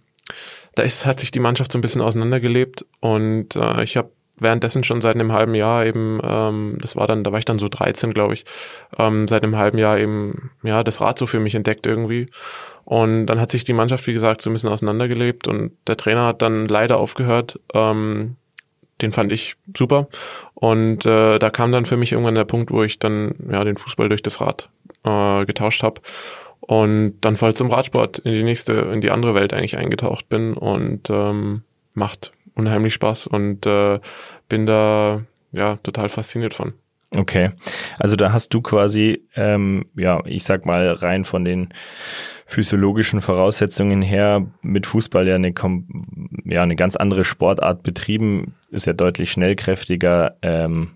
da 0.76 0.84
ist, 0.84 1.06
hat 1.06 1.18
sich 1.18 1.32
die 1.32 1.40
Mannschaft 1.40 1.72
so 1.72 1.78
ein 1.78 1.82
bisschen 1.82 2.02
auseinandergelebt 2.02 2.86
und 3.00 3.56
äh, 3.56 3.82
ich 3.82 3.96
habe 3.96 4.12
währenddessen 4.36 4.84
schon 4.84 5.00
seit 5.00 5.14
einem 5.14 5.32
halben 5.32 5.54
Jahr 5.54 5.86
eben, 5.86 6.20
ähm, 6.22 6.76
das 6.80 6.96
war 6.96 7.06
dann, 7.06 7.24
da 7.24 7.32
war 7.32 7.38
ich 7.38 7.44
dann 7.44 7.58
so 7.58 7.68
13, 7.68 8.12
glaube 8.12 8.34
ich, 8.34 8.44
ähm, 8.98 9.28
seit 9.28 9.42
einem 9.42 9.56
halben 9.56 9.78
Jahr 9.78 9.98
eben, 9.98 10.50
ja, 10.62 10.82
das 10.82 11.00
Rad 11.00 11.18
so 11.18 11.26
für 11.26 11.40
mich 11.40 11.54
entdeckt 11.54 11.86
irgendwie. 11.86 12.26
Und 12.84 13.26
dann 13.26 13.40
hat 13.40 13.50
sich 13.50 13.64
die 13.64 13.72
Mannschaft, 13.72 14.06
wie 14.06 14.12
gesagt, 14.12 14.42
so 14.42 14.50
ein 14.50 14.52
bisschen 14.52 14.70
auseinandergelebt 14.70 15.48
und 15.48 15.72
der 15.86 15.96
Trainer 15.96 16.26
hat 16.26 16.42
dann 16.42 16.66
leider 16.66 16.98
aufgehört. 16.98 17.58
Ähm, 17.72 18.36
den 19.00 19.12
fand 19.12 19.32
ich 19.32 19.56
super. 19.76 20.08
Und 20.54 21.04
äh, 21.06 21.38
da 21.38 21.50
kam 21.50 21.72
dann 21.72 21.86
für 21.86 21.96
mich 21.96 22.12
irgendwann 22.12 22.34
der 22.34 22.44
Punkt, 22.44 22.70
wo 22.70 22.82
ich 22.82 22.98
dann 22.98 23.34
ja 23.50 23.64
den 23.64 23.76
Fußball 23.76 24.08
durch 24.08 24.22
das 24.22 24.40
Rad 24.40 24.68
äh, 25.04 25.44
getauscht 25.46 25.82
habe 25.82 26.00
und 26.60 27.16
dann 27.20 27.36
voll 27.36 27.54
zum 27.54 27.70
Radsport 27.70 28.20
in 28.20 28.32
die 28.32 28.42
nächste, 28.42 28.72
in 28.72 29.00
die 29.00 29.10
andere 29.10 29.34
Welt 29.34 29.52
eigentlich 29.52 29.76
eingetaucht 29.76 30.28
bin 30.28 30.54
und 30.54 31.10
ähm, 31.10 31.62
macht 31.92 32.32
unheimlich 32.54 32.94
Spaß 32.94 33.26
und 33.26 33.66
äh, 33.66 34.00
bin 34.48 34.66
da 34.66 35.22
ja 35.52 35.76
total 35.76 36.08
fasziniert 36.08 36.54
von. 36.54 36.74
Okay, 37.16 37.50
also 37.98 38.16
da 38.16 38.32
hast 38.32 38.52
du 38.54 38.60
quasi, 38.60 39.22
ähm, 39.36 39.86
ja, 39.94 40.20
ich 40.26 40.44
sag 40.44 40.66
mal 40.66 40.90
rein 40.90 41.24
von 41.24 41.44
den 41.44 41.68
physiologischen 42.46 43.20
Voraussetzungen 43.20 44.02
her 44.02 44.46
mit 44.62 44.86
Fußball 44.86 45.26
ja 45.28 45.36
eine, 45.36 45.54
ja 46.44 46.62
eine 46.62 46.76
ganz 46.76 46.96
andere 46.96 47.24
Sportart 47.24 47.82
betrieben, 47.82 48.54
ist 48.70 48.86
ja 48.86 48.92
deutlich 48.92 49.30
schnellkräftiger. 49.30 50.36
Ähm, 50.42 50.90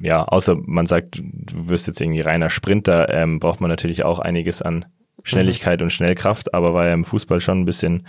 ja, 0.00 0.24
außer 0.24 0.56
man 0.64 0.86
sagt, 0.86 1.18
du 1.18 1.68
wirst 1.68 1.88
jetzt 1.88 2.00
irgendwie 2.00 2.20
reiner 2.20 2.50
Sprinter, 2.50 3.12
ähm, 3.12 3.38
braucht 3.38 3.60
man 3.60 3.68
natürlich 3.68 4.04
auch 4.04 4.18
einiges 4.18 4.62
an 4.62 4.86
Schnelligkeit 5.28 5.80
mhm. 5.80 5.84
und 5.84 5.90
Schnellkraft, 5.90 6.54
aber 6.54 6.74
war 6.74 6.86
ja 6.86 6.94
im 6.94 7.04
Fußball 7.04 7.40
schon 7.40 7.60
ein 7.60 7.64
bisschen 7.64 8.06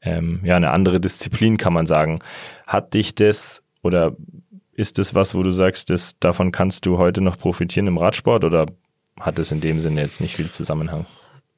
ähm, 0.00 0.40
ja 0.44 0.56
eine 0.56 0.70
andere 0.70 1.00
Disziplin, 1.00 1.56
kann 1.56 1.72
man 1.72 1.86
sagen. 1.86 2.18
Hat 2.66 2.94
dich 2.94 3.14
das 3.14 3.62
oder 3.82 4.16
ist 4.74 4.98
das 4.98 5.14
was, 5.14 5.34
wo 5.34 5.42
du 5.42 5.50
sagst, 5.50 5.90
dass 5.90 6.18
davon 6.18 6.50
kannst 6.50 6.86
du 6.86 6.98
heute 6.98 7.20
noch 7.20 7.38
profitieren 7.38 7.86
im 7.86 7.98
Radsport 7.98 8.44
oder 8.44 8.66
hat 9.20 9.38
es 9.38 9.52
in 9.52 9.60
dem 9.60 9.80
Sinne 9.80 10.00
jetzt 10.00 10.20
nicht 10.20 10.36
viel 10.36 10.50
Zusammenhang? 10.50 11.06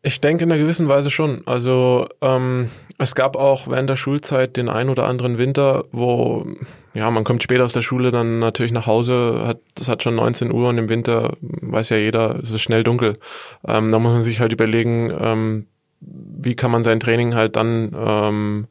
Ich 0.07 0.21
denke 0.21 0.45
in 0.45 0.53
einer 0.53 0.61
gewissen 0.61 0.87
Weise 0.87 1.09
schon. 1.09 1.41
Also 1.47 2.07
ähm, 2.21 2.69
es 2.99 3.15
gab 3.15 3.37
auch 3.37 3.69
während 3.69 3.89
der 3.89 3.97
Schulzeit 3.97 4.59
den 4.59 4.69
ein 4.69 4.91
oder 4.91 5.07
anderen 5.07 5.39
Winter, 5.39 5.87
wo 5.93 6.47
ja 6.93 7.11
man 7.11 7.25
kommt 7.25 7.43
später 7.43 7.65
aus 7.65 7.73
der 7.73 7.81
Schule 7.81 8.11
dann 8.11 8.39
natürlich 8.39 8.71
nach 8.71 8.87
Hause, 8.87 9.45
hat 9.47 9.61
das 9.77 9.89
hat 9.89 10.03
schon 10.03 10.15
19 10.17 10.53
Uhr 10.53 10.69
und 10.69 10.77
im 10.77 10.91
Winter 10.91 11.39
weiß 11.41 11.89
ja 11.89 11.97
jeder, 11.97 12.39
es 12.39 12.51
ist 12.51 12.61
schnell 12.61 12.85
dunkel. 12.85 13.19
Ähm, 13.67 13.91
da 13.91 13.99
muss 13.99 14.13
man 14.13 14.21
sich 14.21 14.41
halt 14.41 14.53
überlegen, 14.53 15.11
ähm, 15.19 15.67
wie 16.01 16.55
kann 16.55 16.71
man 16.71 16.85
sein 16.85 17.01
Training 17.01 17.35
halt 17.35 17.57
dann 17.57 17.97
ähm, 17.97 18.67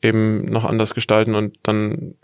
eben 0.00 0.46
noch 0.46 0.64
anders 0.64 0.94
gestalten 0.94 1.34
und 1.34 1.58
dann 1.64 2.14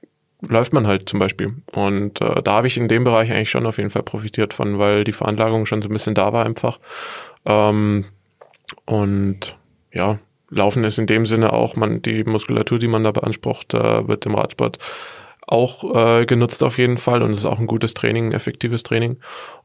läuft 0.49 0.73
man 0.73 0.87
halt 0.87 1.07
zum 1.07 1.19
Beispiel. 1.19 1.53
Und 1.75 2.23
äh, 2.23 2.43
da 2.43 2.53
habe 2.53 2.67
ich 2.67 2.79
in 2.79 2.89
dem 2.89 3.05
Bereich 3.05 3.31
eigentlich 3.31 3.51
schon 3.51 3.67
auf 3.67 3.77
jeden 3.77 3.91
Fall 3.91 4.05
profitiert 4.05 4.55
von, 4.55 4.79
weil 4.79 5.05
die 5.05 5.13
Veranlagung 5.13 5.67
schon 5.67 5.83
so 5.83 5.91
ein 5.91 5.93
bisschen 5.93 6.15
da 6.15 6.33
war 6.33 6.47
einfach. 6.47 6.81
Ähm, 7.45 8.07
und 8.87 9.57
ja, 9.93 10.19
Laufen 10.51 10.85
ist 10.85 10.99
in 10.99 11.07
dem 11.07 11.27
Sinne 11.27 11.53
auch, 11.53 11.77
man, 11.77 12.03
die 12.03 12.25
Muskulatur, 12.25 12.79
die 12.79 12.87
man 12.87 13.05
da 13.05 13.11
beansprucht, 13.11 13.75
äh, 13.75 14.07
wird 14.07 14.27
im 14.27 14.35
Radsport 14.35 14.79
auch 15.47 15.95
äh, 15.95 16.27
genutzt 16.27 16.63
auf 16.63 16.79
jeden 16.79 16.99
Fall 16.99 17.23
und 17.23 17.33
es 17.33 17.39
ist 17.39 17.45
auch 17.45 17.59
ein 17.59 17.67
gutes 17.67 17.95
Training, 17.95 18.29
ein 18.29 18.33
effektives 18.33 18.83
Training. 18.83 19.19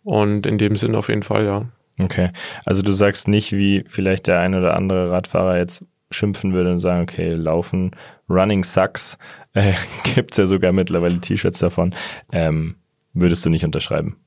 Und 0.03 0.45
in 0.45 0.57
dem 0.57 0.75
Sinne 0.75 0.97
auf 0.97 1.09
jeden 1.09 1.23
Fall, 1.23 1.45
ja. 1.45 1.65
Okay. 2.01 2.31
Also 2.65 2.81
du 2.81 2.91
sagst 2.91 3.27
nicht, 3.27 3.51
wie 3.51 3.83
vielleicht 3.87 4.27
der 4.27 4.39
ein 4.39 4.55
oder 4.55 4.75
andere 4.75 5.11
Radfahrer 5.11 5.57
jetzt 5.57 5.85
schimpfen 6.11 6.53
würde 6.53 6.71
und 6.71 6.79
sagen, 6.79 7.03
okay, 7.03 7.33
laufen, 7.33 7.91
running 8.29 8.63
sucks, 8.63 9.17
äh, 9.53 9.73
gibt's 10.15 10.37
ja 10.37 10.45
sogar 10.45 10.71
mittlerweile 10.71 11.19
T-Shirts 11.19 11.59
davon, 11.59 11.93
ähm, 12.31 12.75
würdest 13.13 13.45
du 13.45 13.49
nicht 13.49 13.65
unterschreiben? 13.65 14.17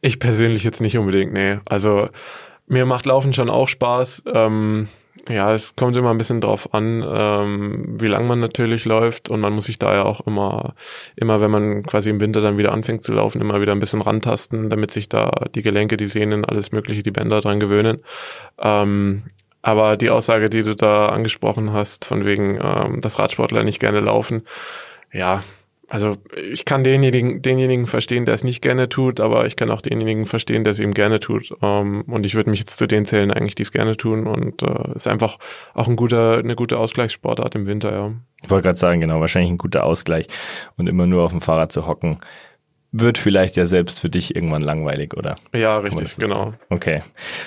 Ich 0.00 0.20
persönlich 0.20 0.64
jetzt 0.64 0.80
nicht 0.80 0.96
unbedingt, 0.96 1.32
nee. 1.32 1.58
Also 1.66 2.08
mir 2.68 2.86
macht 2.86 3.06
Laufen 3.06 3.32
schon 3.32 3.50
auch 3.50 3.68
Spaß. 3.68 4.22
Ähm, 4.32 4.88
ja, 5.28 5.52
es 5.52 5.76
kommt 5.76 5.96
immer 5.96 6.10
ein 6.10 6.18
bisschen 6.18 6.40
drauf 6.40 6.72
an, 6.72 7.04
ähm, 7.06 8.00
wie 8.00 8.06
lang 8.06 8.26
man 8.26 8.40
natürlich 8.40 8.84
läuft 8.86 9.28
und 9.28 9.40
man 9.40 9.52
muss 9.52 9.66
sich 9.66 9.78
da 9.78 9.94
ja 9.94 10.04
auch 10.04 10.26
immer, 10.26 10.74
immer 11.16 11.40
wenn 11.40 11.50
man 11.50 11.82
quasi 11.82 12.08
im 12.08 12.20
Winter 12.20 12.40
dann 12.40 12.56
wieder 12.56 12.72
anfängt 12.72 13.02
zu 13.02 13.12
laufen, 13.12 13.40
immer 13.40 13.60
wieder 13.60 13.72
ein 13.72 13.80
bisschen 13.80 14.00
rantasten, 14.00 14.70
damit 14.70 14.90
sich 14.90 15.08
da 15.08 15.30
die 15.54 15.62
Gelenke, 15.62 15.96
die 15.98 16.06
Sehnen, 16.06 16.44
alles 16.44 16.72
mögliche, 16.72 17.02
die 17.02 17.10
Bänder 17.10 17.40
dran 17.40 17.60
gewöhnen. 17.60 18.02
Ähm, 18.58 19.24
aber 19.60 19.96
die 19.96 20.08
Aussage, 20.08 20.48
die 20.48 20.62
du 20.62 20.74
da 20.74 21.08
angesprochen 21.08 21.72
hast, 21.72 22.06
von 22.06 22.24
wegen, 22.24 22.58
ähm, 22.62 23.00
dass 23.00 23.18
Radsportler 23.18 23.64
nicht 23.64 23.80
gerne 23.80 24.00
laufen, 24.00 24.46
ja, 25.12 25.42
also 25.88 26.16
ich 26.52 26.66
kann 26.66 26.84
denjenigen, 26.84 27.40
denjenigen 27.40 27.86
verstehen, 27.86 28.26
der 28.26 28.34
es 28.34 28.44
nicht 28.44 28.60
gerne 28.60 28.88
tut, 28.88 29.20
aber 29.20 29.46
ich 29.46 29.56
kann 29.56 29.70
auch 29.70 29.80
denjenigen 29.80 30.26
verstehen, 30.26 30.62
der 30.62 30.72
es 30.72 30.80
ihm 30.80 30.92
gerne 30.92 31.18
tut. 31.18 31.54
Ähm, 31.62 32.02
und 32.02 32.26
ich 32.26 32.34
würde 32.34 32.50
mich 32.50 32.60
jetzt 32.60 32.76
zu 32.76 32.86
den 32.86 33.06
zählen, 33.06 33.30
eigentlich, 33.30 33.54
die 33.54 33.62
es 33.62 33.72
gerne 33.72 33.96
tun. 33.96 34.26
Und 34.26 34.62
äh, 34.62 34.94
ist 34.94 35.08
einfach 35.08 35.38
auch 35.72 35.88
ein 35.88 35.96
guter, 35.96 36.38
eine 36.38 36.56
gute 36.56 36.78
Ausgleichssportart 36.78 37.54
im 37.54 37.66
Winter, 37.66 37.92
ja. 37.92 38.12
Ich 38.42 38.50
wollte 38.50 38.64
gerade 38.64 38.78
sagen, 38.78 39.00
genau, 39.00 39.20
wahrscheinlich 39.20 39.50
ein 39.50 39.58
guter 39.58 39.84
Ausgleich. 39.84 40.26
Und 40.76 40.88
immer 40.88 41.06
nur 41.06 41.24
auf 41.24 41.32
dem 41.32 41.40
Fahrrad 41.40 41.72
zu 41.72 41.86
hocken, 41.86 42.18
wird 42.92 43.16
vielleicht 43.18 43.56
ja 43.56 43.66
selbst 43.66 44.00
für 44.00 44.10
dich 44.10 44.36
irgendwann 44.36 44.62
langweilig, 44.62 45.14
oder? 45.14 45.36
Ja, 45.54 45.78
richtig, 45.78 46.16
genau. 46.16 46.54
Okay. 46.68 47.02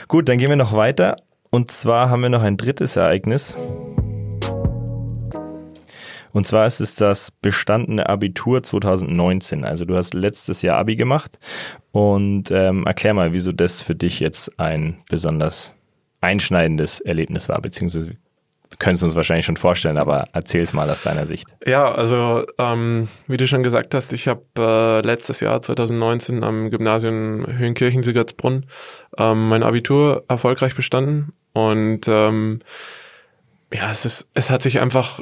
Gut, 0.07 0.29
dann 0.29 0.37
gehen 0.37 0.49
wir 0.49 0.55
noch 0.55 0.73
weiter. 0.73 1.15
Und 1.51 1.71
zwar 1.71 2.09
haben 2.09 2.21
wir 2.21 2.29
noch 2.29 2.43
ein 2.43 2.57
drittes 2.57 2.95
Ereignis. 2.95 3.55
Und 6.33 6.47
zwar 6.47 6.65
ist 6.65 6.79
es 6.79 6.95
das 6.95 7.31
bestandene 7.31 8.07
Abitur 8.09 8.63
2019. 8.63 9.63
Also 9.63 9.85
du 9.85 9.95
hast 9.95 10.13
letztes 10.13 10.61
Jahr 10.61 10.77
Abi 10.77 10.95
gemacht. 10.95 11.39
Und 11.91 12.51
ähm, 12.51 12.85
erklär 12.85 13.13
mal, 13.13 13.33
wieso 13.33 13.51
das 13.51 13.81
für 13.81 13.95
dich 13.95 14.19
jetzt 14.19 14.59
ein 14.59 14.97
besonders 15.09 15.73
einschneidendes 16.21 17.01
Erlebnis 17.01 17.49
war, 17.49 17.59
beziehungsweise 17.61 18.15
können 18.79 18.95
es 18.95 19.03
uns 19.03 19.15
wahrscheinlich 19.15 19.45
schon 19.45 19.57
vorstellen, 19.57 19.97
aber 19.97 20.29
erzähl 20.33 20.61
es 20.61 20.73
mal 20.73 20.89
aus 20.89 21.01
deiner 21.01 21.27
Sicht. 21.27 21.47
Ja, 21.65 21.91
also 21.91 22.45
ähm, 22.57 23.09
wie 23.27 23.37
du 23.37 23.45
schon 23.47 23.63
gesagt 23.63 23.93
hast, 23.93 24.13
ich 24.13 24.27
habe 24.27 24.43
äh, 24.57 25.05
letztes 25.05 25.39
Jahr 25.41 25.61
2019 25.61 26.43
am 26.43 26.69
Gymnasium 26.71 27.45
Höhenkirchen-Sigurdsbrunn 27.47 28.65
ähm, 29.17 29.49
mein 29.49 29.63
Abitur 29.63 30.23
erfolgreich 30.27 30.75
bestanden 30.75 31.33
und 31.53 32.07
ähm, 32.07 32.61
ja, 33.73 33.89
es 33.89 34.05
ist, 34.05 34.27
es 34.33 34.49
hat 34.49 34.61
sich 34.61 34.79
einfach, 34.79 35.19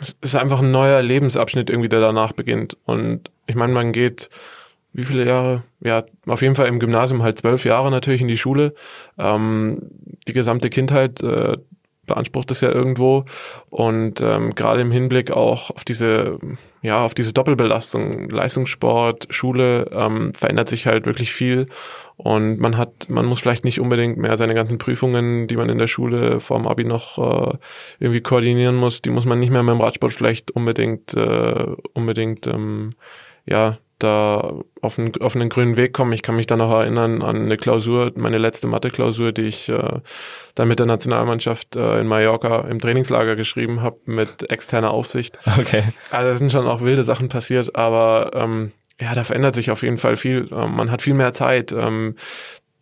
es 0.00 0.16
ist 0.20 0.36
einfach 0.36 0.60
ein 0.60 0.70
neuer 0.70 1.02
Lebensabschnitt 1.02 1.70
irgendwie, 1.70 1.88
der 1.88 2.00
danach 2.00 2.32
beginnt. 2.32 2.76
Und 2.84 3.30
ich 3.46 3.54
meine, 3.54 3.72
man 3.72 3.92
geht 3.92 4.30
wie 4.92 5.04
viele 5.04 5.24
Jahre? 5.24 5.62
Ja, 5.80 6.02
auf 6.26 6.42
jeden 6.42 6.56
Fall 6.56 6.66
im 6.66 6.80
Gymnasium 6.80 7.22
halt 7.22 7.38
zwölf 7.38 7.64
Jahre 7.64 7.90
natürlich 7.90 8.20
in 8.20 8.28
die 8.28 8.36
Schule. 8.36 8.74
Ähm, 9.18 9.78
die 10.26 10.32
gesamte 10.32 10.68
Kindheit 10.68 11.22
äh, 11.22 11.56
beansprucht 12.06 12.50
es 12.50 12.60
ja 12.60 12.70
irgendwo. 12.70 13.24
Und 13.70 14.20
ähm, 14.20 14.54
gerade 14.54 14.80
im 14.80 14.90
Hinblick 14.90 15.30
auch 15.30 15.70
auf 15.70 15.84
diese, 15.84 16.38
ja, 16.82 17.04
auf 17.04 17.14
diese 17.14 17.32
Doppelbelastung, 17.32 18.28
Leistungssport, 18.30 19.28
Schule, 19.30 19.88
ähm, 19.92 20.34
verändert 20.34 20.68
sich 20.68 20.86
halt 20.86 21.06
wirklich 21.06 21.32
viel. 21.32 21.66
Und 22.22 22.58
man 22.60 22.76
hat, 22.76 23.08
man 23.08 23.24
muss 23.24 23.40
vielleicht 23.40 23.64
nicht 23.64 23.80
unbedingt 23.80 24.18
mehr 24.18 24.36
seine 24.36 24.54
ganzen 24.54 24.76
Prüfungen, 24.76 25.46
die 25.46 25.56
man 25.56 25.70
in 25.70 25.78
der 25.78 25.86
Schule 25.86 26.38
vorm 26.38 26.66
Abi 26.66 26.84
noch 26.84 27.18
äh, 27.18 27.56
irgendwie 27.98 28.20
koordinieren 28.20 28.76
muss, 28.76 29.00
die 29.00 29.08
muss 29.08 29.24
man 29.24 29.38
nicht 29.38 29.50
mehr 29.50 29.62
mit 29.62 29.72
dem 29.72 29.80
Radsport 29.80 30.12
vielleicht 30.12 30.50
unbedingt, 30.50 31.14
äh, 31.14 31.66
unbedingt, 31.94 32.46
ähm, 32.46 32.94
ja, 33.46 33.78
da 33.98 34.54
auf 34.80 34.98
einen, 34.98 35.12
auf 35.20 35.34
einen 35.34 35.48
grünen 35.48 35.76
Weg 35.76 35.92
kommen. 35.92 36.12
Ich 36.12 36.22
kann 36.22 36.36
mich 36.36 36.46
da 36.46 36.56
noch 36.56 36.70
erinnern 36.70 37.22
an 37.22 37.36
eine 37.36 37.56
Klausur, 37.56 38.12
meine 38.16 38.38
letzte 38.38 38.66
Mathe-Klausur, 38.66 39.32
die 39.32 39.42
ich 39.42 39.68
äh, 39.68 40.00
dann 40.54 40.68
mit 40.68 40.78
der 40.78 40.86
Nationalmannschaft 40.86 41.76
äh, 41.76 42.00
in 42.00 42.06
Mallorca 42.06 42.66
im 42.68 42.80
Trainingslager 42.80 43.36
geschrieben 43.36 43.82
habe 43.82 43.98
mit 44.06 44.50
externer 44.50 44.90
Aufsicht. 44.90 45.38
Okay. 45.58 45.84
Also 46.10 46.30
es 46.30 46.38
sind 46.38 46.52
schon 46.52 46.66
auch 46.66 46.80
wilde 46.80 47.04
Sachen 47.04 47.28
passiert, 47.28 47.76
aber 47.76 48.30
ähm, 48.34 48.72
ja, 49.00 49.14
da 49.14 49.24
verändert 49.24 49.54
sich 49.54 49.70
auf 49.70 49.82
jeden 49.82 49.98
Fall 49.98 50.16
viel. 50.16 50.48
Ähm, 50.52 50.76
man 50.76 50.90
hat 50.90 51.02
viel 51.02 51.14
mehr 51.14 51.32
Zeit. 51.32 51.72
Ähm, 51.72 52.16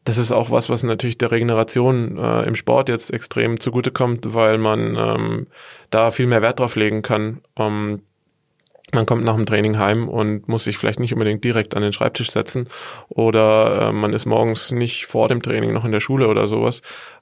das 0.05 0.19
ist 0.19 0.33
auch 0.33 0.51
was, 0.51 0.69
was 0.69 0.83
natürlich 0.83 1.19
der 1.19 1.31
Regeneration 1.31 2.19
äh, 2.19 2.43
im 2.43 2.55
Sport 2.55 2.89
jetzt 2.89 3.13
extrem 3.13 3.61
zugutekommt, 3.61 4.35
weil 4.35 4.59
man 4.59 4.97
ähm, 4.97 5.47
da 5.91 6.11
viel 6.11 6.27
mehr 6.27 6.43
Wert 6.43 6.61
drauf 6.61 6.77
legen 6.77 7.03
kann. 7.03 7.41
Man 7.57 9.05
kommt 9.05 9.23
nach 9.23 9.37
dem 9.37 9.45
Training 9.45 9.79
heim 9.79 10.09
und 10.09 10.49
muss 10.49 10.65
sich 10.65 10.79
vielleicht 10.79 10.99
nicht 10.99 11.13
unbedingt 11.13 11.45
direkt 11.45 11.77
an 11.77 11.83
den 11.83 11.93
Schreibtisch 11.93 12.31
setzen 12.31 12.69
oder 13.11 13.89
äh, 13.89 13.93
man 13.93 14.15
ist 14.15 14.25
morgens 14.25 14.73
nicht 14.73 15.05
vor 15.05 15.29
dem 15.29 15.43
Training 15.43 15.75
noch 15.75 15.85
in 15.85 15.93
der 15.93 16.01
Schule 16.01 16.29
oder 16.29 16.47
sowas. 16.47 16.81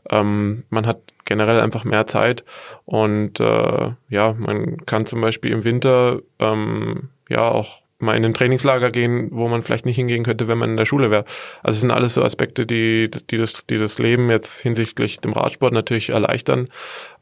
Man 0.08 0.86
hat 0.86 1.00
generell 1.24 1.60
einfach 1.60 1.82
mehr 1.82 2.06
Zeit 2.06 2.44
und 2.84 3.40
äh, 3.40 3.90
ja, 4.08 4.34
man 4.38 4.86
kann 4.86 5.04
zum 5.04 5.20
Beispiel 5.20 5.50
im 5.50 5.64
Winter 5.64 6.20
ja 6.38 7.48
auch 7.48 7.85
mal 7.98 8.16
in 8.16 8.24
ein 8.24 8.34
Trainingslager 8.34 8.90
gehen, 8.90 9.28
wo 9.32 9.48
man 9.48 9.62
vielleicht 9.62 9.86
nicht 9.86 9.96
hingehen 9.96 10.24
könnte, 10.24 10.48
wenn 10.48 10.58
man 10.58 10.70
in 10.70 10.76
der 10.76 10.86
Schule 10.86 11.10
wäre. 11.10 11.24
Also 11.62 11.76
es 11.76 11.80
sind 11.80 11.90
alles 11.90 12.14
so 12.14 12.22
Aspekte, 12.22 12.66
die, 12.66 13.10
die, 13.30 13.38
das, 13.38 13.66
die 13.66 13.78
das 13.78 13.98
Leben 13.98 14.30
jetzt 14.30 14.60
hinsichtlich 14.60 15.20
dem 15.20 15.32
Radsport 15.32 15.72
natürlich 15.72 16.10
erleichtern. 16.10 16.68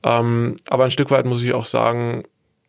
Ähm, 0.02 0.56
aber 0.66 0.84
ein 0.84 0.90
Stück 0.90 1.10
weit 1.10 1.26
muss 1.26 1.42
ich 1.42 1.52
auch 1.52 1.66
sagen, 1.66 2.24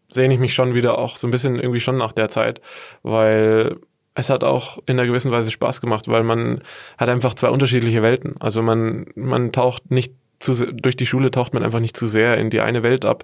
sehne 0.09 0.33
ich 0.33 0.39
mich 0.39 0.53
schon 0.53 0.75
wieder 0.75 0.97
auch 0.97 1.17
so 1.17 1.27
ein 1.27 1.31
bisschen 1.31 1.55
irgendwie 1.55 1.79
schon 1.79 1.97
nach 1.97 2.11
der 2.11 2.29
Zeit, 2.29 2.61
weil 3.01 3.77
es 4.13 4.29
hat 4.29 4.43
auch 4.43 4.77
in 4.85 4.97
einer 4.97 5.07
gewissen 5.07 5.31
Weise 5.31 5.51
Spaß 5.51 5.81
gemacht, 5.81 6.07
weil 6.07 6.23
man 6.23 6.61
hat 6.97 7.09
einfach 7.09 7.33
zwei 7.33 7.49
unterschiedliche 7.49 8.01
Welten. 8.01 8.35
Also 8.39 8.61
man, 8.61 9.07
man 9.15 9.51
taucht 9.51 9.91
nicht 9.91 10.13
zu, 10.53 10.73
durch 10.73 10.95
die 10.95 11.05
Schule 11.05 11.31
taucht 11.31 11.53
man 11.53 11.63
einfach 11.63 11.79
nicht 11.79 11.97
zu 11.97 12.07
sehr 12.07 12.37
in 12.37 12.49
die 12.49 12.61
eine 12.61 12.83
Welt 12.83 13.05
ab. 13.05 13.23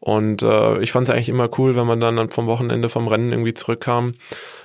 Und 0.00 0.42
äh, 0.42 0.80
ich 0.80 0.92
fand 0.92 1.08
es 1.08 1.14
eigentlich 1.14 1.28
immer 1.28 1.48
cool, 1.58 1.76
wenn 1.76 1.86
man 1.86 2.00
dann 2.00 2.30
vom 2.30 2.46
Wochenende 2.46 2.88
vom 2.88 3.08
Rennen 3.08 3.30
irgendwie 3.30 3.54
zurückkam 3.54 4.14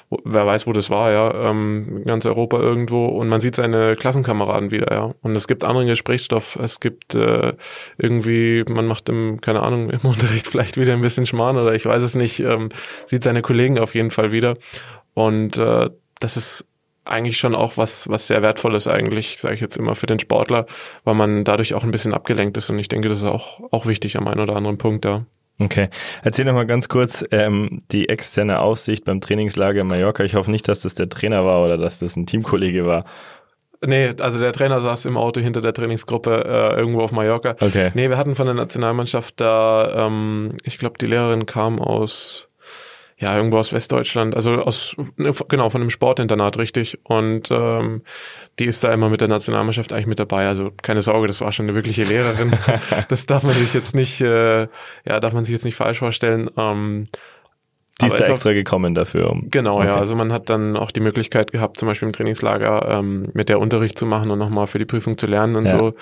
wer 0.10 0.46
weiß, 0.46 0.67
wo 0.67 0.74
das 0.74 0.89
war, 0.89 1.12
ja, 1.12 1.50
ähm, 1.50 2.04
ganz 2.06 2.26
Europa 2.26 2.60
irgendwo 2.60 3.08
und 3.08 3.28
man 3.28 3.41
sieht 3.41 3.56
seine 3.56 3.96
Klassenkameraden 3.96 4.72
wieder, 4.72 4.93
ja. 4.93 5.13
Und 5.22 5.36
es 5.36 5.48
gibt 5.48 5.65
anderen 5.65 5.88
Gesprächsstoff, 5.88 6.58
es 6.62 6.80
gibt 6.80 7.13
äh, 7.15 7.54
irgendwie, 7.98 8.63
man 8.67 8.86
macht 8.88 9.10
im, 9.10 9.41
keine 9.41 9.62
Ahnung, 9.62 9.89
im 9.89 10.00
Unterricht 10.04 10.48
vielleicht 10.48 10.78
wieder 10.78 10.93
ein 10.93 11.02
bisschen 11.02 11.26
Schmarrn 11.26 11.58
oder 11.58 11.74
ich 11.76 11.86
weiß 11.86 12.04
es 12.04 12.15
nicht, 12.15 12.39
ähm, 12.39 12.70
sieht 13.06 13.24
seine 13.24 13.41
Kollegen 13.41 13.80
auf 13.80 13.96
jeden 13.96 14.12
Fall 14.12 14.32
wieder. 14.32 14.58
Und 15.13 15.58
äh, 15.58 15.89
das 16.20 16.38
ist 16.38 16.65
eigentlich 17.10 17.38
schon 17.38 17.56
auch 17.56 17.78
was, 17.78 18.10
was 18.10 18.28
sehr 18.28 18.41
wertvolles 18.41 18.88
eigentlich, 18.88 19.38
sage 19.38 19.56
ich 19.56 19.62
jetzt 19.62 19.78
immer, 19.78 19.96
für 19.96 20.06
den 20.06 20.20
Sportler, 20.20 20.65
weil 21.04 21.15
man 21.15 21.43
dadurch 21.43 21.74
auch 21.74 21.84
ein 21.84 21.91
bisschen 21.91 22.13
abgelenkt 22.13 22.58
ist 22.58 22.70
und 22.70 22.80
ich 22.80 22.88
denke, 22.88 23.10
das 23.10 23.20
ist 23.20 23.26
auch, 23.26 23.62
auch 23.72 23.86
wichtig 23.86 24.17
am 24.17 24.28
einen 24.28 24.41
oder 24.41 24.56
anderen 24.56 24.78
Punkt, 24.78 25.06
ja. 25.06 25.26
Okay. 25.60 25.89
Erzähl 26.24 26.46
noch 26.46 26.54
mal 26.54 26.67
ganz 26.67 26.88
kurz 26.88 27.26
ähm, 27.32 27.82
die 27.91 28.10
externe 28.10 28.60
Aussicht 28.60 29.06
beim 29.06 29.22
Trainingslager 29.22 29.82
in 29.82 29.88
Mallorca. 29.88 30.24
Ich 30.24 30.36
hoffe 30.36 30.52
nicht, 30.52 30.67
dass 30.67 30.82
das 30.82 30.93
der 30.93 31.10
Trainer 31.10 31.46
war 31.46 31.63
oder 31.63 31.78
dass 31.78 31.98
das 31.98 32.15
ein 32.15 32.28
Teamkollege 32.28 32.86
war. 32.86 33.06
Nee, 33.86 34.13
also 34.20 34.39
der 34.39 34.54
Trainer 34.54 34.82
saß 34.82 35.06
im 35.06 35.17
Auto 35.17 35.39
hinter 35.39 35.62
der 35.62 35.74
Trainingsgruppe 35.74 36.43
äh, 36.46 36.80
irgendwo 36.80 37.02
auf 37.02 37.12
Mallorca. 37.12 37.56
Okay. 37.60 37.91
Nee, 37.93 38.10
wir 38.10 38.17
hatten 38.17 38.36
von 38.36 38.46
der 38.46 38.56
Nationalmannschaft 38.56 39.39
da, 39.39 40.08
ähm, 40.08 40.58
ich 40.63 40.78
glaube, 40.78 40.98
die 41.00 41.06
Lehrerin 41.06 41.46
kam 41.46 41.80
aus 41.80 42.50
ja, 43.19 43.36
irgendwo 43.36 43.58
aus 43.58 43.73
Westdeutschland, 43.73 44.36
also 44.36 44.53
aus, 44.53 44.95
genau, 45.47 45.69
von 45.69 45.82
einem 45.82 45.89
Sportinternat, 45.89 46.60
richtig. 46.60 46.99
Und 47.03 47.49
ähm, 47.49 48.03
die 48.60 48.65
ist 48.65 48.84
da 48.84 48.93
immer 48.93 49.10
mit 49.10 49.21
der 49.21 49.27
Nationalmannschaft 49.27 49.91
eigentlich 49.91 50.06
mit 50.06 50.19
dabei. 50.19 50.47
Also 50.47 50.71
keine 50.84 51.01
Sorge, 51.01 51.25
das 51.25 51.41
war 51.41 51.51
schon 51.51 51.65
eine 51.65 51.73
wirkliche 51.73 52.03
Lehrerin. 52.03 52.51
das 53.10 53.25
darf 53.25 53.41
man 53.41 53.53
sich 53.53 53.73
jetzt 53.73 53.95
nicht, 53.95 54.21
äh, 54.21 54.67
ja, 55.06 55.19
darf 55.19 55.34
man 55.34 55.45
sich 55.45 55.53
jetzt 55.53 55.65
nicht 55.65 55.75
falsch 55.75 55.97
vorstellen. 55.97 56.51
Ähm, 56.58 57.06
die 57.99 58.06
ist 58.06 58.19
da 58.19 58.25
extra 58.25 58.51
auch, 58.51 58.53
gekommen 58.53 58.93
dafür. 58.93 59.32
Um, 59.32 59.49
genau, 59.49 59.77
okay. 59.77 59.88
ja. 59.88 59.97
Also 59.97 60.15
man 60.15 60.32
hat 60.32 60.51
dann 60.51 60.77
auch 60.77 60.91
die 60.91 60.99
Möglichkeit 60.99 61.51
gehabt, 61.51 61.77
zum 61.77 61.88
Beispiel 61.88 62.08
im 62.08 62.13
Trainingslager 62.13 62.99
ähm, 62.99 63.30
mit 63.34 63.49
der 63.49 63.60
Unterricht 63.60 63.97
zu 63.97 64.06
machen 64.06 64.30
und 64.30 64.38
nochmal 64.38 64.67
für 64.67 64.77
die 64.77 64.86
Prüfung 64.86 65.17
zu 65.17 65.25
lernen 65.25 65.56
und 65.56 65.65
ja. 65.65 65.71
so. 65.71 65.95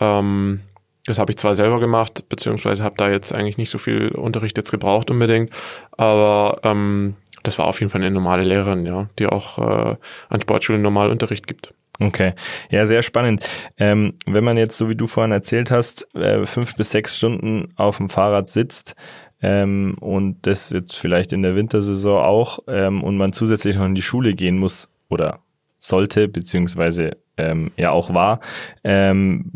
Ähm, 0.00 0.62
das 1.08 1.18
habe 1.18 1.32
ich 1.32 1.38
zwar 1.38 1.54
selber 1.54 1.80
gemacht, 1.80 2.28
beziehungsweise 2.28 2.84
habe 2.84 2.96
da 2.96 3.10
jetzt 3.10 3.32
eigentlich 3.34 3.58
nicht 3.58 3.70
so 3.70 3.78
viel 3.78 4.08
Unterricht 4.08 4.56
jetzt 4.56 4.70
gebraucht 4.70 5.10
unbedingt, 5.10 5.50
aber 5.92 6.60
ähm, 6.62 7.16
das 7.42 7.58
war 7.58 7.66
auf 7.66 7.80
jeden 7.80 7.90
Fall 7.90 8.00
eine 8.00 8.10
normale 8.10 8.42
Lehrerin, 8.42 8.84
ja, 8.86 9.08
die 9.18 9.26
auch 9.26 9.58
äh, 9.58 9.96
an 10.28 10.40
Sportschulen 10.40 10.82
normal 10.82 11.10
Unterricht 11.10 11.46
gibt. 11.46 11.74
Okay, 12.00 12.34
ja, 12.70 12.86
sehr 12.86 13.02
spannend. 13.02 13.48
Ähm, 13.76 14.14
wenn 14.26 14.44
man 14.44 14.56
jetzt, 14.56 14.76
so 14.76 14.88
wie 14.88 14.94
du 14.94 15.08
vorhin 15.08 15.32
erzählt 15.32 15.70
hast, 15.70 16.14
äh, 16.14 16.46
fünf 16.46 16.76
bis 16.76 16.90
sechs 16.90 17.16
Stunden 17.16 17.70
auf 17.76 17.96
dem 17.96 18.08
Fahrrad 18.08 18.46
sitzt, 18.46 18.94
ähm, 19.40 19.96
und 20.00 20.46
das 20.46 20.70
jetzt 20.70 20.96
vielleicht 20.96 21.32
in 21.32 21.42
der 21.42 21.54
Wintersaison 21.54 22.22
auch, 22.22 22.60
ähm, 22.68 23.02
und 23.02 23.16
man 23.16 23.32
zusätzlich 23.32 23.76
noch 23.76 23.86
in 23.86 23.94
die 23.94 24.02
Schule 24.02 24.34
gehen 24.34 24.58
muss 24.58 24.88
oder 25.08 25.40
sollte, 25.78 26.28
beziehungsweise 26.28 27.16
ähm, 27.36 27.70
ja 27.76 27.90
auch 27.90 28.12
war, 28.12 28.40
ähm, 28.84 29.52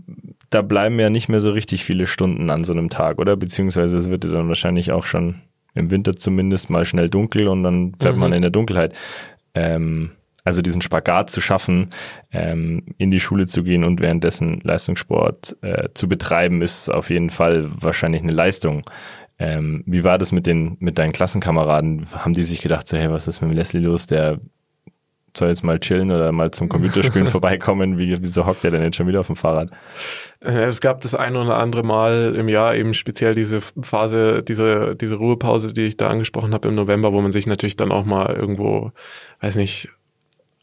da 0.52 0.62
bleiben 0.62 0.98
ja 1.00 1.10
nicht 1.10 1.28
mehr 1.28 1.40
so 1.40 1.50
richtig 1.50 1.84
viele 1.84 2.06
Stunden 2.06 2.50
an 2.50 2.64
so 2.64 2.72
einem 2.72 2.90
Tag, 2.90 3.18
oder? 3.18 3.36
Beziehungsweise 3.36 3.96
es 3.96 4.10
wird 4.10 4.24
ja 4.24 4.30
dann 4.30 4.48
wahrscheinlich 4.48 4.92
auch 4.92 5.06
schon 5.06 5.42
im 5.74 5.90
Winter 5.90 6.12
zumindest 6.12 6.68
mal 6.68 6.84
schnell 6.84 7.08
dunkel 7.08 7.48
und 7.48 7.62
dann 7.62 7.94
fährt 7.98 8.14
mhm. 8.14 8.20
man 8.20 8.32
in 8.32 8.42
der 8.42 8.50
Dunkelheit. 8.50 8.92
Ähm, 9.54 10.12
also 10.44 10.60
diesen 10.60 10.82
Spagat 10.82 11.30
zu 11.30 11.40
schaffen, 11.40 11.90
ähm, 12.32 12.82
in 12.98 13.10
die 13.10 13.20
Schule 13.20 13.46
zu 13.46 13.62
gehen 13.62 13.84
und 13.84 14.00
währenddessen 14.00 14.60
Leistungssport 14.62 15.56
äh, 15.62 15.88
zu 15.94 16.08
betreiben, 16.08 16.62
ist 16.62 16.88
auf 16.88 17.10
jeden 17.10 17.30
Fall 17.30 17.70
wahrscheinlich 17.74 18.22
eine 18.22 18.32
Leistung. 18.32 18.88
Ähm, 19.38 19.84
wie 19.86 20.04
war 20.04 20.18
das 20.18 20.32
mit 20.32 20.46
den 20.46 20.76
mit 20.80 20.98
deinen 20.98 21.12
Klassenkameraden? 21.12 22.08
Haben 22.12 22.34
die 22.34 22.42
sich 22.42 22.60
gedacht, 22.60 22.88
so 22.88 22.96
hey, 22.96 23.10
was 23.10 23.28
ist 23.28 23.40
mit 23.40 23.54
Leslie 23.54 23.80
los? 23.80 24.06
Der 24.06 24.40
soll 25.36 25.48
jetzt 25.48 25.64
mal 25.64 25.78
chillen 25.78 26.10
oder 26.10 26.30
mal 26.32 26.50
zum 26.50 26.68
Computerspielen 26.68 27.26
vorbeikommen. 27.30 27.98
Wie, 27.98 28.14
wieso 28.20 28.46
hockt 28.46 28.64
er 28.64 28.70
denn 28.70 28.82
jetzt 28.82 28.96
schon 28.96 29.06
wieder 29.06 29.20
auf 29.20 29.26
dem 29.26 29.36
Fahrrad? 29.36 29.70
Es 30.40 30.80
gab 30.80 31.00
das 31.00 31.14
ein 31.14 31.36
oder 31.36 31.56
andere 31.56 31.82
Mal 31.82 32.34
im 32.34 32.48
Jahr 32.48 32.74
eben 32.74 32.94
speziell 32.94 33.34
diese 33.34 33.60
Phase, 33.60 34.42
diese, 34.42 34.96
diese 34.96 35.16
Ruhepause, 35.16 35.72
die 35.72 35.82
ich 35.82 35.96
da 35.96 36.08
angesprochen 36.08 36.52
habe 36.52 36.68
im 36.68 36.74
November, 36.74 37.12
wo 37.12 37.20
man 37.20 37.32
sich 37.32 37.46
natürlich 37.46 37.76
dann 37.76 37.92
auch 37.92 38.04
mal 38.04 38.34
irgendwo, 38.34 38.92
weiß 39.40 39.56
nicht, 39.56 39.88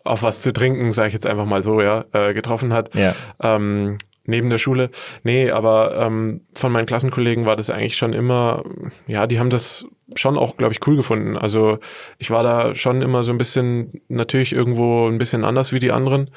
auf 0.03 0.23
was 0.23 0.41
zu 0.41 0.53
trinken, 0.53 0.91
sage 0.93 1.09
ich 1.09 1.13
jetzt 1.13 1.27
einfach 1.27 1.45
mal 1.45 1.63
so, 1.63 1.81
ja, 1.81 2.05
äh, 2.13 2.33
getroffen 2.33 2.73
hat. 2.73 2.93
Ja. 2.95 3.15
Ähm, 3.41 3.97
neben 4.25 4.49
der 4.49 4.57
Schule. 4.57 4.89
Nee, 5.23 5.51
aber 5.51 5.95
ähm, 5.97 6.41
von 6.53 6.71
meinen 6.71 6.85
Klassenkollegen 6.85 7.45
war 7.45 7.55
das 7.55 7.69
eigentlich 7.69 7.97
schon 7.97 8.13
immer, 8.13 8.63
ja, 9.07 9.27
die 9.27 9.39
haben 9.39 9.49
das 9.49 9.85
schon 10.15 10.37
auch, 10.37 10.57
glaube 10.57 10.73
ich, 10.73 10.85
cool 10.87 10.95
gefunden. 10.95 11.37
Also 11.37 11.79
ich 12.17 12.31
war 12.31 12.43
da 12.43 12.75
schon 12.75 13.01
immer 13.01 13.23
so 13.23 13.31
ein 13.31 13.37
bisschen, 13.37 14.01
natürlich 14.07 14.53
irgendwo 14.53 15.07
ein 15.07 15.17
bisschen 15.17 15.45
anders 15.45 15.71
wie 15.71 15.79
die 15.79 15.91
anderen 15.91 16.31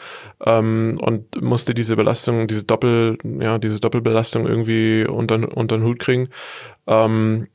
ähm, 0.45 0.99
und 1.01 1.41
musste 1.41 1.75
diese 1.75 1.97
Belastung, 1.97 2.47
diese 2.47 2.65
Doppel, 2.65 3.19
ja, 3.41 3.59
diese 3.59 3.81
Doppelbelastung 3.81 4.47
irgendwie 4.47 5.07
unter, 5.07 5.57
unter 5.57 5.79
den 5.79 5.85
Hut 5.85 5.99
kriegen. 5.99 6.29
Ähm, 6.87 7.49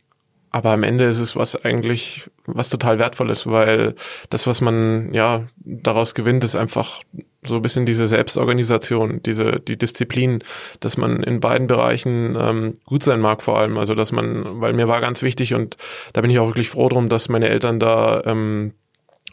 aber 0.51 0.71
am 0.71 0.83
Ende 0.83 1.05
ist 1.05 1.19
es 1.19 1.35
was 1.35 1.55
eigentlich, 1.55 2.29
was 2.45 2.69
total 2.69 2.99
wertvoll 2.99 3.29
ist, 3.29 3.47
weil 3.47 3.95
das, 4.29 4.47
was 4.47 4.61
man 4.61 5.13
ja 5.13 5.47
daraus 5.57 6.15
gewinnt, 6.15 6.43
ist 6.43 6.55
einfach 6.55 7.01
so 7.43 7.57
ein 7.57 7.61
bisschen 7.61 7.85
diese 7.85 8.07
Selbstorganisation, 8.07 9.21
diese 9.23 9.59
die 9.59 9.77
Disziplin, 9.77 10.43
dass 10.79 10.97
man 10.97 11.23
in 11.23 11.39
beiden 11.39 11.67
Bereichen 11.67 12.37
ähm, 12.39 12.73
gut 12.85 13.03
sein 13.03 13.19
mag 13.19 13.43
vor 13.43 13.59
allem. 13.59 13.77
Also 13.77 13.95
dass 13.95 14.11
man, 14.11 14.61
weil 14.61 14.73
mir 14.73 14.87
war 14.87 15.01
ganz 15.01 15.21
wichtig 15.21 15.53
und 15.53 15.77
da 16.13 16.21
bin 16.21 16.31
ich 16.31 16.39
auch 16.39 16.47
wirklich 16.47 16.69
froh 16.69 16.89
drum, 16.89 17.09
dass 17.09 17.29
meine 17.29 17.49
Eltern 17.49 17.79
da 17.79 18.23
ähm, 18.25 18.73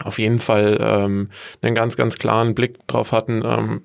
auf 0.03 0.19
jeden 0.19 0.39
Fall 0.39 0.77
ähm, 0.81 1.29
einen 1.61 1.75
ganz, 1.75 1.95
ganz 1.95 2.17
klaren 2.17 2.55
Blick 2.55 2.85
drauf 2.87 3.11
hatten. 3.11 3.41
Ähm, 3.45 3.83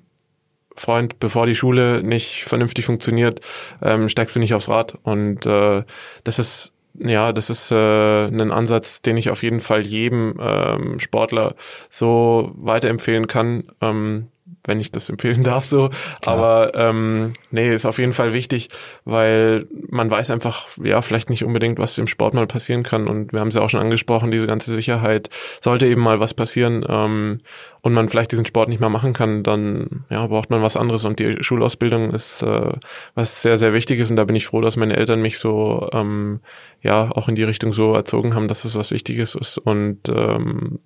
Freund, 0.75 1.19
bevor 1.19 1.45
die 1.45 1.55
Schule 1.55 2.01
nicht 2.01 2.43
vernünftig 2.43 2.85
funktioniert, 2.85 3.41
ähm, 3.81 4.09
steigst 4.09 4.35
du 4.35 4.39
nicht 4.39 4.53
aufs 4.53 4.69
Rad. 4.69 4.97
Und 5.03 5.45
äh, 5.45 5.83
das 6.23 6.39
ist 6.39 6.70
ja, 6.93 7.31
das 7.33 7.49
ist 7.49 7.71
äh, 7.71 8.25
ein 8.25 8.51
Ansatz, 8.51 9.01
den 9.01 9.17
ich 9.17 9.29
auf 9.29 9.43
jeden 9.43 9.61
Fall 9.61 9.85
jedem 9.85 10.35
ähm, 10.39 10.99
Sportler 10.99 11.55
so 11.89 12.51
weiterempfehlen 12.55 13.27
kann. 13.27 13.63
Ähm, 13.81 14.27
wenn 14.65 14.79
ich 14.79 14.91
das 14.91 15.09
empfehlen 15.09 15.43
darf 15.43 15.65
so. 15.65 15.89
Klar. 16.21 16.35
Aber 16.35 16.75
ähm, 16.75 17.33
nee, 17.49 17.73
ist 17.73 17.85
auf 17.85 17.97
jeden 17.97 18.13
Fall 18.13 18.33
wichtig, 18.33 18.69
weil 19.05 19.67
man 19.89 20.09
weiß 20.09 20.31
einfach, 20.31 20.67
ja, 20.83 21.01
vielleicht 21.01 21.29
nicht 21.29 21.43
unbedingt, 21.43 21.79
was 21.79 21.97
im 21.97 22.07
Sport 22.07 22.33
mal 22.33 22.47
passieren 22.47 22.83
kann. 22.83 23.07
Und 23.07 23.33
wir 23.33 23.39
haben 23.39 23.47
es 23.47 23.55
ja 23.55 23.61
auch 23.61 23.69
schon 23.69 23.79
angesprochen, 23.79 24.31
diese 24.31 24.47
ganze 24.47 24.73
Sicherheit. 24.73 25.29
Sollte 25.61 25.87
eben 25.87 26.01
mal 26.01 26.19
was 26.19 26.33
passieren 26.33 26.85
ähm, 26.87 27.39
und 27.81 27.93
man 27.93 28.09
vielleicht 28.09 28.31
diesen 28.31 28.45
Sport 28.45 28.69
nicht 28.69 28.79
mehr 28.79 28.89
machen 28.89 29.13
kann, 29.13 29.43
dann 29.43 30.05
ja, 30.09 30.25
braucht 30.27 30.49
man 30.49 30.61
was 30.61 30.77
anderes. 30.77 31.05
Und 31.05 31.19
die 31.19 31.37
Schulausbildung 31.41 32.13
ist 32.13 32.43
äh, 32.43 32.73
was 33.15 33.41
sehr, 33.41 33.57
sehr 33.57 33.73
wichtig 33.73 33.99
ist. 33.99 34.11
Und 34.11 34.17
da 34.17 34.25
bin 34.25 34.35
ich 34.35 34.45
froh, 34.45 34.61
dass 34.61 34.77
meine 34.77 34.95
Eltern 34.95 35.21
mich 35.21 35.39
so 35.39 35.89
ähm, 35.93 36.41
ja 36.81 37.09
auch 37.11 37.27
in 37.27 37.35
die 37.35 37.43
Richtung 37.43 37.73
so 37.73 37.93
erzogen 37.93 38.35
haben, 38.35 38.47
dass 38.47 38.65
es 38.65 38.75
was 38.75 38.91
Wichtiges 38.91 39.35
ist. 39.35 39.57
Und 39.57 40.09
ähm, 40.09 40.79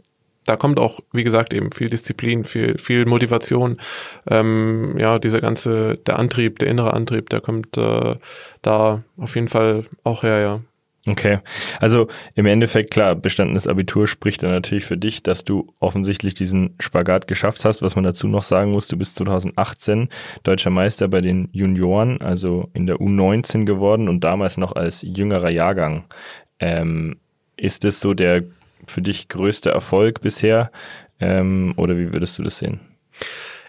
da 0.45 0.55
kommt 0.55 0.79
auch, 0.79 0.99
wie 1.11 1.23
gesagt, 1.23 1.53
eben 1.53 1.71
viel 1.71 1.89
Disziplin, 1.89 2.45
viel, 2.45 2.77
viel 2.77 3.05
Motivation. 3.05 3.81
Ähm, 4.29 4.95
ja, 4.97 5.19
dieser 5.19 5.41
ganze, 5.41 5.97
der 5.97 6.19
Antrieb, 6.19 6.59
der 6.59 6.69
innere 6.69 6.93
Antrieb, 6.93 7.29
der 7.29 7.41
kommt 7.41 7.77
äh, 7.77 8.15
da 8.61 9.03
auf 9.17 9.35
jeden 9.35 9.49
Fall 9.49 9.85
auch 10.03 10.23
her, 10.23 10.39
ja. 10.39 10.61
Okay, 11.07 11.37
also 11.79 12.07
im 12.33 12.47
Endeffekt 12.47 12.89
klar, 12.89 13.13
bestandenes 13.13 13.67
Abitur 13.67 14.07
spricht 14.07 14.41
dann 14.41 14.49
natürlich 14.49 14.85
für 14.85 14.97
dich, 14.97 15.21
dass 15.21 15.43
du 15.43 15.71
offensichtlich 15.79 16.33
diesen 16.33 16.73
Spagat 16.79 17.27
geschafft 17.27 17.63
hast. 17.63 17.83
Was 17.83 17.95
man 17.95 18.03
dazu 18.03 18.27
noch 18.27 18.41
sagen 18.41 18.71
muss, 18.71 18.87
du 18.87 18.97
bist 18.97 19.15
2018 19.15 20.09
deutscher 20.41 20.71
Meister 20.71 21.07
bei 21.07 21.21
den 21.21 21.49
Junioren, 21.51 22.19
also 22.21 22.71
in 22.73 22.87
der 22.87 22.97
U19 22.97 23.65
geworden 23.65 24.09
und 24.09 24.23
damals 24.23 24.57
noch 24.57 24.75
als 24.75 25.03
jüngerer 25.03 25.51
Jahrgang. 25.51 26.05
Ähm, 26.59 27.17
ist 27.55 27.85
es 27.85 27.99
so 27.99 28.13
der 28.15 28.43
für 28.88 29.01
dich 29.01 29.29
größte 29.29 29.71
Erfolg 29.71 30.21
bisher? 30.21 30.71
Ähm, 31.19 31.73
oder 31.77 31.97
wie 31.97 32.11
würdest 32.11 32.38
du 32.38 32.43
das 32.43 32.57
sehen? 32.57 32.79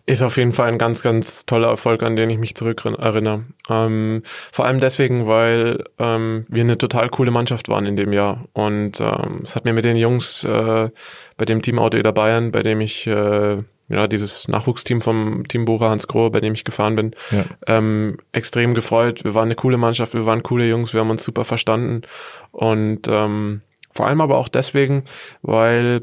Ist 0.08 0.22
auf 0.22 0.36
jeden 0.36 0.52
Fall 0.52 0.68
ein 0.68 0.78
ganz, 0.78 1.02
ganz 1.02 1.46
toller 1.46 1.68
Erfolg, 1.68 2.04
an 2.04 2.14
den 2.14 2.30
ich 2.30 2.38
mich 2.38 2.54
zurück 2.54 2.84
erinnere. 2.84 3.44
Ähm, 3.68 4.22
vor 4.52 4.64
allem 4.64 4.78
deswegen, 4.78 5.26
weil 5.26 5.82
ähm, 5.98 6.46
wir 6.48 6.62
eine 6.62 6.78
total 6.78 7.08
coole 7.08 7.32
Mannschaft 7.32 7.68
waren 7.68 7.86
in 7.86 7.96
dem 7.96 8.12
Jahr. 8.12 8.44
Und 8.52 9.00
ähm, 9.00 9.40
es 9.42 9.56
hat 9.56 9.64
mir 9.64 9.72
mit 9.72 9.84
den 9.84 9.96
Jungs 9.96 10.44
äh, 10.44 10.90
bei 11.36 11.44
dem 11.44 11.60
Team 11.60 11.80
Auto 11.80 11.98
Eder 11.98 12.12
Bayern, 12.12 12.52
bei 12.52 12.62
dem 12.62 12.80
ich 12.80 13.08
äh, 13.08 13.58
ja, 13.88 14.06
dieses 14.06 14.46
Nachwuchsteam 14.46 15.00
vom 15.00 15.46
Team 15.48 15.64
Bora 15.64 15.90
Hans 15.90 16.06
Grohe, 16.06 16.30
bei 16.30 16.40
dem 16.40 16.54
ich 16.54 16.64
gefahren 16.64 16.96
bin, 16.96 17.16
ja. 17.30 17.44
ähm, 17.66 18.18
extrem 18.32 18.74
gefreut. 18.74 19.24
Wir 19.24 19.34
waren 19.34 19.46
eine 19.46 19.54
coole 19.54 19.76
Mannschaft, 19.76 20.14
wir 20.14 20.26
waren 20.26 20.42
coole 20.42 20.68
Jungs, 20.68 20.92
wir 20.92 21.00
haben 21.00 21.10
uns 21.10 21.24
super 21.24 21.44
verstanden. 21.44 22.02
Und 22.52 23.08
ähm, 23.08 23.62
vor 23.96 24.06
allem 24.06 24.20
aber 24.20 24.36
auch 24.36 24.48
deswegen, 24.48 25.04
weil 25.42 26.02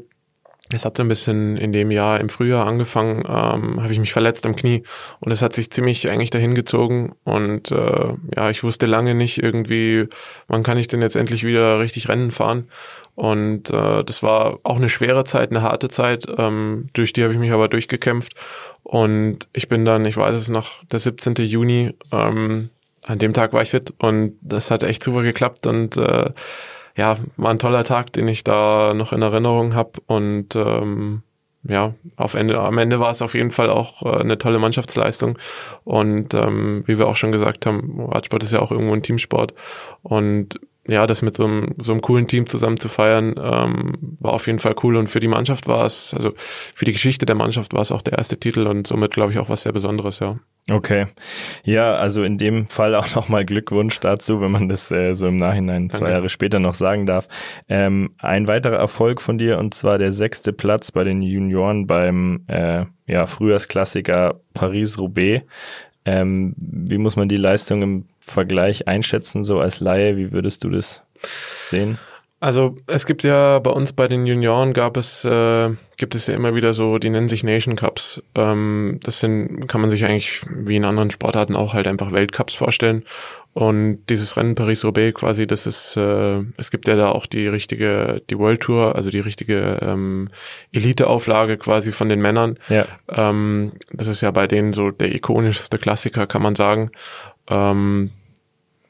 es 0.72 0.84
hat 0.84 0.96
so 0.96 1.02
ein 1.02 1.08
bisschen 1.08 1.56
in 1.56 1.72
dem 1.72 1.90
Jahr 1.90 2.20
im 2.20 2.28
Frühjahr 2.28 2.66
angefangen, 2.66 3.18
ähm, 3.20 3.82
habe 3.82 3.92
ich 3.92 3.98
mich 3.98 4.12
verletzt 4.12 4.46
am 4.46 4.56
Knie 4.56 4.82
und 5.20 5.30
es 5.30 5.42
hat 5.42 5.52
sich 5.52 5.70
ziemlich 5.70 6.08
eigentlich 6.10 6.30
dahin 6.30 6.54
gezogen 6.54 7.14
und 7.24 7.70
äh, 7.70 8.14
ja, 8.34 8.50
ich 8.50 8.64
wusste 8.64 8.86
lange 8.86 9.14
nicht 9.14 9.42
irgendwie, 9.42 10.08
wann 10.48 10.62
kann 10.62 10.78
ich 10.78 10.88
denn 10.88 11.02
jetzt 11.02 11.16
endlich 11.16 11.44
wieder 11.44 11.78
richtig 11.78 12.08
Rennen 12.08 12.32
fahren 12.32 12.68
und 13.14 13.70
äh, 13.70 14.04
das 14.04 14.22
war 14.22 14.58
auch 14.62 14.76
eine 14.76 14.88
schwere 14.88 15.24
Zeit, 15.24 15.50
eine 15.50 15.62
harte 15.62 15.88
Zeit, 15.88 16.26
ähm, 16.38 16.88
durch 16.94 17.12
die 17.12 17.22
habe 17.22 17.32
ich 17.32 17.38
mich 17.38 17.52
aber 17.52 17.68
durchgekämpft 17.68 18.34
und 18.82 19.40
ich 19.52 19.68
bin 19.68 19.84
dann, 19.84 20.04
ich 20.06 20.16
weiß 20.16 20.34
es 20.34 20.48
noch, 20.48 20.82
der 20.84 20.98
17. 20.98 21.34
Juni, 21.36 21.94
ähm, 22.10 22.70
an 23.02 23.18
dem 23.18 23.34
Tag 23.34 23.52
war 23.52 23.60
ich 23.60 23.70
fit 23.70 23.92
und 23.98 24.38
das 24.40 24.70
hat 24.70 24.82
echt 24.82 25.04
super 25.04 25.22
geklappt 25.22 25.66
und 25.66 25.98
äh, 25.98 26.30
ja, 26.96 27.16
war 27.36 27.50
ein 27.50 27.58
toller 27.58 27.84
Tag, 27.84 28.12
den 28.12 28.28
ich 28.28 28.44
da 28.44 28.94
noch 28.94 29.12
in 29.12 29.22
Erinnerung 29.22 29.74
habe 29.74 30.00
und 30.06 30.54
ähm, 30.56 31.22
ja, 31.66 31.94
auf 32.16 32.34
Ende, 32.34 32.60
am 32.60 32.76
Ende 32.76 33.00
war 33.00 33.10
es 33.10 33.22
auf 33.22 33.34
jeden 33.34 33.50
Fall 33.50 33.70
auch 33.70 34.02
äh, 34.02 34.20
eine 34.20 34.36
tolle 34.36 34.58
Mannschaftsleistung. 34.58 35.38
Und 35.84 36.34
ähm, 36.34 36.82
wie 36.86 36.98
wir 36.98 37.06
auch 37.06 37.16
schon 37.16 37.32
gesagt 37.32 37.64
haben, 37.64 38.06
Radsport 38.10 38.42
ist 38.42 38.52
ja 38.52 38.60
auch 38.60 38.70
irgendwo 38.70 38.92
ein 38.92 39.02
Teamsport. 39.02 39.54
Und 40.02 40.60
ja, 40.86 41.06
das 41.06 41.22
mit 41.22 41.36
so 41.36 41.44
einem, 41.44 41.74
so 41.78 41.92
einem 41.92 42.02
coolen 42.02 42.26
Team 42.26 42.46
zusammen 42.46 42.78
zu 42.78 42.88
feiern, 42.88 43.34
ähm, 43.38 43.94
war 44.20 44.32
auf 44.34 44.46
jeden 44.46 44.58
Fall 44.58 44.74
cool. 44.82 44.96
Und 44.96 45.08
für 45.08 45.20
die 45.20 45.28
Mannschaft 45.28 45.66
war 45.66 45.84
es, 45.84 46.12
also 46.14 46.34
für 46.74 46.84
die 46.84 46.92
Geschichte 46.92 47.26
der 47.26 47.36
Mannschaft 47.36 47.72
war 47.72 47.80
es 47.80 47.90
auch 47.90 48.02
der 48.02 48.18
erste 48.18 48.38
Titel 48.38 48.66
und 48.66 48.86
somit, 48.86 49.12
glaube 49.12 49.32
ich, 49.32 49.38
auch 49.38 49.48
was 49.48 49.62
sehr 49.62 49.72
Besonderes, 49.72 50.18
ja. 50.18 50.36
Okay. 50.70 51.06
Ja, 51.64 51.94
also 51.94 52.22
in 52.22 52.38
dem 52.38 52.68
Fall 52.68 52.94
auch 52.94 53.14
nochmal 53.14 53.44
Glückwunsch 53.44 54.00
dazu, 54.00 54.40
wenn 54.40 54.50
man 54.50 54.68
das 54.68 54.90
äh, 54.90 55.14
so 55.14 55.28
im 55.28 55.36
Nachhinein 55.36 55.88
Danke. 55.88 55.98
zwei 55.98 56.10
Jahre 56.10 56.28
später 56.30 56.58
noch 56.58 56.74
sagen 56.74 57.04
darf. 57.06 57.28
Ähm, 57.68 58.14
ein 58.18 58.46
weiterer 58.46 58.76
Erfolg 58.76 59.20
von 59.20 59.36
dir 59.36 59.58
und 59.58 59.74
zwar 59.74 59.98
der 59.98 60.12
sechste 60.12 60.52
Platz 60.52 60.90
bei 60.90 61.04
den 61.04 61.20
Junioren 61.20 61.86
beim 61.86 62.44
äh, 62.46 62.86
ja, 63.06 63.26
Frühjahrsklassiker 63.26 64.40
Paris-Roubaix. 64.54 65.44
Ähm, 66.04 66.54
wie 66.56 66.98
muss 66.98 67.16
man 67.16 67.28
die 67.28 67.36
Leistung 67.36 67.82
im 67.82 68.04
Vergleich 68.20 68.86
einschätzen, 68.88 69.44
so 69.44 69.60
als 69.60 69.80
Laie? 69.80 70.16
Wie 70.16 70.32
würdest 70.32 70.64
du 70.64 70.70
das 70.70 71.02
sehen? 71.60 71.98
Also 72.44 72.76
es 72.86 73.06
gibt 73.06 73.22
ja 73.22 73.58
bei 73.58 73.70
uns 73.70 73.94
bei 73.94 74.06
den 74.06 74.26
Junioren 74.26 74.74
gab 74.74 74.98
es 74.98 75.24
äh, 75.24 75.70
gibt 75.96 76.14
es 76.14 76.26
ja 76.26 76.34
immer 76.34 76.54
wieder 76.54 76.74
so, 76.74 76.98
die 76.98 77.08
nennen 77.08 77.30
sich 77.30 77.42
Nation 77.42 77.74
Cups. 77.74 78.22
Ähm, 78.34 79.00
das 79.02 79.20
sind 79.20 79.66
kann 79.66 79.80
man 79.80 79.88
sich 79.88 80.04
eigentlich 80.04 80.42
wie 80.50 80.76
in 80.76 80.84
anderen 80.84 81.10
Sportarten 81.10 81.56
auch 81.56 81.72
halt 81.72 81.86
einfach 81.86 82.12
Weltcups 82.12 82.52
vorstellen. 82.52 83.04
Und 83.54 84.04
dieses 84.10 84.36
Rennen 84.36 84.56
Paris-Roubaix 84.56 85.20
quasi, 85.20 85.46
das 85.46 85.66
ist, 85.66 85.96
äh, 85.96 86.42
es 86.58 86.70
gibt 86.70 86.86
ja 86.86 86.96
da 86.96 87.12
auch 87.12 87.24
die 87.24 87.46
richtige, 87.46 88.20
die 88.28 88.38
World 88.38 88.60
Tour, 88.60 88.94
also 88.94 89.08
die 89.08 89.20
richtige 89.20 89.78
ähm, 89.80 90.28
Elite-Auflage 90.70 91.56
quasi 91.56 91.92
von 91.92 92.10
den 92.10 92.20
Männern. 92.20 92.58
Ja. 92.68 92.84
Ähm, 93.08 93.72
das 93.90 94.06
ist 94.06 94.20
ja 94.20 94.30
bei 94.32 94.46
denen 94.46 94.74
so 94.74 94.90
der 94.90 95.14
ikonischste 95.14 95.78
Klassiker, 95.78 96.26
kann 96.26 96.42
man 96.42 96.56
sagen. 96.56 96.90
Ähm, 97.48 98.10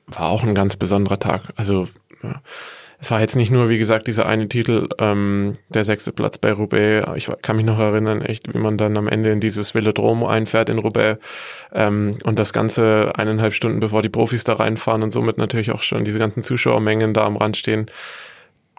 war 0.09 0.31
auch 0.31 0.43
ein 0.43 0.57
ganz 0.57 0.77
besonderer 0.77 1.21
Tag. 1.21 1.53
Also 1.55 1.87
ja 2.21 2.43
es 3.05 3.11
war 3.11 3.21
jetzt 3.21 3.37
nicht 3.37 3.51
nur, 3.51 3.69
wie 3.69 3.77
gesagt, 3.77 4.07
dieser 4.07 4.25
eine 4.25 4.49
Titel, 4.49 4.89
ähm, 4.99 5.53
der 5.69 5.85
sechste 5.85 6.11
Platz 6.11 6.39
bei 6.39 6.53
Roubaix. 6.53 7.07
Ich 7.17 7.31
kann 7.43 7.57
mich 7.57 7.67
noch 7.67 7.79
erinnern, 7.79 8.23
echt, 8.23 8.55
wie 8.55 8.57
man 8.57 8.79
dann 8.79 8.97
am 8.97 9.09
Ende 9.09 9.31
in 9.31 9.41
dieses 9.41 9.75
Velodrom 9.75 10.25
einfährt 10.25 10.71
in 10.71 10.79
Roubaix 10.79 11.21
ähm, 11.75 12.13
und 12.25 12.39
das 12.39 12.55
Ganze 12.55 13.13
eineinhalb 13.15 13.53
Stunden 13.53 13.79
bevor 13.79 14.01
die 14.01 14.09
Profis 14.09 14.45
da 14.45 14.55
reinfahren 14.55 15.03
und 15.03 15.11
somit 15.11 15.37
natürlich 15.37 15.71
auch 15.73 15.83
schon 15.83 16.07
diese 16.07 16.19
ganzen 16.19 16.43
Zuschauermengen 16.43 17.13
da 17.13 17.27
am 17.27 17.37
Rand 17.37 17.59
stehen 17.59 17.91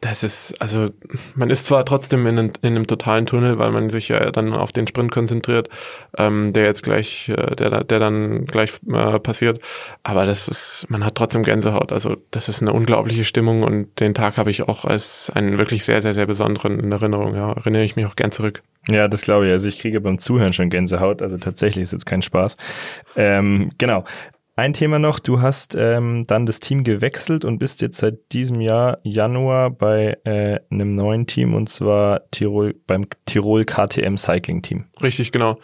das 0.06 0.24
ist, 0.24 0.62
also 0.62 0.90
man 1.34 1.50
ist 1.50 1.66
zwar 1.66 1.84
trotzdem 1.84 2.28
in, 2.28 2.38
in, 2.38 2.52
einem 2.62 2.86
totalen 2.86 3.26
Tunnel, 3.26 3.58
weil 3.58 3.72
man 3.72 3.90
sich 3.90 4.10
ja 4.10 4.32
dann 4.32 4.54
auf 4.54 4.72
den 4.72 4.86
Sprint 4.86 5.12
konzentriert, 5.12 5.68
ähm, 6.16 6.54
der 6.54 6.66
jetzt 6.66 6.84
gleich, 6.84 7.30
äh, 7.30 7.56
der, 7.56 7.84
der 7.84 8.00
dann 8.00 8.46
gleich 8.46 8.80
äh, 8.88 9.20
passiert, 9.20 9.60
aber 10.04 10.28
das 10.28 10.48
ist, 10.48 10.86
man 10.90 11.04
hat 11.04 11.16
trotzdem 11.16 11.42
Gänsehaut. 11.42 11.92
Also 11.92 12.18
das 12.30 12.50
ist 12.50 12.62
eine 12.62 12.72
unglaubliche 12.74 13.24
Stimmung 13.24 13.64
und 13.64 14.00
den 14.00 14.14
Tag 14.14 14.38
habe 14.38 14.52
ich 14.52 14.62
auch 14.62 14.86
als 14.86 15.32
einen 15.34 15.58
wirklich 15.58 15.84
sehr, 15.84 16.02
sehr, 16.02 16.14
sehr 16.14 16.28
besonderen 16.28 16.80
in 16.80 16.92
Erinnerung. 16.92 17.34
Ja, 17.34 17.54
erinnere 17.54 17.84
ich 17.84 17.96
mich 17.96 18.06
auch 18.06 18.16
gern 18.16 18.32
zurück. 18.32 18.62
Ja, 18.88 19.08
das 19.08 19.24
glaube 19.24 19.48
ich. 19.48 19.52
Also 19.52 19.68
ich 19.68 19.80
kriege 19.80 20.00
beim 20.00 20.20
Zuhören 20.20 20.54
schon 20.54 20.70
Gänsehaut. 20.70 21.24
Also 21.24 21.38
tatsächlich 21.38 21.84
ist 21.84 21.94
jetzt 21.94 22.06
kein 22.06 22.22
Spaß. 22.22 22.58
Ähm, 23.16 23.72
genau. 23.80 24.06
Ein 24.58 24.72
Thema 24.72 25.00
noch, 25.00 25.20
du 25.20 25.42
hast 25.42 25.76
ähm, 25.76 26.26
dann 26.28 26.46
das 26.46 26.62
Team 26.62 26.86
gewechselt 26.86 27.44
und 27.44 27.60
bist 27.60 27.82
jetzt 27.82 27.98
seit 27.98 28.32
diesem 28.32 28.62
Jahr 28.62 29.00
Januar 29.04 29.70
bei 29.70 30.18
äh, 30.24 30.60
einem 30.72 30.96
neuen 30.96 31.28
Team 31.28 31.54
und 31.54 31.68
zwar 31.68 32.30
Tirol 32.32 32.74
beim 32.88 33.06
Tirol 33.26 33.66
KTM 33.66 34.16
Cycling 34.16 34.62
Team. 34.62 34.86
Richtig, 35.02 35.34
genau. 35.34 35.60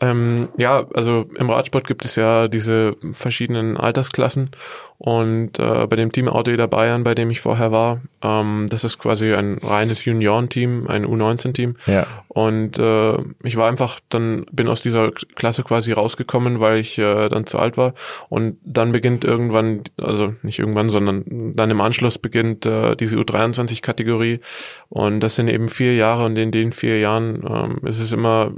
Ähm, 0.00 0.48
ja, 0.56 0.86
also 0.94 1.26
im 1.36 1.50
Radsport 1.50 1.86
gibt 1.86 2.04
es 2.04 2.16
ja 2.16 2.48
diese 2.48 2.96
verschiedenen 3.12 3.76
Altersklassen 3.76 4.50
und 4.98 5.58
äh, 5.58 5.86
bei 5.86 5.96
dem 5.96 6.10
Team 6.10 6.28
Autoeder 6.28 6.68
Bayern, 6.68 7.04
bei 7.04 7.14
dem 7.14 7.30
ich 7.30 7.40
vorher 7.40 7.70
war, 7.70 8.00
ähm, 8.22 8.66
das 8.70 8.82
ist 8.82 8.98
quasi 8.98 9.34
ein 9.34 9.58
reines 9.62 10.04
Juniorenteam, 10.04 10.86
ein 10.86 11.04
U19-Team. 11.06 11.76
Ja. 11.86 12.06
Und 12.28 12.78
äh, 12.78 13.18
ich 13.42 13.56
war 13.56 13.68
einfach, 13.68 14.00
dann 14.08 14.46
bin 14.50 14.68
aus 14.68 14.82
dieser 14.82 15.10
Klasse 15.10 15.64
quasi 15.64 15.92
rausgekommen, 15.92 16.60
weil 16.60 16.78
ich 16.78 16.96
äh, 16.98 17.28
dann 17.28 17.44
zu 17.44 17.58
alt 17.58 17.76
war. 17.76 17.92
Und 18.30 18.58
dann 18.64 18.92
beginnt 18.92 19.24
irgendwann, 19.24 19.82
also 20.00 20.34
nicht 20.42 20.58
irgendwann, 20.58 20.88
sondern 20.88 21.54
dann 21.54 21.70
im 21.70 21.80
Anschluss 21.80 22.18
beginnt 22.18 22.64
äh, 22.64 22.96
diese 22.96 23.16
U23-Kategorie. 23.16 24.40
Und 24.88 25.20
das 25.20 25.36
sind 25.36 25.48
eben 25.48 25.68
vier 25.68 25.94
Jahre 25.94 26.24
und 26.24 26.36
in 26.36 26.50
den 26.50 26.72
vier 26.72 26.98
Jahren 26.98 27.44
ähm, 27.46 27.86
ist 27.86 28.00
es 28.00 28.12
immer 28.12 28.52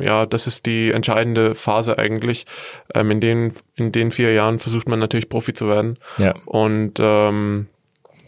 ja, 0.00 0.26
das 0.26 0.46
ist 0.46 0.66
die 0.66 0.90
entscheidende 0.90 1.54
Phase 1.54 1.98
eigentlich. 1.98 2.46
Ähm, 2.94 3.10
in, 3.10 3.20
den, 3.20 3.52
in 3.76 3.92
den 3.92 4.12
vier 4.12 4.32
Jahren 4.32 4.58
versucht 4.58 4.88
man 4.88 4.98
natürlich 4.98 5.28
Profi 5.28 5.52
zu 5.52 5.68
werden. 5.68 5.98
Ja. 6.18 6.34
Und 6.44 6.98
ähm, 7.00 7.66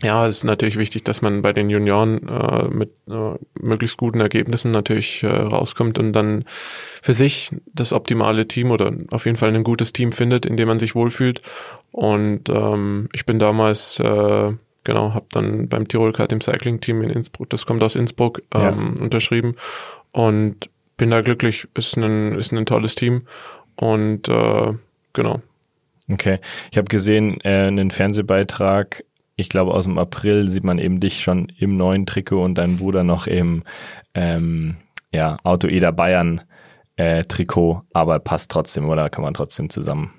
ja, 0.03 0.27
es 0.27 0.39
ist 0.39 0.45
natürlich 0.45 0.77
wichtig, 0.77 1.05
dass 1.05 1.23
man 1.23 1.43
bei 1.43 1.53
den 1.53 1.71
Junioren 1.71 2.27
äh, 2.27 2.69
mit 2.69 2.91
äh, 3.09 3.35
möglichst 3.61 3.99
guten 3.99 4.21
Ergebnissen 4.21 4.73
natürlich 4.73 5.23
äh, 5.23 5.29
rauskommt 5.29 5.99
und 5.99 6.13
dann 6.13 6.45
für 7.03 7.13
sich 7.13 7.51
das 7.73 7.93
optimale 7.93 8.49
Team 8.49 8.73
oder 8.73 8.93
auf 9.11 9.27
jeden 9.27 9.37
Fall 9.37 9.55
ein 9.55 9.63
gutes 9.63 9.93
Team 9.93 10.11
findet, 10.11 10.45
in 10.45 10.57
dem 10.57 10.67
man 10.69 10.81
sich 10.81 10.95
wohlfühlt. 10.95 11.41
Und 11.93 12.49
ähm, 12.49 13.11
ich 13.13 13.27
bin 13.27 13.39
damals 13.39 14.01
äh, 14.01 14.53
genau, 14.85 15.15
habe 15.15 15.27
dann 15.31 15.69
beim 15.69 15.87
Tirol 15.87 16.13
Kart 16.13 16.33
im 16.33 16.41
Cycling 16.41 16.81
Team 16.81 17.03
in 17.03 17.11
Innsbruck, 17.11 17.49
das 17.51 17.67
kommt 17.67 17.83
aus 17.83 17.97
Innsbruck, 17.97 18.43
ähm, 18.53 18.95
ja. 18.97 19.03
unterschrieben 19.03 19.55
und 20.13 20.69
bin 21.03 21.11
da 21.11 21.21
glücklich. 21.21 21.67
Ist 21.75 21.97
ein, 21.97 22.39
ist 22.39 22.53
ein 22.53 22.65
tolles 22.65 22.95
Team 22.95 23.23
und 23.75 24.29
äh, 24.29 24.73
genau. 25.13 25.41
Okay, 26.09 26.39
ich 26.71 26.79
habe 26.79 26.87
gesehen, 26.87 27.41
äh, 27.41 27.67
einen 27.67 27.91
Fernsehbeitrag, 27.91 29.03
ich 29.35 29.49
glaube 29.49 29.75
aus 29.75 29.87
dem 29.87 29.99
April 29.99 30.49
sieht 30.49 30.63
man 30.63 30.79
eben 30.79 31.01
dich 31.01 31.21
schon 31.21 31.49
im 31.59 31.77
neuen 31.77 32.07
Trikot 32.07 32.45
und 32.45 32.55
deinen 32.55 32.77
Bruder 32.77 33.03
noch 33.03 33.27
im 33.27 33.65
ähm, 34.15 34.77
ja, 35.11 35.39
Auto 35.43 35.67
Eder 35.67 35.91
Bayern 35.91 36.43
äh, 37.03 37.23
Trikot, 37.25 37.83
aber 37.93 38.21
passt 38.21 38.51
trotzdem 38.51 38.89
oder 38.89 39.11
kann 39.11 39.25
man 39.25 39.35
trotzdem 39.35 39.71
zusammen 39.71 40.13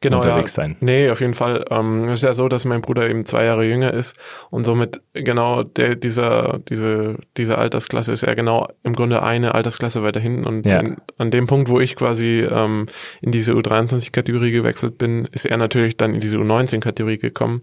genau, 0.00 0.16
unterwegs 0.16 0.56
ja. 0.56 0.64
sein? 0.64 0.76
Nee, 0.80 1.08
auf 1.10 1.20
jeden 1.20 1.34
Fall. 1.34 1.64
Ähm, 1.70 2.08
es 2.08 2.18
ist 2.18 2.22
ja 2.22 2.34
so, 2.34 2.48
dass 2.48 2.64
mein 2.64 2.80
Bruder 2.80 3.08
eben 3.08 3.24
zwei 3.24 3.44
Jahre 3.44 3.64
jünger 3.64 3.94
ist 3.94 4.16
und 4.50 4.64
somit 4.64 5.00
genau 5.12 5.62
der, 5.62 5.94
dieser, 5.94 6.58
diese, 6.68 7.18
diese 7.36 7.56
Altersklasse 7.56 8.12
ist 8.12 8.22
ja 8.22 8.34
genau 8.34 8.66
im 8.82 8.94
Grunde 8.94 9.22
eine 9.22 9.54
Altersklasse 9.54 10.02
weiter 10.02 10.18
hinten 10.18 10.44
und 10.44 10.66
ja. 10.66 10.80
in, 10.80 10.96
an 11.18 11.30
dem 11.30 11.46
Punkt, 11.46 11.68
wo 11.68 11.78
ich 11.78 11.94
quasi 11.94 12.40
ähm, 12.50 12.86
in 13.20 13.30
diese 13.30 13.52
U23-Kategorie 13.52 14.50
gewechselt 14.50 14.98
bin, 14.98 15.28
ist 15.30 15.46
er 15.46 15.56
natürlich 15.56 15.96
dann 15.96 16.14
in 16.14 16.20
diese 16.20 16.38
U19-Kategorie 16.38 17.18
gekommen 17.18 17.62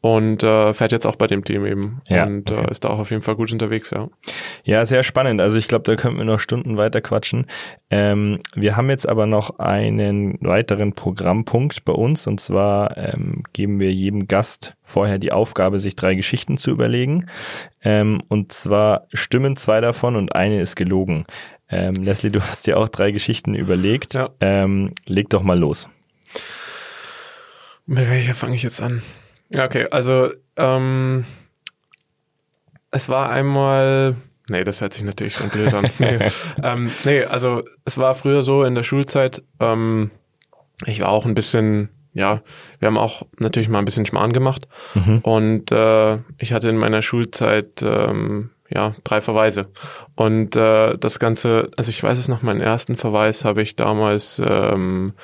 und 0.00 0.42
äh, 0.44 0.74
fährt 0.74 0.92
jetzt 0.92 1.06
auch 1.06 1.16
bei 1.16 1.26
dem 1.26 1.44
Team 1.44 1.66
eben 1.66 2.00
ja, 2.08 2.24
und 2.24 2.50
okay. 2.50 2.66
äh, 2.66 2.70
ist 2.70 2.84
da 2.84 2.90
auch 2.90 3.00
auf 3.00 3.10
jeden 3.10 3.22
Fall 3.22 3.34
gut 3.34 3.52
unterwegs, 3.52 3.90
ja. 3.90 4.08
Ja, 4.62 4.84
sehr 4.84 5.02
spannend. 5.02 5.40
Also 5.40 5.58
ich 5.58 5.66
glaube, 5.66 5.82
da 5.84 5.96
könnten 5.96 6.18
wir 6.18 6.24
noch 6.24 6.38
Stunden 6.38 6.76
weiter 6.76 7.00
quatschen. 7.00 7.46
Ähm, 7.90 8.38
wir 8.54 8.76
haben 8.76 8.90
jetzt 8.90 9.08
aber 9.08 9.26
noch 9.26 9.58
einen 9.58 10.38
weiteren 10.40 10.92
Programmpunkt 10.92 11.84
bei 11.84 11.92
uns 11.92 12.26
und 12.26 12.40
zwar 12.40 12.96
ähm, 12.96 13.42
geben 13.52 13.80
wir 13.80 13.92
jedem 13.92 14.28
Gast 14.28 14.74
vorher 14.84 15.18
die 15.18 15.32
Aufgabe, 15.32 15.78
sich 15.80 15.96
drei 15.96 16.14
Geschichten 16.14 16.56
zu 16.58 16.70
überlegen. 16.70 17.26
Ähm, 17.82 18.22
und 18.28 18.52
zwar 18.52 19.06
stimmen 19.12 19.56
zwei 19.56 19.80
davon 19.80 20.14
und 20.14 20.34
eine 20.34 20.60
ist 20.60 20.76
gelogen. 20.76 21.24
Ähm, 21.70 21.94
Leslie, 21.96 22.30
du 22.30 22.40
hast 22.40 22.66
dir 22.66 22.78
auch 22.78 22.88
drei 22.88 23.10
Geschichten 23.10 23.54
überlegt. 23.54 24.14
Ja. 24.14 24.30
Ähm, 24.40 24.92
leg 25.06 25.28
doch 25.28 25.42
mal 25.42 25.58
los. 25.58 25.88
Mit 27.86 28.08
welcher 28.08 28.34
fange 28.34 28.54
ich 28.54 28.62
jetzt 28.62 28.80
an? 28.80 29.02
Ja, 29.50 29.64
okay, 29.64 29.86
also 29.90 30.30
ähm, 30.56 31.24
es 32.90 33.08
war 33.08 33.30
einmal, 33.30 34.16
nee, 34.48 34.64
das 34.64 34.80
hört 34.80 34.92
sich 34.92 35.04
natürlich 35.04 35.34
schon 35.34 35.48
blöd 35.48 35.72
an. 35.72 35.88
nee, 35.98 36.18
ähm, 36.62 36.90
nee, 37.04 37.24
also 37.24 37.64
es 37.84 37.98
war 37.98 38.14
früher 38.14 38.42
so 38.42 38.64
in 38.64 38.74
der 38.74 38.82
Schulzeit, 38.82 39.42
ähm, 39.60 40.10
ich 40.86 41.00
war 41.00 41.08
auch 41.08 41.24
ein 41.24 41.34
bisschen, 41.34 41.88
ja, 42.12 42.42
wir 42.78 42.86
haben 42.86 42.98
auch 42.98 43.22
natürlich 43.38 43.68
mal 43.68 43.78
ein 43.78 43.84
bisschen 43.84 44.06
Schmarrn 44.06 44.32
gemacht 44.32 44.68
mhm. 44.94 45.18
und 45.18 45.72
äh, 45.72 46.18
ich 46.38 46.52
hatte 46.52 46.68
in 46.68 46.76
meiner 46.76 47.02
Schulzeit 47.02 47.82
ähm, 47.82 48.50
ja, 48.70 48.94
drei 49.04 49.20
Verweise. 49.20 49.70
Und 50.14 50.56
äh, 50.56 50.96
das 50.98 51.18
Ganze, 51.18 51.70
also 51.76 51.88
ich 51.88 52.02
weiß 52.02 52.18
es 52.18 52.28
noch, 52.28 52.42
meinen 52.42 52.60
ersten 52.60 52.96
Verweis 52.96 53.44
habe 53.44 53.62
ich 53.62 53.76
damals 53.76 54.40
ähm, 54.44 55.14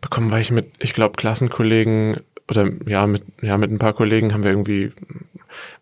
bekommen, 0.00 0.30
weil 0.30 0.42
ich 0.42 0.50
mit, 0.50 0.72
ich 0.78 0.92
glaube, 0.92 1.16
Klassenkollegen 1.16 2.20
oder 2.48 2.68
ja, 2.86 3.06
mit, 3.06 3.22
ja, 3.40 3.56
mit 3.56 3.70
ein 3.70 3.78
paar 3.78 3.92
Kollegen 3.92 4.32
haben 4.32 4.42
wir 4.42 4.50
irgendwie, 4.50 4.92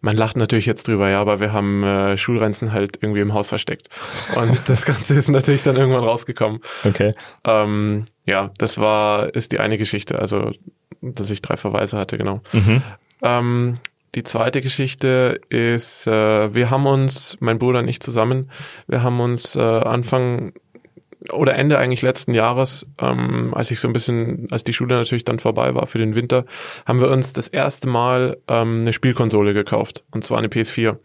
man 0.01 0.17
lacht 0.17 0.37
natürlich 0.37 0.67
jetzt 0.67 0.89
drüber, 0.89 1.09
ja, 1.09 1.21
aber 1.21 1.41
wir 1.41 1.53
haben 1.53 1.83
äh, 1.83 2.17
Schulrenzen 2.17 2.73
halt 2.73 2.99
irgendwie 3.01 3.21
im 3.21 3.35
Haus 3.35 3.49
versteckt. 3.49 3.89
Und 4.37 4.59
das 4.69 4.85
Ganze 4.85 5.15
ist 5.15 5.29
natürlich 5.29 5.63
dann 5.63 5.77
irgendwann 5.77 6.05
rausgekommen. 6.05 6.61
Okay. 6.85 7.15
Ähm, 7.45 8.05
ja, 8.27 8.51
das 8.59 8.79
war, 8.79 9.35
ist 9.35 9.53
die 9.53 9.61
eine 9.61 9.79
Geschichte, 9.79 10.19
also 10.19 10.53
dass 11.03 11.31
ich 11.31 11.43
drei 11.43 11.57
Verweise 11.57 11.97
hatte, 11.97 12.19
genau. 12.19 12.43
Mhm. 12.53 12.83
Ähm, 13.23 13.75
die 14.15 14.25
zweite 14.25 14.61
Geschichte 14.61 15.41
ist, 15.49 16.07
äh, 16.07 16.53
wir 16.53 16.71
haben 16.71 16.87
uns, 16.87 17.37
mein 17.41 17.59
Bruder 17.59 17.79
und 17.79 17.89
ich 17.89 18.01
zusammen, 18.01 18.51
wir 18.89 19.03
haben 19.03 19.21
uns 19.21 19.55
äh, 19.55 19.61
Anfang 19.61 20.53
oder 21.33 21.55
Ende 21.55 21.79
eigentlich 21.79 22.03
letzten 22.03 22.35
Jahres, 22.35 22.87
ähm, 22.99 23.53
als 23.55 23.71
ich 23.71 23.79
so 23.81 23.89
ein 23.89 23.93
bisschen, 23.93 24.49
als 24.51 24.65
die 24.65 24.73
Schule 24.73 24.97
natürlich 24.97 25.25
dann 25.25 25.39
vorbei 25.39 25.75
war 25.75 25.87
für 25.87 25.99
den 25.99 26.15
Winter, 26.15 26.47
haben 26.87 27.01
wir 27.01 27.11
uns 27.11 27.33
das 27.33 27.49
erste 27.49 27.89
Mal 27.89 28.39
ähm, 28.49 28.81
eine 28.83 28.93
Spielkonsole 28.93 29.53
gekauft 29.53 30.05
und 30.13 30.25
zwar 30.25 30.39
eine 30.39 30.49
PS4. 30.49 30.97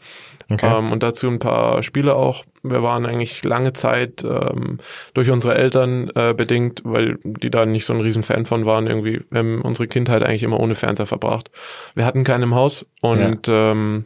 Okay. 0.49 0.78
Ähm, 0.78 0.91
und 0.91 1.03
dazu 1.03 1.28
ein 1.28 1.39
paar 1.39 1.84
Spiele 1.84 2.16
auch. 2.16 2.45
Wir 2.63 2.84
waren 2.84 3.05
eigentlich 3.05 3.43
lange 3.43 3.74
Zeit 3.74 4.24
ähm, 4.24 4.80
durch 5.13 5.30
unsere 5.30 5.55
Eltern 5.55 6.11
äh, 6.16 6.34
bedingt, 6.34 6.82
weil 6.86 7.18
die 7.24 7.49
da 7.49 7.66
nicht 7.66 7.86
so 7.86 7.93
ein 7.93 8.01
riesen 8.01 8.24
Fan 8.24 8.45
von 8.45 8.66
waren. 8.66 8.88
Irgendwie, 8.88 9.22
wir 9.30 9.39
haben 9.39 9.61
unsere 9.61 9.88
Kindheit 9.88 10.24
eigentlich 10.24 10.43
immer 10.43 10.59
ohne 10.59 10.76
Fernseher 10.76 11.07
verbracht. 11.07 11.51
Wir 11.95 12.05
hatten 12.05 12.24
keinen 12.24 12.43
im 12.43 12.55
Haus 12.55 12.86
und 13.01 13.47
ja. 13.47 13.72
ähm, 13.72 14.05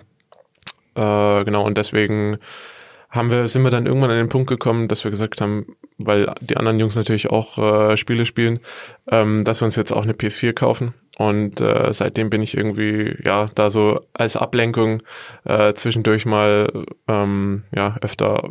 äh, 0.95 1.43
genau, 1.43 1.65
und 1.65 1.77
deswegen 1.77 2.37
haben 3.09 3.31
wir, 3.31 3.47
sind 3.47 3.63
wir 3.63 3.71
dann 3.71 3.85
irgendwann 3.85 4.11
an 4.11 4.17
den 4.17 4.29
Punkt 4.29 4.47
gekommen, 4.47 4.87
dass 4.87 5.03
wir 5.03 5.11
gesagt 5.11 5.41
haben, 5.41 5.75
weil 5.97 6.31
die 6.41 6.57
anderen 6.57 6.79
Jungs 6.79 6.95
natürlich 6.95 7.29
auch 7.29 7.57
äh, 7.57 7.97
Spiele 7.97 8.25
spielen, 8.25 8.59
ähm, 9.09 9.43
dass 9.43 9.61
wir 9.61 9.65
uns 9.65 9.75
jetzt 9.75 9.91
auch 9.91 10.03
eine 10.03 10.13
PS4 10.13 10.53
kaufen. 10.53 10.93
Und 11.17 11.59
äh, 11.59 11.91
seitdem 11.91 12.29
bin 12.29 12.41
ich 12.41 12.55
irgendwie, 12.55 13.17
ja, 13.23 13.49
da 13.55 13.69
so 13.69 14.05
als 14.13 14.37
Ablenkung 14.37 15.03
äh, 15.43 15.73
zwischendurch 15.73 16.25
mal 16.25 16.85
ähm, 17.07 17.63
ja, 17.75 17.97
öfter 18.01 18.49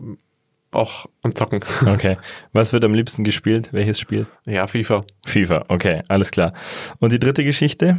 auch 0.70 1.06
am 1.22 1.34
Zocken. 1.34 1.60
Okay. 1.86 2.18
Was 2.52 2.72
wird 2.72 2.84
am 2.84 2.94
liebsten 2.94 3.24
gespielt? 3.24 3.70
Welches 3.72 3.98
Spiel? 3.98 4.26
Ja, 4.44 4.66
FIFA. 4.66 5.02
FIFA, 5.26 5.64
okay, 5.68 6.02
alles 6.08 6.30
klar. 6.30 6.52
Und 6.98 7.12
die 7.12 7.18
dritte 7.18 7.44
Geschichte? 7.44 7.98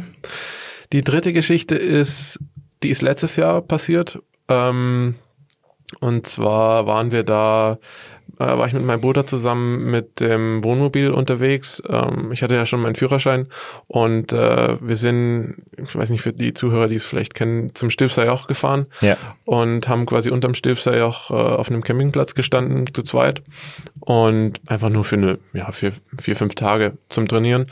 Die 0.92 1.02
dritte 1.02 1.32
Geschichte 1.32 1.74
ist, 1.74 2.38
die 2.82 2.90
ist 2.90 3.02
letztes 3.02 3.36
Jahr 3.36 3.62
passiert. 3.62 4.20
Ähm, 4.48 5.16
und 5.98 6.26
zwar 6.26 6.86
waren 6.86 7.10
wir 7.10 7.24
da, 7.24 7.78
äh, 8.38 8.44
war 8.44 8.66
ich 8.66 8.72
mit 8.72 8.84
meinem 8.84 9.00
Bruder 9.00 9.26
zusammen 9.26 9.90
mit 9.90 10.20
dem 10.20 10.62
Wohnmobil 10.62 11.10
unterwegs. 11.10 11.82
Ähm, 11.88 12.30
ich 12.32 12.42
hatte 12.42 12.54
ja 12.54 12.64
schon 12.64 12.80
meinen 12.80 12.94
Führerschein 12.94 13.48
und 13.88 14.32
äh, 14.32 14.76
wir 14.80 14.96
sind, 14.96 15.56
ich 15.76 15.94
weiß 15.94 16.10
nicht 16.10 16.22
für 16.22 16.32
die 16.32 16.54
Zuhörer, 16.54 16.88
die 16.88 16.94
es 16.94 17.04
vielleicht 17.04 17.34
kennen, 17.34 17.74
zum 17.74 17.90
Stilfserjoch 17.90 18.46
gefahren 18.46 18.86
ja. 19.00 19.16
und 19.44 19.88
haben 19.88 20.06
quasi 20.06 20.30
unterm 20.30 20.54
Stilfserjoch 20.54 21.30
äh, 21.30 21.34
auf 21.34 21.68
einem 21.70 21.82
Campingplatz 21.82 22.34
gestanden, 22.34 22.92
zu 22.94 23.02
zweit 23.02 23.42
und 23.98 24.60
einfach 24.66 24.90
nur 24.90 25.04
für 25.04 25.16
eine, 25.16 25.38
ja, 25.52 25.72
für 25.72 25.92
vier, 26.20 26.36
fünf 26.36 26.54
Tage 26.54 26.98
zum 27.08 27.26
Trainieren. 27.26 27.66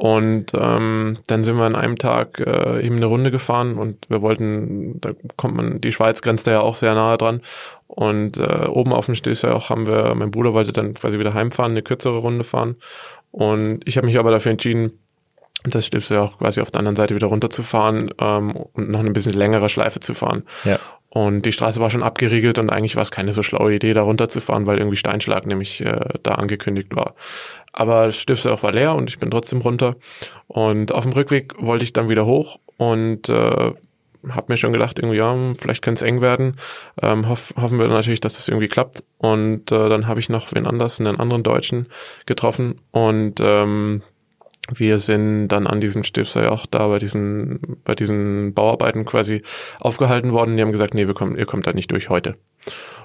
Und 0.00 0.52
ähm, 0.54 1.18
dann 1.26 1.44
sind 1.44 1.56
wir 1.56 1.64
an 1.64 1.76
einem 1.76 1.98
Tag 1.98 2.40
äh, 2.40 2.80
eben 2.80 2.96
eine 2.96 3.04
Runde 3.04 3.30
gefahren 3.30 3.76
und 3.76 4.08
wir 4.08 4.22
wollten, 4.22 4.98
da 4.98 5.10
kommt 5.36 5.56
man, 5.56 5.82
die 5.82 5.92
Schweiz 5.92 6.22
grenzt 6.22 6.46
da 6.46 6.52
ja 6.52 6.60
auch 6.60 6.76
sehr 6.76 6.94
nahe 6.94 7.18
dran. 7.18 7.42
Und 7.86 8.38
äh, 8.38 8.64
oben 8.66 8.94
auf 8.94 9.04
dem 9.04 9.14
Stilfserjoch 9.14 9.68
haben 9.68 9.86
wir, 9.86 10.14
mein 10.14 10.30
Bruder 10.30 10.54
wollte 10.54 10.72
dann 10.72 10.94
quasi 10.94 11.18
wieder 11.18 11.34
heimfahren, 11.34 11.72
eine 11.72 11.82
kürzere 11.82 12.16
Runde 12.16 12.44
fahren. 12.44 12.76
Und 13.30 13.80
ich 13.84 13.98
habe 13.98 14.06
mich 14.06 14.18
aber 14.18 14.30
dafür 14.30 14.52
entschieden, 14.52 14.98
das 15.64 15.84
Stilfserjoch 15.84 16.38
quasi 16.38 16.62
auf 16.62 16.70
der 16.70 16.78
anderen 16.78 16.96
Seite 16.96 17.14
wieder 17.14 17.26
runterzufahren 17.26 18.10
ähm, 18.18 18.56
und 18.56 18.88
noch 18.88 19.00
eine 19.00 19.10
bisschen 19.10 19.34
längere 19.34 19.68
Schleife 19.68 20.00
zu 20.00 20.14
fahren. 20.14 20.44
Ja. 20.64 20.78
Und 21.10 21.42
die 21.42 21.50
Straße 21.50 21.80
war 21.80 21.90
schon 21.90 22.04
abgeriegelt 22.04 22.58
und 22.60 22.70
eigentlich 22.70 22.94
war 22.94 23.02
es 23.02 23.10
keine 23.10 23.32
so 23.32 23.42
schlaue 23.42 23.74
Idee, 23.74 23.94
da 23.94 24.02
runterzufahren, 24.02 24.66
weil 24.66 24.78
irgendwie 24.78 24.96
Steinschlag 24.96 25.44
nämlich 25.44 25.84
äh, 25.84 25.98
da 26.22 26.36
angekündigt 26.36 26.94
war. 26.94 27.16
Aber 27.72 28.06
das 28.06 28.16
Stiftsloch 28.16 28.62
war 28.62 28.72
leer 28.72 28.94
und 28.94 29.10
ich 29.10 29.18
bin 29.18 29.30
trotzdem 29.30 29.60
runter. 29.60 29.96
Und 30.48 30.92
auf 30.92 31.04
dem 31.04 31.12
Rückweg 31.12 31.54
wollte 31.58 31.84
ich 31.84 31.92
dann 31.92 32.08
wieder 32.08 32.26
hoch 32.26 32.58
und 32.76 33.28
äh, 33.28 33.72
habe 34.28 34.46
mir 34.48 34.56
schon 34.56 34.72
gedacht, 34.72 34.98
irgendwie, 34.98 35.18
ja, 35.18 35.36
vielleicht 35.58 35.82
kann 35.82 35.94
es 35.94 36.02
eng 36.02 36.20
werden. 36.20 36.56
Ähm, 37.00 37.28
hoff, 37.28 37.54
hoffen 37.56 37.78
wir 37.78 37.88
natürlich, 37.88 38.20
dass 38.20 38.34
das 38.34 38.48
irgendwie 38.48 38.68
klappt. 38.68 39.04
Und 39.18 39.72
äh, 39.72 39.88
dann 39.88 40.06
habe 40.06 40.20
ich 40.20 40.28
noch 40.28 40.52
wen 40.52 40.66
anders, 40.66 41.00
einen 41.00 41.18
anderen 41.18 41.42
Deutschen 41.42 41.86
getroffen. 42.26 42.80
Und 42.90 43.40
ähm, 43.40 44.02
wir 44.72 44.98
sind 44.98 45.48
dann 45.48 45.66
an 45.66 45.80
diesem 45.80 46.02
Stifter 46.02 46.52
auch 46.52 46.66
da 46.66 46.88
bei 46.88 46.98
diesen, 46.98 47.78
bei 47.84 47.94
diesen 47.94 48.52
Bauarbeiten 48.54 49.04
quasi 49.04 49.42
aufgehalten 49.80 50.32
worden. 50.32 50.56
Die 50.56 50.62
haben 50.62 50.72
gesagt, 50.72 50.94
nee, 50.94 51.06
wir 51.06 51.14
kommen, 51.14 51.36
ihr 51.36 51.46
kommt 51.46 51.66
da 51.66 51.72
nicht 51.72 51.90
durch 51.90 52.08
heute. 52.08 52.36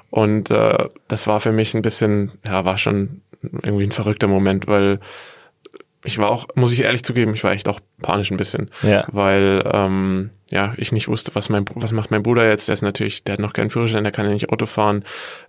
Und 0.09 0.51
äh, 0.51 0.87
das 1.07 1.27
war 1.27 1.41
für 1.41 1.51
mich 1.51 1.73
ein 1.73 1.81
bisschen, 1.81 2.33
ja, 2.43 2.65
war 2.65 2.77
schon 2.77 3.21
irgendwie 3.63 3.85
ein 3.85 3.91
verrückter 3.91 4.27
Moment, 4.27 4.67
weil 4.67 4.99
ich 6.03 6.17
war 6.17 6.29
auch, 6.29 6.47
muss 6.55 6.71
ich 6.71 6.81
ehrlich 6.81 7.03
zugeben, 7.03 7.33
ich 7.33 7.43
war 7.43 7.51
echt 7.51 7.67
auch 7.67 7.79
panisch 8.01 8.31
ein 8.31 8.37
bisschen, 8.37 8.69
Ja. 8.83 9.05
weil 9.11 9.63
ähm, 9.71 10.29
ja 10.51 10.73
ich 10.77 10.91
nicht 10.91 11.07
wusste, 11.07 11.31
was 11.33 11.49
mein 11.49 11.65
was 11.73 11.91
macht 11.91 12.11
mein 12.11 12.21
Bruder 12.21 12.47
jetzt. 12.47 12.67
Der 12.67 12.73
ist 12.73 12.83
natürlich, 12.83 13.23
der 13.23 13.33
hat 13.33 13.39
noch 13.39 13.53
keinen 13.53 13.69
Führerschein, 13.71 14.03
der 14.03 14.11
kann 14.11 14.25
ja 14.27 14.31
nicht 14.31 14.49
Auto 14.51 14.65
fahren, 14.67 15.03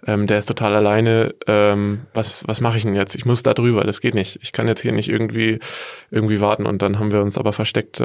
ähm, 0.07 0.27
der 0.27 0.39
ist 0.39 0.47
total 0.47 0.75
alleine. 0.75 1.35
Ähm, 1.47 2.03
was 2.15 2.45
was 2.47 2.61
mache 2.63 2.79
ich 2.79 2.85
denn 2.85 2.95
jetzt? 2.95 3.15
Ich 3.15 3.27
muss 3.27 3.43
da 3.43 3.53
drüber, 3.53 3.83
das 3.85 4.01
geht 4.01 4.15
nicht. 4.15 4.39
Ich 4.43 4.53
kann 4.53 4.69
jetzt 4.69 4.81
hier 4.81 4.93
nicht 4.93 5.11
irgendwie 5.11 5.59
irgendwie 6.11 6.41
warten. 6.41 6.65
Und 6.67 6.81
dann 6.83 6.99
haben 6.99 7.13
wir 7.13 7.21
uns 7.21 7.37
aber 7.37 7.53
versteckt 7.53 8.01
äh, 8.01 8.05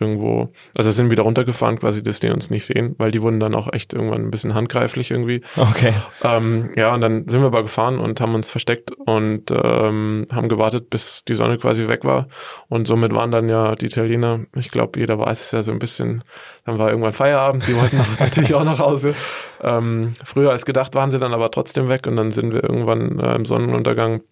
irgendwo, 0.00 0.52
also 0.74 0.90
sind 0.90 1.10
wieder 1.12 1.22
runtergefahren, 1.22 1.78
quasi, 1.78 2.02
dass 2.02 2.18
die 2.18 2.30
uns 2.30 2.50
nicht 2.50 2.64
sehen, 2.66 2.94
weil 2.98 3.10
die 3.12 3.22
wurden 3.22 3.38
dann 3.38 3.54
auch 3.54 3.72
echt 3.72 3.92
irgendwann 3.92 4.22
ein 4.22 4.30
bisschen 4.30 4.54
handgreiflich 4.54 5.10
irgendwie. 5.12 5.42
Okay. 5.56 5.92
Ähm, 6.24 6.70
ja, 6.76 6.92
und 6.94 7.02
dann 7.02 7.28
sind 7.28 7.40
wir 7.42 7.46
aber 7.46 7.62
gefahren 7.62 7.98
und 7.98 8.20
haben 8.20 8.34
uns 8.34 8.50
versteckt 8.50 8.90
und 8.92 9.50
ähm, 9.52 10.26
haben 10.32 10.48
gewartet, 10.48 10.90
bis 10.90 11.24
die 11.24 11.34
Sonne 11.36 11.58
quasi 11.58 11.86
weg 11.88 12.04
war. 12.04 12.26
Und 12.68 12.86
somit 12.88 13.14
waren 13.14 13.30
dann 13.30 13.48
ja 13.48 13.76
die 13.82 13.86
Italiener, 13.86 14.40
ich 14.56 14.70
glaube, 14.70 14.98
jeder 14.98 15.18
weiß 15.18 15.40
es 15.40 15.52
ja 15.52 15.62
so 15.62 15.72
ein 15.72 15.78
bisschen, 15.78 16.24
dann 16.64 16.78
war 16.78 16.90
irgendwann 16.90 17.12
Feierabend, 17.12 17.66
die 17.66 17.76
wollten 17.76 17.98
natürlich 18.18 18.54
auch 18.54 18.64
nach 18.64 18.78
Hause. 18.78 19.14
Ähm, 19.60 20.12
früher 20.24 20.50
als 20.50 20.64
gedacht 20.64 20.94
waren 20.94 21.10
sie 21.10 21.18
dann 21.18 21.34
aber 21.34 21.50
trotzdem 21.50 21.88
weg 21.88 22.06
und 22.06 22.16
dann 22.16 22.30
sind 22.30 22.52
wir 22.52 22.62
irgendwann 22.62 23.18
äh, 23.18 23.34
im 23.34 23.44
Sonnenuntergang 23.44 24.22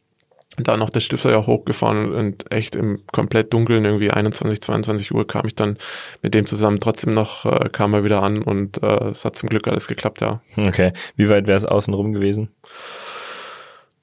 da 0.57 0.77
noch 0.77 0.91
der 0.91 1.01
Stifter 1.01 1.31
ja 1.31 1.47
hochgefahren 1.47 2.13
und 2.13 2.51
echt 2.51 2.75
im 2.75 3.01
komplett 3.13 3.53
dunkeln, 3.53 3.85
irgendwie 3.85 4.11
21, 4.11 4.61
22 4.61 5.13
Uhr 5.13 5.27
kam 5.27 5.47
ich 5.47 5.55
dann 5.55 5.79
mit 6.23 6.35
dem 6.35 6.47
zusammen 6.47 6.81
trotzdem 6.81 7.15
noch, 7.15 7.47
äh, 7.47 7.69
kam 7.71 7.95
er 7.95 8.05
wieder 8.05 8.23
an 8.23 8.43
und 8.43 8.83
äh, 8.83 9.11
es 9.11 9.25
hat 9.25 9.37
zum 9.37 9.49
Glück 9.49 9.69
alles 9.69 9.87
geklappt, 9.87 10.21
ja. 10.21 10.41
Okay. 10.57 10.93
Wie 11.17 11.29
weit 11.29 11.47
wäre 11.47 11.57
es 11.57 11.65
außenrum 11.65 12.13
gewesen? 12.13 12.51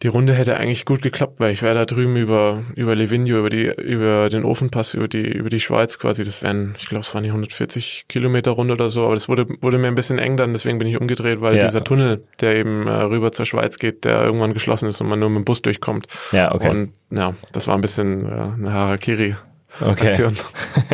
Die 0.03 0.09
Runde 0.09 0.35
hätte 0.35 0.57
eigentlich 0.57 0.85
gut 0.85 1.01
geklappt, 1.01 1.39
weil 1.39 1.51
ich 1.51 1.63
wäre 1.63 1.73
da 1.73 1.85
drüben 1.85 2.15
über, 2.17 2.63
über 2.75 2.93
Livigno, 2.95 3.39
über 3.39 3.49
die, 3.49 3.65
über 3.81 4.29
den 4.29 4.43
Ofenpass, 4.43 4.93
über 4.93 5.07
die, 5.07 5.25
über 5.25 5.49
die 5.49 5.59
Schweiz 5.59 5.97
quasi. 5.97 6.23
Das 6.23 6.43
wären, 6.43 6.75
ich 6.77 6.87
glaube, 6.87 7.01
es 7.01 7.13
waren 7.15 7.23
die 7.23 7.29
140 7.29 8.05
Kilometer 8.07 8.51
Runde 8.51 8.75
oder 8.75 8.89
so, 8.89 9.05
aber 9.05 9.15
das 9.15 9.27
wurde, 9.27 9.47
wurde 9.59 9.79
mir 9.79 9.87
ein 9.87 9.95
bisschen 9.95 10.19
eng 10.19 10.37
dann, 10.37 10.53
deswegen 10.53 10.77
bin 10.77 10.87
ich 10.87 11.01
umgedreht, 11.01 11.41
weil 11.41 11.55
Ja. 11.57 11.65
dieser 11.65 11.83
Tunnel, 11.83 12.23
der 12.41 12.55
eben 12.57 12.85
äh, 12.85 12.91
rüber 12.91 13.31
zur 13.31 13.47
Schweiz 13.47 13.79
geht, 13.79 14.05
der 14.05 14.23
irgendwann 14.23 14.53
geschlossen 14.53 14.87
ist 14.87 15.01
und 15.01 15.07
man 15.07 15.17
nur 15.19 15.29
mit 15.29 15.37
dem 15.39 15.45
Bus 15.45 15.63
durchkommt. 15.63 16.05
Ja, 16.31 16.53
okay. 16.53 16.69
Und 16.69 16.93
ja, 17.09 17.33
das 17.51 17.67
war 17.67 17.73
ein 17.73 17.81
bisschen 17.81 18.25
äh, 18.27 18.29
eine 18.31 18.73
Harakiri. 18.73 19.35
Okay. 19.81 20.09
Aktion. 20.09 20.35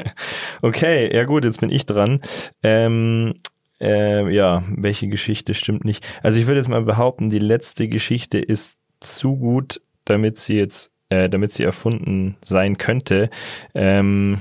okay, 0.62 1.14
ja 1.14 1.26
gut, 1.26 1.44
jetzt 1.46 1.60
bin 1.60 1.72
ich 1.72 1.86
dran. 1.86 2.22
Ähm, 2.64 3.34
äh, 3.82 4.30
ja, 4.34 4.64
welche 4.76 5.08
Geschichte 5.08 5.54
stimmt 5.54 5.84
nicht? 5.84 6.06
Also 6.22 6.40
ich 6.40 6.48
würde 6.48 6.60
jetzt 6.60 6.70
mal 6.70 6.82
behaupten, 6.84 7.28
die 7.30 7.40
letzte 7.40 7.88
Geschichte 7.88 8.40
ist 8.40 8.78
zu 9.04 9.38
gut, 9.38 9.82
damit 10.06 10.38
sie 10.38 10.58
jetzt, 10.58 10.92
äh, 11.10 11.30
damit 11.30 11.54
sie 11.54 11.64
erfunden 11.64 12.38
sein 12.42 12.78
könnte. 12.78 13.30
Ähm, 13.74 14.40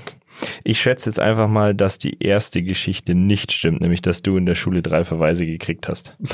ich 0.65 0.81
schätze 0.81 1.11
jetzt 1.11 1.21
einfach 1.21 1.49
mal, 1.49 1.75
dass 1.75 1.99
die 1.99 2.23
erste 2.23 2.63
Geschichte 2.63 3.15
nicht 3.15 3.53
stimmt, 3.53 3.81
nämlich 3.81 4.03
dass 4.03 4.23
du 4.23 4.37
in 4.37 4.47
der 4.47 4.55
Schule 4.55 4.83
drei 4.83 5.05
Verweise 5.05 5.47
gekriegt 5.47 5.89
hast. 5.89 6.17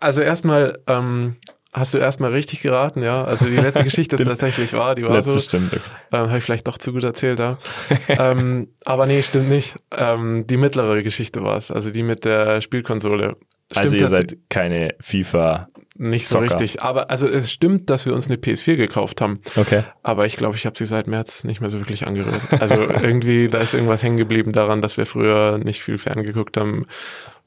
Also 0.00 0.20
erstmal, 0.20 0.78
ähm, 0.86 1.36
hast 1.72 1.92
du 1.92 1.98
erstmal 1.98 2.30
richtig 2.30 2.62
geraten, 2.62 3.02
ja. 3.02 3.24
Also 3.24 3.46
die 3.46 3.56
letzte 3.56 3.82
Geschichte 3.82 4.14
ist 4.14 4.24
tatsächlich 4.26 4.72
wahr, 4.72 4.94
die 4.94 5.02
war 5.02 5.16
Letzte 5.16 5.32
so. 5.32 5.40
stimmt. 5.40 5.72
Ähm, 6.12 6.28
Habe 6.28 6.38
ich 6.38 6.44
vielleicht 6.44 6.68
doch 6.68 6.78
zu 6.78 6.92
gut 6.92 7.02
erzählt, 7.02 7.40
ja. 7.40 7.58
ähm, 8.08 8.68
aber 8.84 9.06
nee, 9.06 9.22
stimmt 9.22 9.48
nicht. 9.48 9.74
Ähm, 9.90 10.46
die 10.46 10.56
mittlere 10.56 11.02
Geschichte 11.02 11.42
war 11.42 11.56
es, 11.56 11.72
also 11.72 11.90
die 11.90 12.04
mit 12.04 12.24
der 12.24 12.60
Spielkonsole. 12.60 13.36
Stimmt 13.72 13.84
Also 13.84 13.96
ihr 13.96 14.08
seid 14.08 14.36
keine 14.48 14.94
FIFA. 15.00 15.68
Nicht 15.98 16.28
so 16.28 16.36
Zocker. 16.36 16.60
richtig. 16.60 16.82
Aber 16.82 17.10
also 17.10 17.26
es 17.26 17.50
stimmt, 17.50 17.90
dass 17.90 18.06
wir 18.06 18.14
uns 18.14 18.28
eine 18.28 18.36
PS4 18.36 18.76
gekauft 18.76 19.20
haben. 19.20 19.40
Okay. 19.56 19.82
Aber 20.02 20.26
ich 20.26 20.36
glaube, 20.36 20.56
ich 20.56 20.64
habe 20.64 20.78
sie 20.78 20.86
seit 20.86 21.08
März 21.08 21.44
nicht 21.44 21.60
mehr 21.60 21.70
so 21.70 21.78
wirklich 21.80 22.06
angerührt. 22.06 22.40
Also 22.60 22.82
irgendwie, 22.88 23.48
da 23.48 23.58
ist 23.58 23.74
irgendwas 23.74 24.02
hängen 24.02 24.16
geblieben 24.16 24.52
daran, 24.52 24.80
dass 24.80 24.96
wir 24.96 25.06
früher 25.06 25.58
nicht 25.58 25.82
viel 25.82 25.98
ferngeguckt 25.98 26.56
haben, 26.56 26.86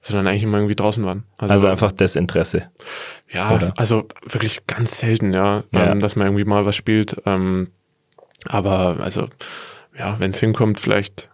sondern 0.01 0.27
eigentlich 0.27 0.43
immer 0.43 0.57
irgendwie 0.57 0.75
draußen 0.75 1.05
waren. 1.05 1.23
Also 1.37 1.67
einfach 1.67 1.91
Desinteresse. 1.91 2.69
Ja, 3.29 3.55
Oder? 3.55 3.73
also 3.77 4.07
wirklich 4.27 4.67
ganz 4.67 4.99
selten, 4.99 5.33
ja, 5.33 5.63
Ja. 5.71 5.91
Ähm, 5.91 5.99
dass 5.99 6.15
man 6.15 6.27
irgendwie 6.27 6.45
mal 6.45 6.65
was 6.65 6.75
spielt. 6.75 7.21
Ähm, 7.25 7.69
aber 8.45 8.97
also, 8.99 9.29
ja, 9.97 10.19
wenn 10.19 10.31
es 10.31 10.39
hinkommt, 10.39 10.79
vielleicht, 10.79 11.29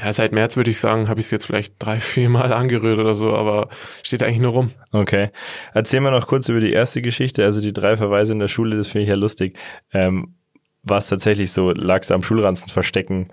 ja, 0.00 0.12
seit 0.12 0.32
März 0.32 0.56
würde 0.56 0.70
ich 0.70 0.80
sagen, 0.80 1.08
habe 1.08 1.20
ich 1.20 1.26
es 1.26 1.30
jetzt 1.30 1.46
vielleicht 1.46 1.74
drei, 1.78 2.00
vier 2.00 2.28
Mal 2.28 2.52
angerührt 2.52 2.98
oder 2.98 3.14
so, 3.14 3.34
aber 3.34 3.68
steht 4.02 4.22
eigentlich 4.22 4.40
nur 4.40 4.52
rum. 4.52 4.70
Okay. 4.92 5.30
Erzähl 5.72 6.00
mal 6.00 6.10
noch 6.10 6.26
kurz 6.26 6.48
über 6.48 6.60
die 6.60 6.72
erste 6.72 7.00
Geschichte, 7.00 7.44
also 7.44 7.60
die 7.60 7.72
drei 7.72 7.96
Verweise 7.96 8.32
in 8.32 8.40
der 8.40 8.48
Schule, 8.48 8.76
das 8.76 8.88
finde 8.88 9.04
ich 9.04 9.08
ja 9.08 9.14
lustig. 9.14 9.56
Ähm, 9.92 10.34
war 10.82 10.98
es 10.98 11.08
tatsächlich 11.08 11.52
so, 11.52 11.70
lagst 11.70 12.10
du 12.10 12.14
am 12.14 12.22
Schulranzen 12.22 12.68
verstecken 12.70 13.28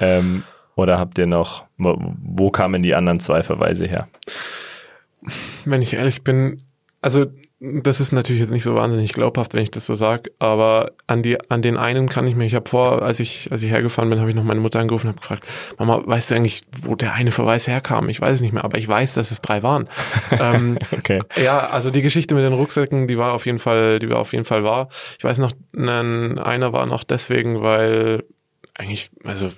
ähm, 0.00 0.42
oder 0.74 0.98
habt 0.98 1.16
ihr 1.18 1.26
noch, 1.26 1.64
wo 1.78 2.50
kamen 2.50 2.82
die 2.82 2.94
anderen 2.94 3.20
zwei 3.20 3.42
Verweise 3.42 3.86
her? 3.86 4.08
Wenn 5.64 5.82
ich 5.82 5.94
ehrlich 5.94 6.24
bin, 6.24 6.62
also 7.02 7.26
das 7.60 8.00
ist 8.00 8.12
natürlich 8.12 8.40
jetzt 8.40 8.50
nicht 8.50 8.62
so 8.62 8.74
wahnsinnig 8.74 9.12
glaubhaft, 9.12 9.52
wenn 9.52 9.62
ich 9.62 9.70
das 9.70 9.84
so 9.84 9.94
sage, 9.94 10.32
aber 10.38 10.92
an 11.06 11.22
die 11.22 11.38
an 11.50 11.60
den 11.60 11.76
einen 11.76 12.08
kann 12.08 12.26
ich 12.26 12.34
mich, 12.34 12.48
ich 12.48 12.54
habe 12.54 12.68
vor, 12.68 13.02
als 13.02 13.20
ich 13.20 13.52
als 13.52 13.62
ich 13.62 13.70
hergefahren 13.70 14.08
bin, 14.08 14.18
habe 14.18 14.30
ich 14.30 14.36
noch 14.36 14.44
meine 14.44 14.60
Mutter 14.60 14.80
angerufen 14.80 15.08
und 15.08 15.12
habe 15.12 15.20
gefragt, 15.20 15.46
Mama, 15.78 16.00
weißt 16.06 16.30
du 16.30 16.36
eigentlich, 16.36 16.62
wo 16.82 16.94
der 16.94 17.12
eine 17.12 17.32
Verweis 17.32 17.66
herkam? 17.66 18.08
Ich 18.08 18.18
weiß 18.18 18.36
es 18.36 18.40
nicht 18.40 18.54
mehr, 18.54 18.64
aber 18.64 18.78
ich 18.78 18.88
weiß, 18.88 19.12
dass 19.12 19.30
es 19.30 19.42
drei 19.42 19.62
waren. 19.62 19.88
ähm, 20.30 20.78
Okay. 20.90 21.20
Ja, 21.36 21.68
also 21.68 21.90
die 21.90 22.02
Geschichte 22.02 22.34
mit 22.34 22.44
den 22.44 22.54
Rucksäcken, 22.54 23.06
die 23.06 23.18
war 23.18 23.32
auf 23.32 23.44
jeden 23.44 23.58
Fall, 23.58 23.98
die 23.98 24.08
war 24.08 24.18
auf 24.18 24.32
jeden 24.32 24.44
Fall 24.46 24.64
wahr. 24.64 24.88
Ich 25.18 25.24
weiß 25.24 25.38
noch, 25.38 25.52
ein, 25.76 26.38
einer 26.38 26.72
war 26.72 26.86
noch 26.86 27.04
deswegen, 27.04 27.62
weil 27.62 28.24
eigentlich, 28.74 29.10
also 29.24 29.50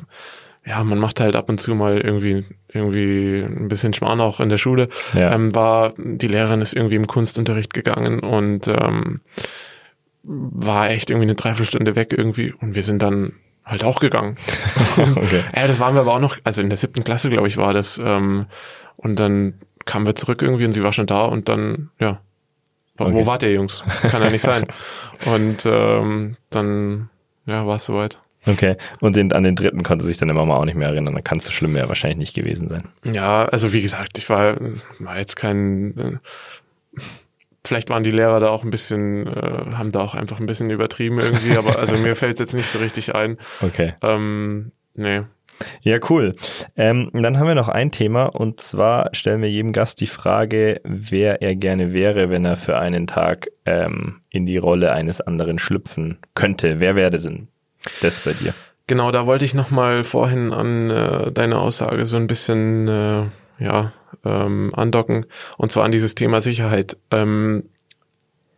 ja, 0.64 0.82
man 0.84 0.98
macht 0.98 1.20
halt 1.20 1.36
ab 1.36 1.48
und 1.48 1.58
zu 1.58 1.74
mal 1.74 2.00
irgendwie 2.00 2.44
irgendwie 2.74 3.42
ein 3.42 3.68
bisschen 3.68 3.92
Schmarrn 3.92 4.20
auch 4.20 4.40
in 4.40 4.48
der 4.48 4.58
Schule. 4.58 4.88
Ja. 5.14 5.32
Ähm, 5.32 5.54
war 5.54 5.94
die 5.96 6.28
Lehrerin 6.28 6.60
ist 6.60 6.74
irgendwie 6.74 6.96
im 6.96 7.06
Kunstunterricht 7.06 7.74
gegangen 7.74 8.20
und 8.20 8.68
ähm, 8.68 9.20
war 10.22 10.90
echt 10.90 11.10
irgendwie 11.10 11.26
eine 11.26 11.34
Dreiviertelstunde 11.34 11.96
weg 11.96 12.14
irgendwie 12.16 12.52
und 12.60 12.74
wir 12.74 12.82
sind 12.82 13.02
dann 13.02 13.34
halt 13.64 13.84
auch 13.84 14.00
gegangen. 14.00 14.36
okay. 14.96 15.44
Ja, 15.56 15.66
das 15.66 15.80
waren 15.80 15.94
wir 15.94 16.00
aber 16.02 16.14
auch 16.14 16.20
noch, 16.20 16.36
also 16.44 16.62
in 16.62 16.68
der 16.70 16.76
siebten 16.76 17.04
Klasse, 17.04 17.30
glaube 17.30 17.48
ich, 17.48 17.56
war 17.56 17.74
das. 17.74 18.00
Ähm, 18.02 18.46
und 18.96 19.18
dann 19.18 19.54
kamen 19.84 20.06
wir 20.06 20.14
zurück 20.14 20.42
irgendwie 20.42 20.64
und 20.64 20.72
sie 20.72 20.82
war 20.82 20.92
schon 20.92 21.06
da 21.06 21.24
und 21.24 21.48
dann, 21.48 21.90
ja, 21.98 22.20
wo, 22.96 23.04
Okay. 23.04 23.14
wo 23.14 23.26
wart 23.26 23.42
ihr, 23.42 23.52
Jungs? 23.52 23.82
Kann 24.02 24.22
ja 24.22 24.30
nicht 24.30 24.42
sein. 24.42 24.66
Und 25.24 25.64
ähm, 25.66 26.36
dann, 26.50 27.08
ja, 27.46 27.66
war 27.66 27.76
es 27.76 27.86
soweit. 27.86 28.20
Okay. 28.46 28.76
Und 29.00 29.16
den, 29.16 29.32
an 29.32 29.44
den 29.44 29.54
dritten 29.54 29.82
konnte 29.82 30.04
sich 30.04 30.16
deine 30.16 30.34
Mama 30.34 30.56
auch 30.56 30.64
nicht 30.64 30.74
mehr 30.74 30.88
erinnern. 30.88 31.14
Dann 31.14 31.24
kann 31.24 31.38
es 31.38 31.44
so 31.44 31.50
schlimm 31.50 31.72
mehr 31.72 31.88
wahrscheinlich 31.88 32.18
nicht 32.18 32.34
gewesen 32.34 32.68
sein. 32.68 32.84
Ja, 33.04 33.44
also 33.44 33.72
wie 33.72 33.82
gesagt, 33.82 34.18
ich 34.18 34.28
war, 34.28 34.56
war 34.98 35.18
jetzt 35.18 35.36
kein. 35.36 35.96
Äh, 35.98 37.00
vielleicht 37.64 37.90
waren 37.90 38.02
die 38.02 38.10
Lehrer 38.10 38.40
da 38.40 38.48
auch 38.48 38.64
ein 38.64 38.70
bisschen, 38.70 39.26
äh, 39.26 39.74
haben 39.74 39.92
da 39.92 40.00
auch 40.00 40.14
einfach 40.14 40.40
ein 40.40 40.46
bisschen 40.46 40.70
übertrieben 40.70 41.20
irgendwie, 41.20 41.56
aber 41.56 41.78
also 41.78 41.96
mir 41.96 42.16
fällt 42.16 42.40
jetzt 42.40 42.54
nicht 42.54 42.68
so 42.68 42.78
richtig 42.78 43.14
ein. 43.14 43.38
Okay. 43.60 43.94
Ähm, 44.02 44.72
nee. 44.94 45.22
Ja, 45.82 45.98
cool. 46.10 46.34
Ähm, 46.76 47.10
dann 47.12 47.38
haben 47.38 47.46
wir 47.46 47.54
noch 47.54 47.68
ein 47.68 47.92
Thema 47.92 48.24
und 48.24 48.60
zwar 48.60 49.10
stellen 49.12 49.42
wir 49.42 49.50
jedem 49.50 49.72
Gast 49.72 50.00
die 50.00 50.06
Frage, 50.06 50.80
wer 50.82 51.42
er 51.42 51.54
gerne 51.54 51.92
wäre, 51.92 52.30
wenn 52.30 52.44
er 52.44 52.56
für 52.56 52.78
einen 52.78 53.06
Tag 53.06 53.48
ähm, 53.64 54.20
in 54.30 54.46
die 54.46 54.56
Rolle 54.56 54.92
eines 54.92 55.20
anderen 55.20 55.58
schlüpfen 55.58 56.18
könnte. 56.34 56.80
Wer 56.80 56.96
wäre 56.96 57.10
denn 57.10 57.48
das 58.00 58.20
bei 58.20 58.32
dir? 58.32 58.54
Genau, 58.86 59.10
da 59.10 59.26
wollte 59.26 59.44
ich 59.44 59.54
nochmal 59.54 60.04
vorhin 60.04 60.52
an 60.52 60.90
äh, 60.90 61.32
deine 61.32 61.58
Aussage 61.58 62.06
so 62.06 62.16
ein 62.16 62.26
bisschen 62.26 62.88
äh, 62.88 63.24
ja, 63.58 63.92
ähm, 64.24 64.72
andocken, 64.74 65.26
und 65.56 65.70
zwar 65.70 65.84
an 65.84 65.92
dieses 65.92 66.14
Thema 66.14 66.42
Sicherheit. 66.42 66.96
Ähm, 67.10 67.64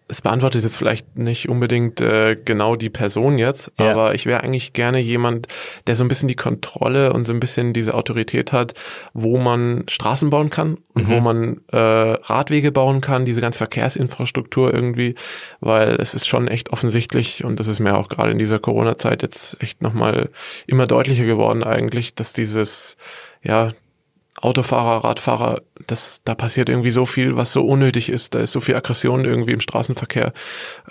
es 0.07 0.21
beantwortet 0.21 0.63
jetzt 0.63 0.77
vielleicht 0.77 1.17
nicht 1.17 1.49
unbedingt 1.49 2.01
äh, 2.01 2.37
genau 2.37 2.77
die 2.77 2.91
Person 2.91 3.39
jetzt, 3.39 3.73
Ja. 3.79 3.91
aber 3.93 4.15
ich 4.15 4.27
wäre 4.27 4.43
eigentlich 4.43 4.75
gerne 4.75 4.99
jemand, 4.99 5.49
der 5.87 5.97
so 5.97 6.05
ein 6.05 6.09
bisschen 6.09 6.29
die 6.29 6.35
Kontrolle 6.37 7.13
und 7.15 7.27
so 7.27 7.33
ein 7.33 7.41
bisschen 7.41 7.73
diese 7.73 7.95
Autorität 7.95 8.53
hat, 8.53 8.75
wo 9.15 9.39
man 9.39 9.85
Straßen 9.89 10.29
bauen 10.29 10.51
kann 10.51 10.77
und 10.93 11.09
wo 11.09 11.21
man 11.21 11.63
äh, 11.73 11.79
Radwege 11.79 12.71
bauen 12.71 13.01
kann, 13.01 13.25
diese 13.25 13.41
ganze 13.41 13.59
Verkehrsinfrastruktur 13.59 14.75
irgendwie, 14.75 15.15
weil 15.61 15.97
es 16.01 16.15
ist 16.15 16.29
schon 16.29 16.49
echt 16.49 16.71
offensichtlich 16.71 17.43
und 17.45 17.59
das 17.59 17.69
ist 17.69 17.81
mir 17.81 17.97
auch 17.97 18.09
gerade 18.11 18.31
in 18.33 18.39
dieser 18.39 18.59
Corona-Zeit 18.59 19.23
jetzt 19.23 19.57
echt 19.63 19.81
nochmal 19.83 20.29
immer 20.67 20.87
deutlicher 20.87 21.25
geworden 21.25 21.65
eigentlich, 21.65 22.15
dass 22.15 22.33
dieses, 22.35 22.97
ja, 23.43 23.73
Autofahrer, 24.41 25.05
Radfahrer, 25.05 25.63
das, 25.87 26.23
da 26.25 26.35
passiert 26.35 26.69
irgendwie 26.69 26.91
so 26.91 27.07
viel, 27.07 27.37
was 27.37 27.53
so 27.53 27.65
unnötig 27.65 28.09
ist. 28.11 28.35
Da 28.35 28.41
ist 28.41 28.53
so 28.53 28.61
viel 28.61 28.75
Aggression 28.75 29.25
irgendwie 29.25 29.53
im 29.53 29.61
Straßenverkehr. 29.61 30.33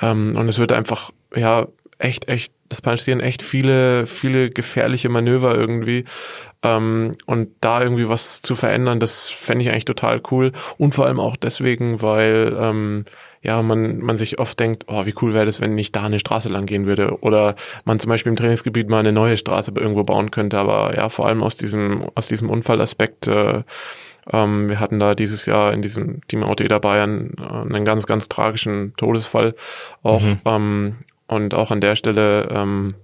Ähm, 0.01 0.35
und 0.37 0.47
es 0.47 0.59
wird 0.59 0.71
einfach, 0.71 1.11
ja, 1.35 1.67
echt, 1.97 2.27
echt, 2.27 2.53
es 2.69 2.81
passieren 2.81 3.19
echt 3.19 3.41
viele, 3.41 4.07
viele 4.07 4.49
gefährliche 4.49 5.09
Manöver 5.09 5.55
irgendwie. 5.55 6.05
Ähm, 6.63 7.13
und 7.25 7.49
da 7.61 7.81
irgendwie 7.81 8.09
was 8.09 8.41
zu 8.41 8.55
verändern, 8.55 8.99
das 8.99 9.29
fände 9.29 9.63
ich 9.63 9.71
eigentlich 9.71 9.85
total 9.85 10.21
cool. 10.31 10.53
Und 10.77 10.95
vor 10.95 11.05
allem 11.05 11.19
auch 11.19 11.35
deswegen, 11.35 12.01
weil 12.01 12.55
ähm, 12.59 13.05
ja, 13.43 13.61
man, 13.61 13.99
man 13.99 14.15
sich 14.15 14.39
oft 14.39 14.57
denkt, 14.57 14.85
oh, 14.87 15.05
wie 15.05 15.13
cool 15.21 15.33
wäre 15.33 15.45
das, 15.45 15.59
wenn 15.59 15.75
nicht 15.75 15.93
da 15.95 16.03
eine 16.03 16.19
Straße 16.19 16.47
lang 16.47 16.65
gehen 16.65 16.85
würde. 16.85 17.19
Oder 17.21 17.55
man 17.83 17.99
zum 17.99 18.09
Beispiel 18.09 18.29
im 18.29 18.37
Trainingsgebiet 18.37 18.89
mal 18.89 18.99
eine 18.99 19.11
neue 19.11 19.35
Straße 19.35 19.73
irgendwo 19.75 20.03
bauen 20.03 20.31
könnte. 20.31 20.57
Aber 20.57 20.95
ja, 20.95 21.09
vor 21.09 21.27
allem 21.27 21.43
aus 21.43 21.57
diesem, 21.57 22.09
aus 22.15 22.29
diesem 22.29 22.49
Unfallaspekt, 22.49 23.27
äh, 23.27 23.63
ähm, 24.31 24.69
wir 24.69 24.79
hatten 24.79 24.97
da 24.97 25.13
dieses 25.13 25.45
Jahr 25.45 25.73
in 25.73 25.81
diesem 25.81 26.25
Team 26.27 26.43
Auto 26.43 26.63
Eder 26.63 26.79
Bayern 26.79 27.33
äh, 27.37 27.43
einen 27.43 27.83
ganz, 27.83 28.07
ganz 28.07 28.29
tragischen 28.29 28.93
Todesfall 28.95 29.55
auch. 30.03 30.21
Mhm. 30.21 30.39
Ähm, 30.45 30.95
und 31.27 31.53
auch 31.53 31.71
an 31.71 31.81
der 31.81 31.97
Stelle 31.97 32.47
ähm, 32.49 32.95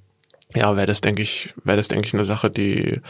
ja, 0.55 0.75
wäre 0.75 0.87
das, 0.87 1.01
denke 1.01 1.21
ich, 1.21 1.53
wäre 1.63 1.77
das, 1.77 1.89
denke 1.89 2.07
ich, 2.07 2.13
eine 2.15 2.25
Sache, 2.25 2.49
die, 2.49 3.01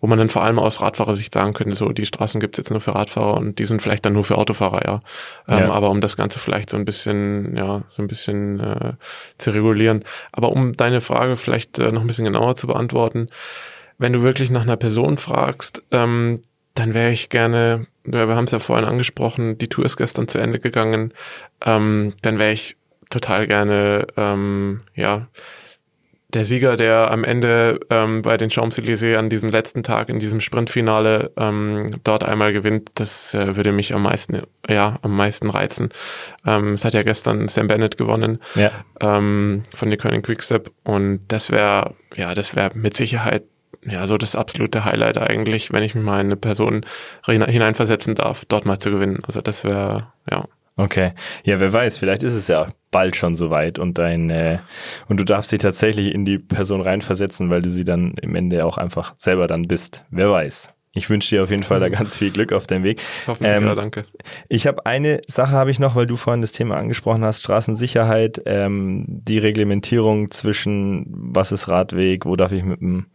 wo 0.00 0.08
man 0.08 0.18
dann 0.18 0.30
vor 0.30 0.42
allem 0.42 0.58
aus 0.58 0.80
Radfahrersicht 0.80 1.32
sagen 1.32 1.54
könnte, 1.54 1.76
so 1.76 1.90
die 1.90 2.06
Straßen 2.06 2.40
gibt's 2.40 2.58
jetzt 2.58 2.70
nur 2.70 2.80
für 2.80 2.94
Radfahrer 2.96 3.36
und 3.36 3.60
die 3.60 3.66
sind 3.66 3.80
vielleicht 3.80 4.04
dann 4.04 4.14
nur 4.14 4.24
für 4.24 4.36
Autofahrer, 4.36 4.84
ja. 4.84 5.00
Ähm, 5.48 5.58
ja. 5.60 5.70
Aber 5.70 5.90
um 5.90 6.00
das 6.00 6.16
Ganze 6.16 6.40
vielleicht 6.40 6.70
so 6.70 6.76
ein 6.76 6.84
bisschen, 6.84 7.56
ja, 7.56 7.82
so 7.88 8.02
ein 8.02 8.08
bisschen 8.08 8.58
äh, 8.58 8.92
zu 9.38 9.50
regulieren. 9.50 10.04
Aber 10.32 10.50
um 10.50 10.76
deine 10.76 11.00
Frage 11.00 11.36
vielleicht 11.36 11.78
äh, 11.78 11.92
noch 11.92 12.00
ein 12.00 12.08
bisschen 12.08 12.24
genauer 12.24 12.56
zu 12.56 12.66
beantworten, 12.66 13.28
wenn 13.98 14.12
du 14.12 14.22
wirklich 14.22 14.50
nach 14.50 14.62
einer 14.62 14.76
Person 14.76 15.18
fragst, 15.18 15.84
ähm, 15.92 16.42
dann 16.74 16.94
wäre 16.94 17.12
ich 17.12 17.28
gerne, 17.28 17.86
wir 18.04 18.26
haben 18.28 18.44
es 18.44 18.52
ja 18.52 18.58
vorhin 18.58 18.86
angesprochen, 18.86 19.56
die 19.56 19.68
Tour 19.68 19.84
ist 19.84 19.96
gestern 19.96 20.26
zu 20.26 20.38
Ende 20.38 20.58
gegangen, 20.58 21.12
ähm, 21.64 22.14
dann 22.22 22.40
wäre 22.40 22.52
ich 22.52 22.76
total 23.10 23.46
gerne, 23.46 24.06
ähm, 24.16 24.82
ja, 24.94 25.28
der 26.28 26.44
Sieger, 26.44 26.76
der 26.76 27.10
am 27.10 27.24
Ende 27.24 27.80
ähm, 27.88 28.20
bei 28.20 28.36
den 28.36 28.50
Champs-Élysées 28.50 29.16
an 29.16 29.30
diesem 29.30 29.48
letzten 29.50 29.82
Tag 29.82 30.10
in 30.10 30.18
diesem 30.18 30.40
Sprintfinale 30.40 31.32
ähm, 31.38 32.00
dort 32.04 32.22
einmal 32.22 32.52
gewinnt, 32.52 32.90
das 32.94 33.32
äh, 33.32 33.56
würde 33.56 33.72
mich 33.72 33.94
am 33.94 34.02
meisten, 34.02 34.42
ja, 34.68 34.98
am 35.00 35.16
meisten 35.16 35.48
reizen. 35.48 35.88
Ähm, 36.46 36.74
es 36.74 36.84
hat 36.84 36.92
ja 36.92 37.02
gestern 37.02 37.48
Sam 37.48 37.66
Bennett 37.66 37.96
gewonnen 37.96 38.40
ja. 38.54 38.70
ähm, 39.00 39.62
von 39.74 39.88
der 39.88 39.98
König 39.98 40.24
Quickstep 40.24 40.70
und 40.84 41.20
das 41.28 41.50
wäre, 41.50 41.94
ja, 42.14 42.34
das 42.34 42.54
wäre 42.54 42.72
mit 42.74 42.94
Sicherheit 42.94 43.44
ja 43.82 44.06
so 44.06 44.18
das 44.18 44.36
absolute 44.36 44.84
Highlight 44.84 45.16
eigentlich, 45.16 45.72
wenn 45.72 45.82
ich 45.82 45.94
mich 45.94 46.04
mal 46.04 46.20
in 46.20 46.26
eine 46.26 46.36
Person 46.36 46.84
hineinversetzen 47.24 48.14
darf, 48.14 48.44
dort 48.44 48.66
mal 48.66 48.78
zu 48.78 48.90
gewinnen. 48.90 49.20
Also 49.26 49.40
das 49.40 49.64
wäre, 49.64 50.12
ja. 50.30 50.44
Okay. 50.78 51.12
Ja, 51.42 51.58
wer 51.58 51.72
weiß, 51.72 51.98
vielleicht 51.98 52.22
ist 52.22 52.34
es 52.34 52.46
ja 52.46 52.68
bald 52.92 53.16
schon 53.16 53.34
soweit 53.34 53.80
und 53.80 53.98
dein 53.98 54.30
äh, 54.30 54.58
und 55.08 55.18
du 55.18 55.24
darfst 55.24 55.50
dich 55.50 55.58
tatsächlich 55.58 56.14
in 56.14 56.24
die 56.24 56.38
Person 56.38 56.80
reinversetzen, 56.80 57.50
weil 57.50 57.62
du 57.62 57.68
sie 57.68 57.84
dann 57.84 58.14
im 58.22 58.36
Ende 58.36 58.64
auch 58.64 58.78
einfach 58.78 59.12
selber 59.16 59.48
dann 59.48 59.62
bist. 59.62 60.04
Wer 60.10 60.30
weiß. 60.30 60.72
Ich 60.92 61.10
wünsche 61.10 61.34
dir 61.34 61.42
auf 61.42 61.50
jeden 61.50 61.64
Fall 61.64 61.80
da 61.80 61.88
ganz 61.88 62.16
viel 62.16 62.30
Glück 62.30 62.52
auf 62.52 62.66
deinem 62.66 62.84
Weg. 62.84 63.02
Hoffentlich, 63.26 63.56
ähm, 63.56 63.66
ja, 63.66 63.74
danke. 63.74 64.06
Ich 64.48 64.66
habe 64.66 64.86
eine 64.86 65.20
Sache 65.26 65.52
habe 65.52 65.70
ich 65.70 65.80
noch, 65.80 65.96
weil 65.96 66.06
du 66.06 66.16
vorhin 66.16 66.40
das 66.40 66.52
Thema 66.52 66.76
angesprochen 66.76 67.24
hast, 67.24 67.40
Straßensicherheit, 67.42 68.40
ähm, 68.46 69.04
die 69.08 69.38
Reglementierung 69.38 70.30
zwischen 70.30 71.06
was 71.08 71.50
ist 71.50 71.68
Radweg, 71.68 72.24
wo 72.24 72.36
darf 72.36 72.52
ich 72.52 72.62
mit 72.62 72.80
dem 72.80 73.06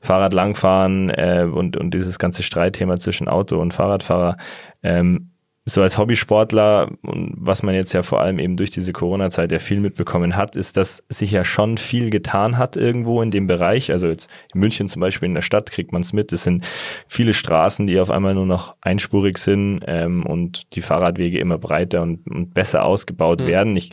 Fahrrad 0.00 0.32
langfahren 0.32 1.10
äh, 1.10 1.46
und, 1.50 1.76
und 1.76 1.92
dieses 1.92 2.18
ganze 2.18 2.42
Streitthema 2.42 2.96
zwischen 2.96 3.28
Auto 3.28 3.60
und 3.60 3.74
Fahrradfahrer. 3.74 4.36
Ähm, 4.82 5.33
so 5.66 5.80
als 5.80 5.96
Hobbysportler 5.96 6.90
und 7.02 7.34
was 7.38 7.62
man 7.62 7.74
jetzt 7.74 7.94
ja 7.94 8.02
vor 8.02 8.20
allem 8.20 8.38
eben 8.38 8.58
durch 8.58 8.70
diese 8.70 8.92
Corona-Zeit 8.92 9.50
ja 9.50 9.58
viel 9.58 9.80
mitbekommen 9.80 10.36
hat, 10.36 10.56
ist, 10.56 10.76
dass 10.76 11.02
sich 11.08 11.30
ja 11.30 11.42
schon 11.42 11.78
viel 11.78 12.10
getan 12.10 12.58
hat 12.58 12.76
irgendwo 12.76 13.22
in 13.22 13.30
dem 13.30 13.46
Bereich. 13.46 13.90
Also 13.90 14.08
jetzt 14.08 14.30
in 14.52 14.60
München 14.60 14.88
zum 14.88 15.00
Beispiel 15.00 15.26
in 15.26 15.34
der 15.34 15.40
Stadt 15.40 15.70
kriegt 15.70 15.90
man 15.90 16.02
es 16.02 16.12
mit. 16.12 16.32
Es 16.32 16.44
sind 16.44 16.66
viele 17.08 17.32
Straßen, 17.32 17.86
die 17.86 17.98
auf 17.98 18.10
einmal 18.10 18.34
nur 18.34 18.44
noch 18.44 18.76
einspurig 18.82 19.38
sind 19.38 19.80
ähm, 19.86 20.26
und 20.26 20.74
die 20.76 20.82
Fahrradwege 20.82 21.38
immer 21.38 21.56
breiter 21.56 22.02
und, 22.02 22.26
und 22.26 22.52
besser 22.52 22.84
ausgebaut 22.84 23.40
mhm. 23.40 23.46
werden. 23.46 23.76
Ich 23.76 23.90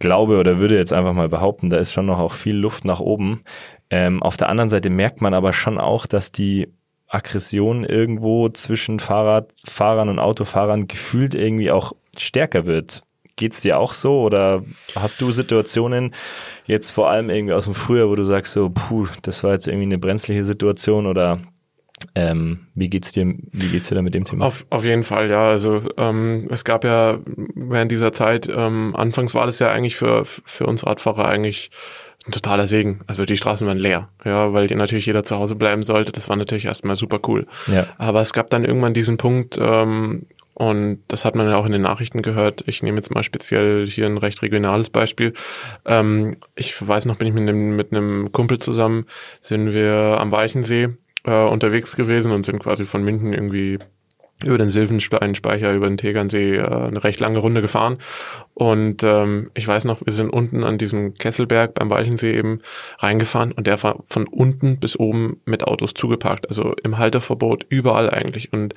glaube 0.00 0.38
oder 0.38 0.58
würde 0.58 0.76
jetzt 0.76 0.92
einfach 0.92 1.14
mal 1.14 1.30
behaupten, 1.30 1.70
da 1.70 1.78
ist 1.78 1.94
schon 1.94 2.06
noch 2.06 2.18
auch 2.18 2.34
viel 2.34 2.56
Luft 2.56 2.84
nach 2.84 3.00
oben. 3.00 3.42
Ähm, 3.88 4.22
auf 4.22 4.36
der 4.36 4.50
anderen 4.50 4.68
Seite 4.68 4.90
merkt 4.90 5.22
man 5.22 5.32
aber 5.32 5.54
schon 5.54 5.78
auch, 5.78 6.06
dass 6.06 6.30
die 6.30 6.68
Aggression 7.08 7.84
irgendwo 7.84 8.48
zwischen 8.48 8.98
Fahrradfahrern 8.98 10.08
und 10.08 10.18
Autofahrern 10.18 10.88
gefühlt 10.88 11.34
irgendwie 11.34 11.70
auch 11.70 11.92
stärker 12.18 12.66
wird. 12.66 13.02
Geht's 13.36 13.62
dir 13.62 13.78
auch 13.78 13.92
so 13.92 14.22
oder 14.22 14.64
hast 14.94 15.20
du 15.20 15.32
Situationen 15.32 16.14
jetzt 16.66 16.90
vor 16.90 17.10
allem 17.10 17.30
irgendwie 17.30 17.54
aus 17.54 17.64
dem 17.64 17.74
Frühjahr, 17.74 18.08
wo 18.08 18.14
du 18.14 18.24
sagst 18.24 18.52
so, 18.52 18.70
puh, 18.70 19.08
das 19.22 19.42
war 19.42 19.52
jetzt 19.52 19.66
irgendwie 19.66 19.86
eine 19.86 19.98
brenzliche 19.98 20.44
Situation 20.44 21.06
oder 21.06 21.40
ähm, 22.14 22.66
wie 22.74 22.88
geht's 22.90 23.12
dir, 23.12 23.26
wie 23.26 23.68
geht's 23.68 23.88
dir 23.88 23.94
da 23.94 24.02
mit 24.02 24.14
dem 24.14 24.24
Thema? 24.24 24.46
Auf, 24.46 24.66
auf 24.70 24.84
jeden 24.84 25.04
Fall, 25.04 25.30
ja. 25.30 25.48
Also 25.48 25.82
ähm, 25.96 26.48
es 26.50 26.64
gab 26.64 26.84
ja 26.84 27.18
während 27.54 27.90
dieser 27.90 28.12
Zeit, 28.12 28.48
ähm, 28.48 28.94
anfangs 28.96 29.34
war 29.34 29.46
das 29.46 29.58
ja 29.58 29.70
eigentlich 29.70 29.96
für, 29.96 30.24
für 30.24 30.66
uns 30.66 30.86
Radfahrer 30.86 31.26
eigentlich 31.26 31.70
ein 32.26 32.32
totaler 32.32 32.66
Segen. 32.66 33.00
Also 33.06 33.24
die 33.24 33.36
Straßen 33.36 33.66
waren 33.66 33.78
leer, 33.78 34.08
ja, 34.24 34.52
weil 34.52 34.66
natürlich 34.66 35.06
jeder 35.06 35.24
zu 35.24 35.36
Hause 35.36 35.56
bleiben 35.56 35.82
sollte. 35.82 36.12
Das 36.12 36.28
war 36.28 36.36
natürlich 36.36 36.64
erstmal 36.64 36.96
super 36.96 37.20
cool. 37.26 37.46
Ja. 37.66 37.86
Aber 37.98 38.20
es 38.20 38.32
gab 38.32 38.50
dann 38.50 38.64
irgendwann 38.64 38.94
diesen 38.94 39.18
Punkt, 39.18 39.58
ähm, 39.60 40.26
und 40.54 41.02
das 41.08 41.24
hat 41.24 41.34
man 41.34 41.48
ja 41.48 41.56
auch 41.56 41.66
in 41.66 41.72
den 41.72 41.82
Nachrichten 41.82 42.22
gehört. 42.22 42.62
Ich 42.66 42.82
nehme 42.82 42.96
jetzt 42.96 43.12
mal 43.12 43.24
speziell 43.24 43.86
hier 43.88 44.06
ein 44.06 44.18
recht 44.18 44.40
regionales 44.40 44.88
Beispiel. 44.88 45.32
Ähm, 45.84 46.36
ich 46.54 46.86
weiß 46.86 47.06
noch, 47.06 47.16
bin 47.16 47.28
ich 47.28 47.34
mit 47.34 47.48
einem, 47.48 47.76
mit 47.76 47.92
einem 47.92 48.30
Kumpel 48.30 48.60
zusammen, 48.60 49.06
sind 49.40 49.72
wir 49.72 50.18
am 50.20 50.30
Weichensee 50.30 50.90
äh, 51.24 51.44
unterwegs 51.44 51.96
gewesen 51.96 52.30
und 52.30 52.46
sind 52.46 52.60
quasi 52.60 52.84
von 52.84 53.02
Minden 53.02 53.32
irgendwie 53.32 53.78
über 54.42 54.58
den 54.58 54.70
Silvensteinspeicher, 54.70 55.72
über 55.72 55.88
den 55.88 55.96
Tegernsee 55.96 56.56
äh, 56.56 56.66
eine 56.66 57.02
recht 57.02 57.20
lange 57.20 57.38
Runde 57.38 57.62
gefahren. 57.62 57.98
Und 58.54 59.02
ähm, 59.02 59.50
ich 59.54 59.66
weiß 59.66 59.84
noch, 59.84 60.04
wir 60.04 60.12
sind 60.12 60.30
unten 60.30 60.64
an 60.64 60.78
diesem 60.78 61.14
Kesselberg 61.14 61.74
beim 61.74 61.90
Walchensee 61.90 62.36
eben 62.36 62.60
reingefahren 62.98 63.52
und 63.52 63.66
der 63.66 63.82
war 63.82 64.02
von 64.08 64.26
unten 64.26 64.78
bis 64.78 64.98
oben 64.98 65.40
mit 65.44 65.64
Autos 65.64 65.94
zugeparkt. 65.94 66.48
Also 66.48 66.74
im 66.82 66.98
Halterverbot 66.98 67.66
überall 67.68 68.10
eigentlich. 68.10 68.52
Und 68.52 68.74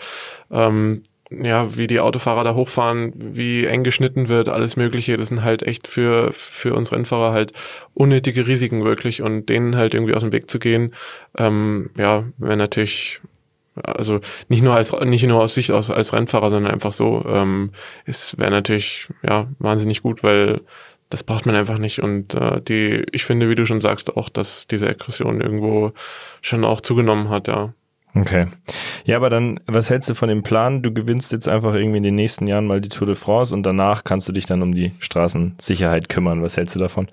ähm, 0.51 1.01
ja, 1.29 1.75
wie 1.75 1.87
die 1.87 1.99
Autofahrer 1.99 2.43
da 2.43 2.55
hochfahren, 2.55 3.11
wie 3.15 3.65
eng 3.65 3.83
geschnitten 3.83 4.29
wird, 4.29 4.47
alles 4.47 4.77
Mögliche, 4.77 5.17
das 5.17 5.27
sind 5.27 5.43
halt 5.43 5.61
echt 5.61 5.87
für, 5.87 6.31
für 6.31 6.73
uns 6.73 6.93
Rennfahrer 6.93 7.33
halt 7.33 7.51
unnötige 7.93 8.47
Risiken 8.47 8.85
wirklich 8.85 9.21
und 9.21 9.47
denen 9.47 9.75
halt 9.75 9.93
irgendwie 9.93 10.13
aus 10.13 10.21
dem 10.21 10.31
Weg 10.31 10.49
zu 10.49 10.57
gehen, 10.57 10.93
ähm, 11.37 11.89
ja, 11.97 12.23
wäre 12.37 12.55
natürlich 12.55 13.19
also 13.83 14.19
nicht 14.47 14.63
nur 14.63 14.75
als 14.75 14.93
nicht 14.93 15.25
nur 15.25 15.41
aus 15.41 15.53
Sicht 15.53 15.71
aus, 15.71 15.91
als 15.91 16.13
Rennfahrer, 16.13 16.49
sondern 16.49 16.71
einfach 16.71 16.91
so. 16.91 17.25
Ähm, 17.27 17.71
es 18.05 18.37
wäre 18.37 18.51
natürlich 18.51 19.09
ja 19.23 19.47
wahnsinnig 19.59 20.01
gut, 20.01 20.23
weil 20.23 20.61
das 21.09 21.23
braucht 21.23 21.45
man 21.45 21.55
einfach 21.55 21.77
nicht. 21.77 21.99
Und 21.99 22.35
äh, 22.35 22.61
die, 22.61 23.05
ich 23.11 23.23
finde, 23.23 23.49
wie 23.49 23.55
du 23.55 23.65
schon 23.65 23.81
sagst, 23.81 24.15
auch, 24.17 24.29
dass 24.29 24.67
diese 24.67 24.89
Aggression 24.89 25.41
irgendwo 25.41 25.93
schon 26.41 26.65
auch 26.65 26.81
zugenommen 26.81 27.29
hat, 27.29 27.47
ja. 27.47 27.73
Okay. 28.21 28.47
Ja, 29.05 29.17
aber 29.17 29.29
dann, 29.29 29.59
was 29.67 29.89
hältst 29.89 30.09
du 30.09 30.15
von 30.15 30.29
dem 30.29 30.43
Plan? 30.43 30.81
Du 30.81 30.93
gewinnst 30.93 31.31
jetzt 31.31 31.47
einfach 31.47 31.73
irgendwie 31.73 31.97
in 31.97 32.03
den 32.03 32.15
nächsten 32.15 32.47
Jahren 32.47 32.65
mal 32.65 32.81
die 32.81 32.89
Tour 32.89 33.07
de 33.07 33.15
France 33.15 33.53
und 33.53 33.63
danach 33.63 34.03
kannst 34.03 34.27
du 34.27 34.33
dich 34.33 34.45
dann 34.45 34.61
um 34.61 34.73
die 34.73 34.91
Straßensicherheit 34.99 36.09
kümmern. 36.09 36.41
Was 36.41 36.57
hältst 36.57 36.75
du 36.75 36.79
davon? 36.79 37.09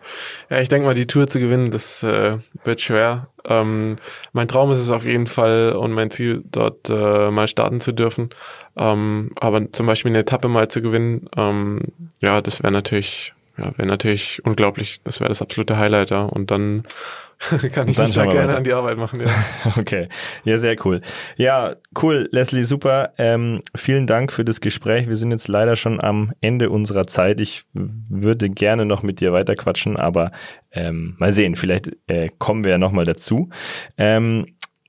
Ja, 0.50 0.60
ich 0.60 0.68
denke 0.68 0.86
mal, 0.86 0.94
die 0.94 1.06
Tour 1.06 1.26
zu 1.26 1.40
gewinnen, 1.40 1.70
das 1.70 2.02
äh, 2.02 2.38
wird 2.64 2.80
schwer. 2.80 3.28
Ähm, 3.44 3.96
mein 4.32 4.48
Traum 4.48 4.70
ist 4.72 4.78
es 4.78 4.90
auf 4.90 5.04
jeden 5.04 5.26
Fall 5.26 5.72
und 5.72 5.92
mein 5.92 6.10
Ziel, 6.10 6.42
dort 6.50 6.88
äh, 6.88 7.30
mal 7.30 7.48
starten 7.48 7.80
zu 7.80 7.92
dürfen. 7.92 8.30
Ähm, 8.76 9.30
aber 9.38 9.70
zum 9.72 9.86
Beispiel 9.86 10.10
eine 10.10 10.20
Etappe 10.20 10.48
mal 10.48 10.68
zu 10.68 10.82
gewinnen, 10.82 11.28
ähm, 11.36 11.80
ja, 12.20 12.40
das 12.40 12.62
wäre 12.62 12.72
natürlich, 12.72 13.34
ja, 13.58 13.76
wäre 13.76 13.86
natürlich 13.86 14.44
unglaublich. 14.44 15.02
Das 15.04 15.20
wäre 15.20 15.28
das 15.28 15.42
absolute 15.42 15.76
Highlighter. 15.76 16.32
Und 16.32 16.50
dann 16.50 16.84
Kann 17.72 17.88
ich 17.88 17.98
mich 17.98 18.12
da 18.12 18.26
gerne 18.26 18.48
weiter. 18.48 18.56
an 18.56 18.64
die 18.64 18.72
Arbeit 18.72 18.98
machen, 18.98 19.20
ja. 19.20 19.28
Okay. 19.78 20.08
Ja, 20.44 20.58
sehr 20.58 20.76
cool. 20.84 21.00
Ja, 21.36 21.76
cool, 22.02 22.28
Leslie, 22.32 22.64
super. 22.64 23.12
Ähm, 23.18 23.62
vielen 23.74 24.06
Dank 24.06 24.32
für 24.32 24.44
das 24.44 24.60
Gespräch. 24.60 25.08
Wir 25.08 25.16
sind 25.16 25.30
jetzt 25.30 25.48
leider 25.48 25.76
schon 25.76 26.00
am 26.00 26.32
Ende 26.40 26.70
unserer 26.70 27.06
Zeit. 27.06 27.40
Ich 27.40 27.64
würde 27.72 28.50
gerne 28.50 28.84
noch 28.84 29.02
mit 29.02 29.20
dir 29.20 29.32
weiterquatschen, 29.32 29.96
aber 29.96 30.32
ähm, 30.72 31.16
mal 31.18 31.32
sehen, 31.32 31.56
vielleicht 31.56 31.90
äh, 32.06 32.30
kommen 32.38 32.64
wir 32.64 32.72
ja 32.72 32.78
nochmal 32.78 33.04
dazu. 33.04 33.50
Ähm, 33.96 34.46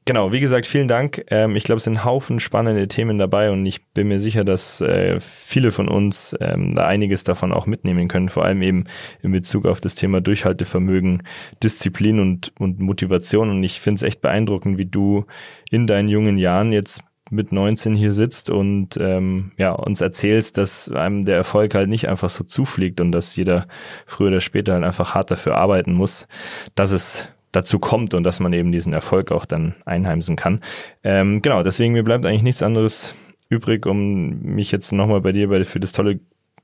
Genau, 0.08 0.32
wie 0.32 0.40
gesagt, 0.40 0.68
vielen 0.68 0.88
Dank. 0.88 1.26
Ähm, 1.32 1.56
ich 1.56 1.64
glaube, 1.64 1.78
es 1.78 1.84
sind 1.84 2.06
Haufen 2.06 2.40
spannende 2.40 2.88
Themen 2.88 3.18
dabei 3.18 3.50
und 3.50 3.66
ich 3.66 3.88
bin 3.88 4.08
mir 4.08 4.20
sicher, 4.20 4.44
dass 4.44 4.80
äh, 4.80 5.20
viele 5.20 5.72
von 5.72 5.88
uns 5.90 6.36
ähm, 6.40 6.76
da 6.76 6.86
einiges 6.86 7.24
davon 7.24 7.52
auch 7.52 7.66
mitnehmen 7.66 8.08
können, 8.08 8.30
vor 8.30 8.46
allem 8.46 8.62
eben 8.62 8.84
in 9.24 9.32
Bezug 9.32 9.66
auf 9.66 9.82
das 9.82 9.96
Thema 9.96 10.22
Durchhaltevermögen, 10.22 11.24
Disziplin 11.64 12.20
und, 12.20 12.54
und 12.60 12.80
Motivation. 12.80 13.50
Und 13.50 13.64
ich 13.64 13.82
finde 13.82 13.96
es 13.96 14.04
echt 14.04 14.22
beeindruckend, 14.22 14.78
wie 14.78 14.86
du 14.86 15.26
in 15.72 15.88
deinen 15.88 16.08
jungen 16.08 16.38
Jahren 16.38 16.72
jetzt 16.72 17.02
mit 17.32 17.52
19 17.52 17.96
hier 17.96 18.12
sitzt 18.12 18.52
und 18.52 18.98
ähm, 18.98 19.54
ja, 19.58 19.72
uns 19.72 20.02
erzählst, 20.02 20.60
dass 20.60 20.88
einem 20.88 21.26
der 21.26 21.38
Erfolg 21.38 21.74
halt 21.74 21.90
nicht 21.90 22.08
einfach 22.08 22.30
so 22.30 22.44
zufliegt 22.44 23.02
und 23.02 23.12
dass 23.12 23.36
jeder 23.36 23.68
früher 24.06 24.28
oder 24.28 24.42
später 24.42 24.74
halt 24.74 24.84
einfach 24.84 25.16
hart 25.16 25.32
dafür 25.32 25.58
arbeiten 25.58 25.94
muss, 25.94 26.28
dass 26.76 26.92
es 26.92 27.28
dazu 27.56 27.80
kommt 27.80 28.14
und 28.14 28.24
dass 28.24 28.40
man 28.40 28.54
eben 28.54 28.72
diesen 28.72 28.94
Erfolg 28.94 29.32
auch 29.32 29.46
dann 29.46 29.76
einheimsen 29.86 30.36
kann. 30.36 30.62
Ähm, 31.04 31.42
genau, 31.42 31.64
deswegen 31.64 31.94
mir 31.94 32.04
bleibt 32.04 32.26
eigentlich 32.26 32.44
nichts 32.44 32.64
anderes 32.64 33.16
übrig, 33.50 33.86
um 33.86 34.42
mich 34.42 34.72
jetzt 34.72 34.92
nochmal 34.92 35.22
bei 35.22 35.32
dir 35.32 35.66
für 35.66 35.80
das 35.80 35.92
tolle 35.92 36.20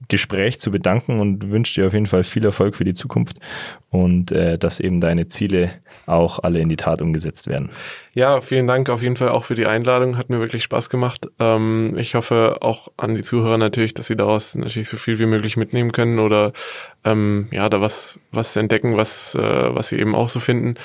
Gespräch 0.07 0.59
zu 0.59 0.71
bedanken 0.71 1.19
und 1.19 1.51
wünsche 1.51 1.79
dir 1.79 1.87
auf 1.87 1.93
jeden 1.93 2.07
Fall 2.07 2.23
viel 2.23 2.43
Erfolg 2.43 2.75
für 2.75 2.83
die 2.83 2.93
Zukunft 2.93 3.37
und 3.89 4.31
äh, 4.31 4.57
dass 4.57 4.79
eben 4.79 4.99
deine 4.99 5.27
Ziele 5.27 5.71
auch 6.05 6.39
alle 6.39 6.59
in 6.59 6.69
die 6.69 6.75
Tat 6.75 7.01
umgesetzt 7.01 7.47
werden. 7.47 7.69
Ja, 8.13 8.41
vielen 8.41 8.67
Dank 8.67 8.89
auf 8.89 9.01
jeden 9.01 9.15
Fall 9.15 9.29
auch 9.29 9.45
für 9.45 9.55
die 9.55 9.65
Einladung. 9.65 10.17
Hat 10.17 10.29
mir 10.29 10.39
wirklich 10.39 10.63
Spaß 10.63 10.89
gemacht. 10.89 11.27
Ähm, 11.39 11.95
ich 11.97 12.15
hoffe 12.15 12.57
auch 12.61 12.89
an 12.97 13.15
die 13.15 13.21
Zuhörer 13.21 13.57
natürlich, 13.57 13.93
dass 13.93 14.07
sie 14.07 14.15
daraus 14.15 14.55
natürlich 14.55 14.89
so 14.89 14.97
viel 14.97 15.19
wie 15.19 15.25
möglich 15.25 15.55
mitnehmen 15.55 15.91
können 15.91 16.19
oder 16.19 16.53
ähm, 17.03 17.47
ja, 17.51 17.69
da 17.69 17.81
was, 17.81 18.19
was 18.31 18.55
entdecken, 18.55 18.97
was, 18.97 19.35
äh, 19.35 19.75
was 19.75 19.89
sie 19.89 19.99
eben 19.99 20.15
auch 20.15 20.29
so 20.29 20.39
finden. 20.39 20.75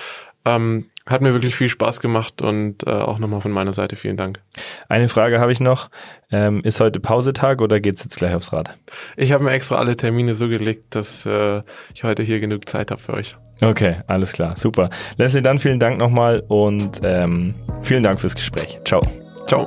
Ähm, 0.45 0.87
hat 1.07 1.21
mir 1.21 1.33
wirklich 1.33 1.55
viel 1.55 1.69
Spaß 1.69 2.01
gemacht 2.01 2.43
und 2.43 2.87
äh, 2.87 2.91
auch 2.91 3.19
nochmal 3.19 3.41
von 3.41 3.53
meiner 3.53 3.73
Seite 3.73 3.97
vielen 3.97 4.17
Dank. 4.17 4.41
Eine 4.89 5.09
Frage 5.09 5.41
habe 5.41 5.53
ich 5.53 5.61
noch. 5.61 5.89
Ähm, 6.33 6.61
ist 6.65 6.81
heute 6.81 6.99
Pausetag 6.99 7.61
oder 7.61 7.79
geht's 7.79 8.03
jetzt 8.03 8.17
gleich 8.17 8.35
aufs 8.35 8.53
Rad? 8.53 8.77
Ich 9.17 9.33
habe 9.33 9.45
mir 9.45 9.53
extra 9.53 9.77
alle 9.77 9.97
Termine 9.97 10.35
so 10.35 10.49
gelegt, 10.49 10.95
dass 10.95 11.25
äh, 11.25 11.63
ich 11.95 12.03
heute 12.03 12.23
hier 12.23 12.41
genug 12.41 12.69
Zeit 12.69 12.91
habe 12.91 13.01
für 13.01 13.15
euch. 13.15 13.37
Okay, 13.63 13.97
alles 14.07 14.33
klar, 14.33 14.57
super. 14.57 14.91
Leslie, 15.17 15.43
dann 15.43 15.59
vielen 15.59 15.81
Dank 15.81 15.99
nochmal 15.99 16.43
und 16.49 17.01
ähm, 17.03 17.55
vielen 17.83 18.03
Dank 18.03 18.21
fürs 18.21 18.35
Gespräch. 18.35 18.79
Ciao. 18.85 19.03
Ciao. 19.47 19.67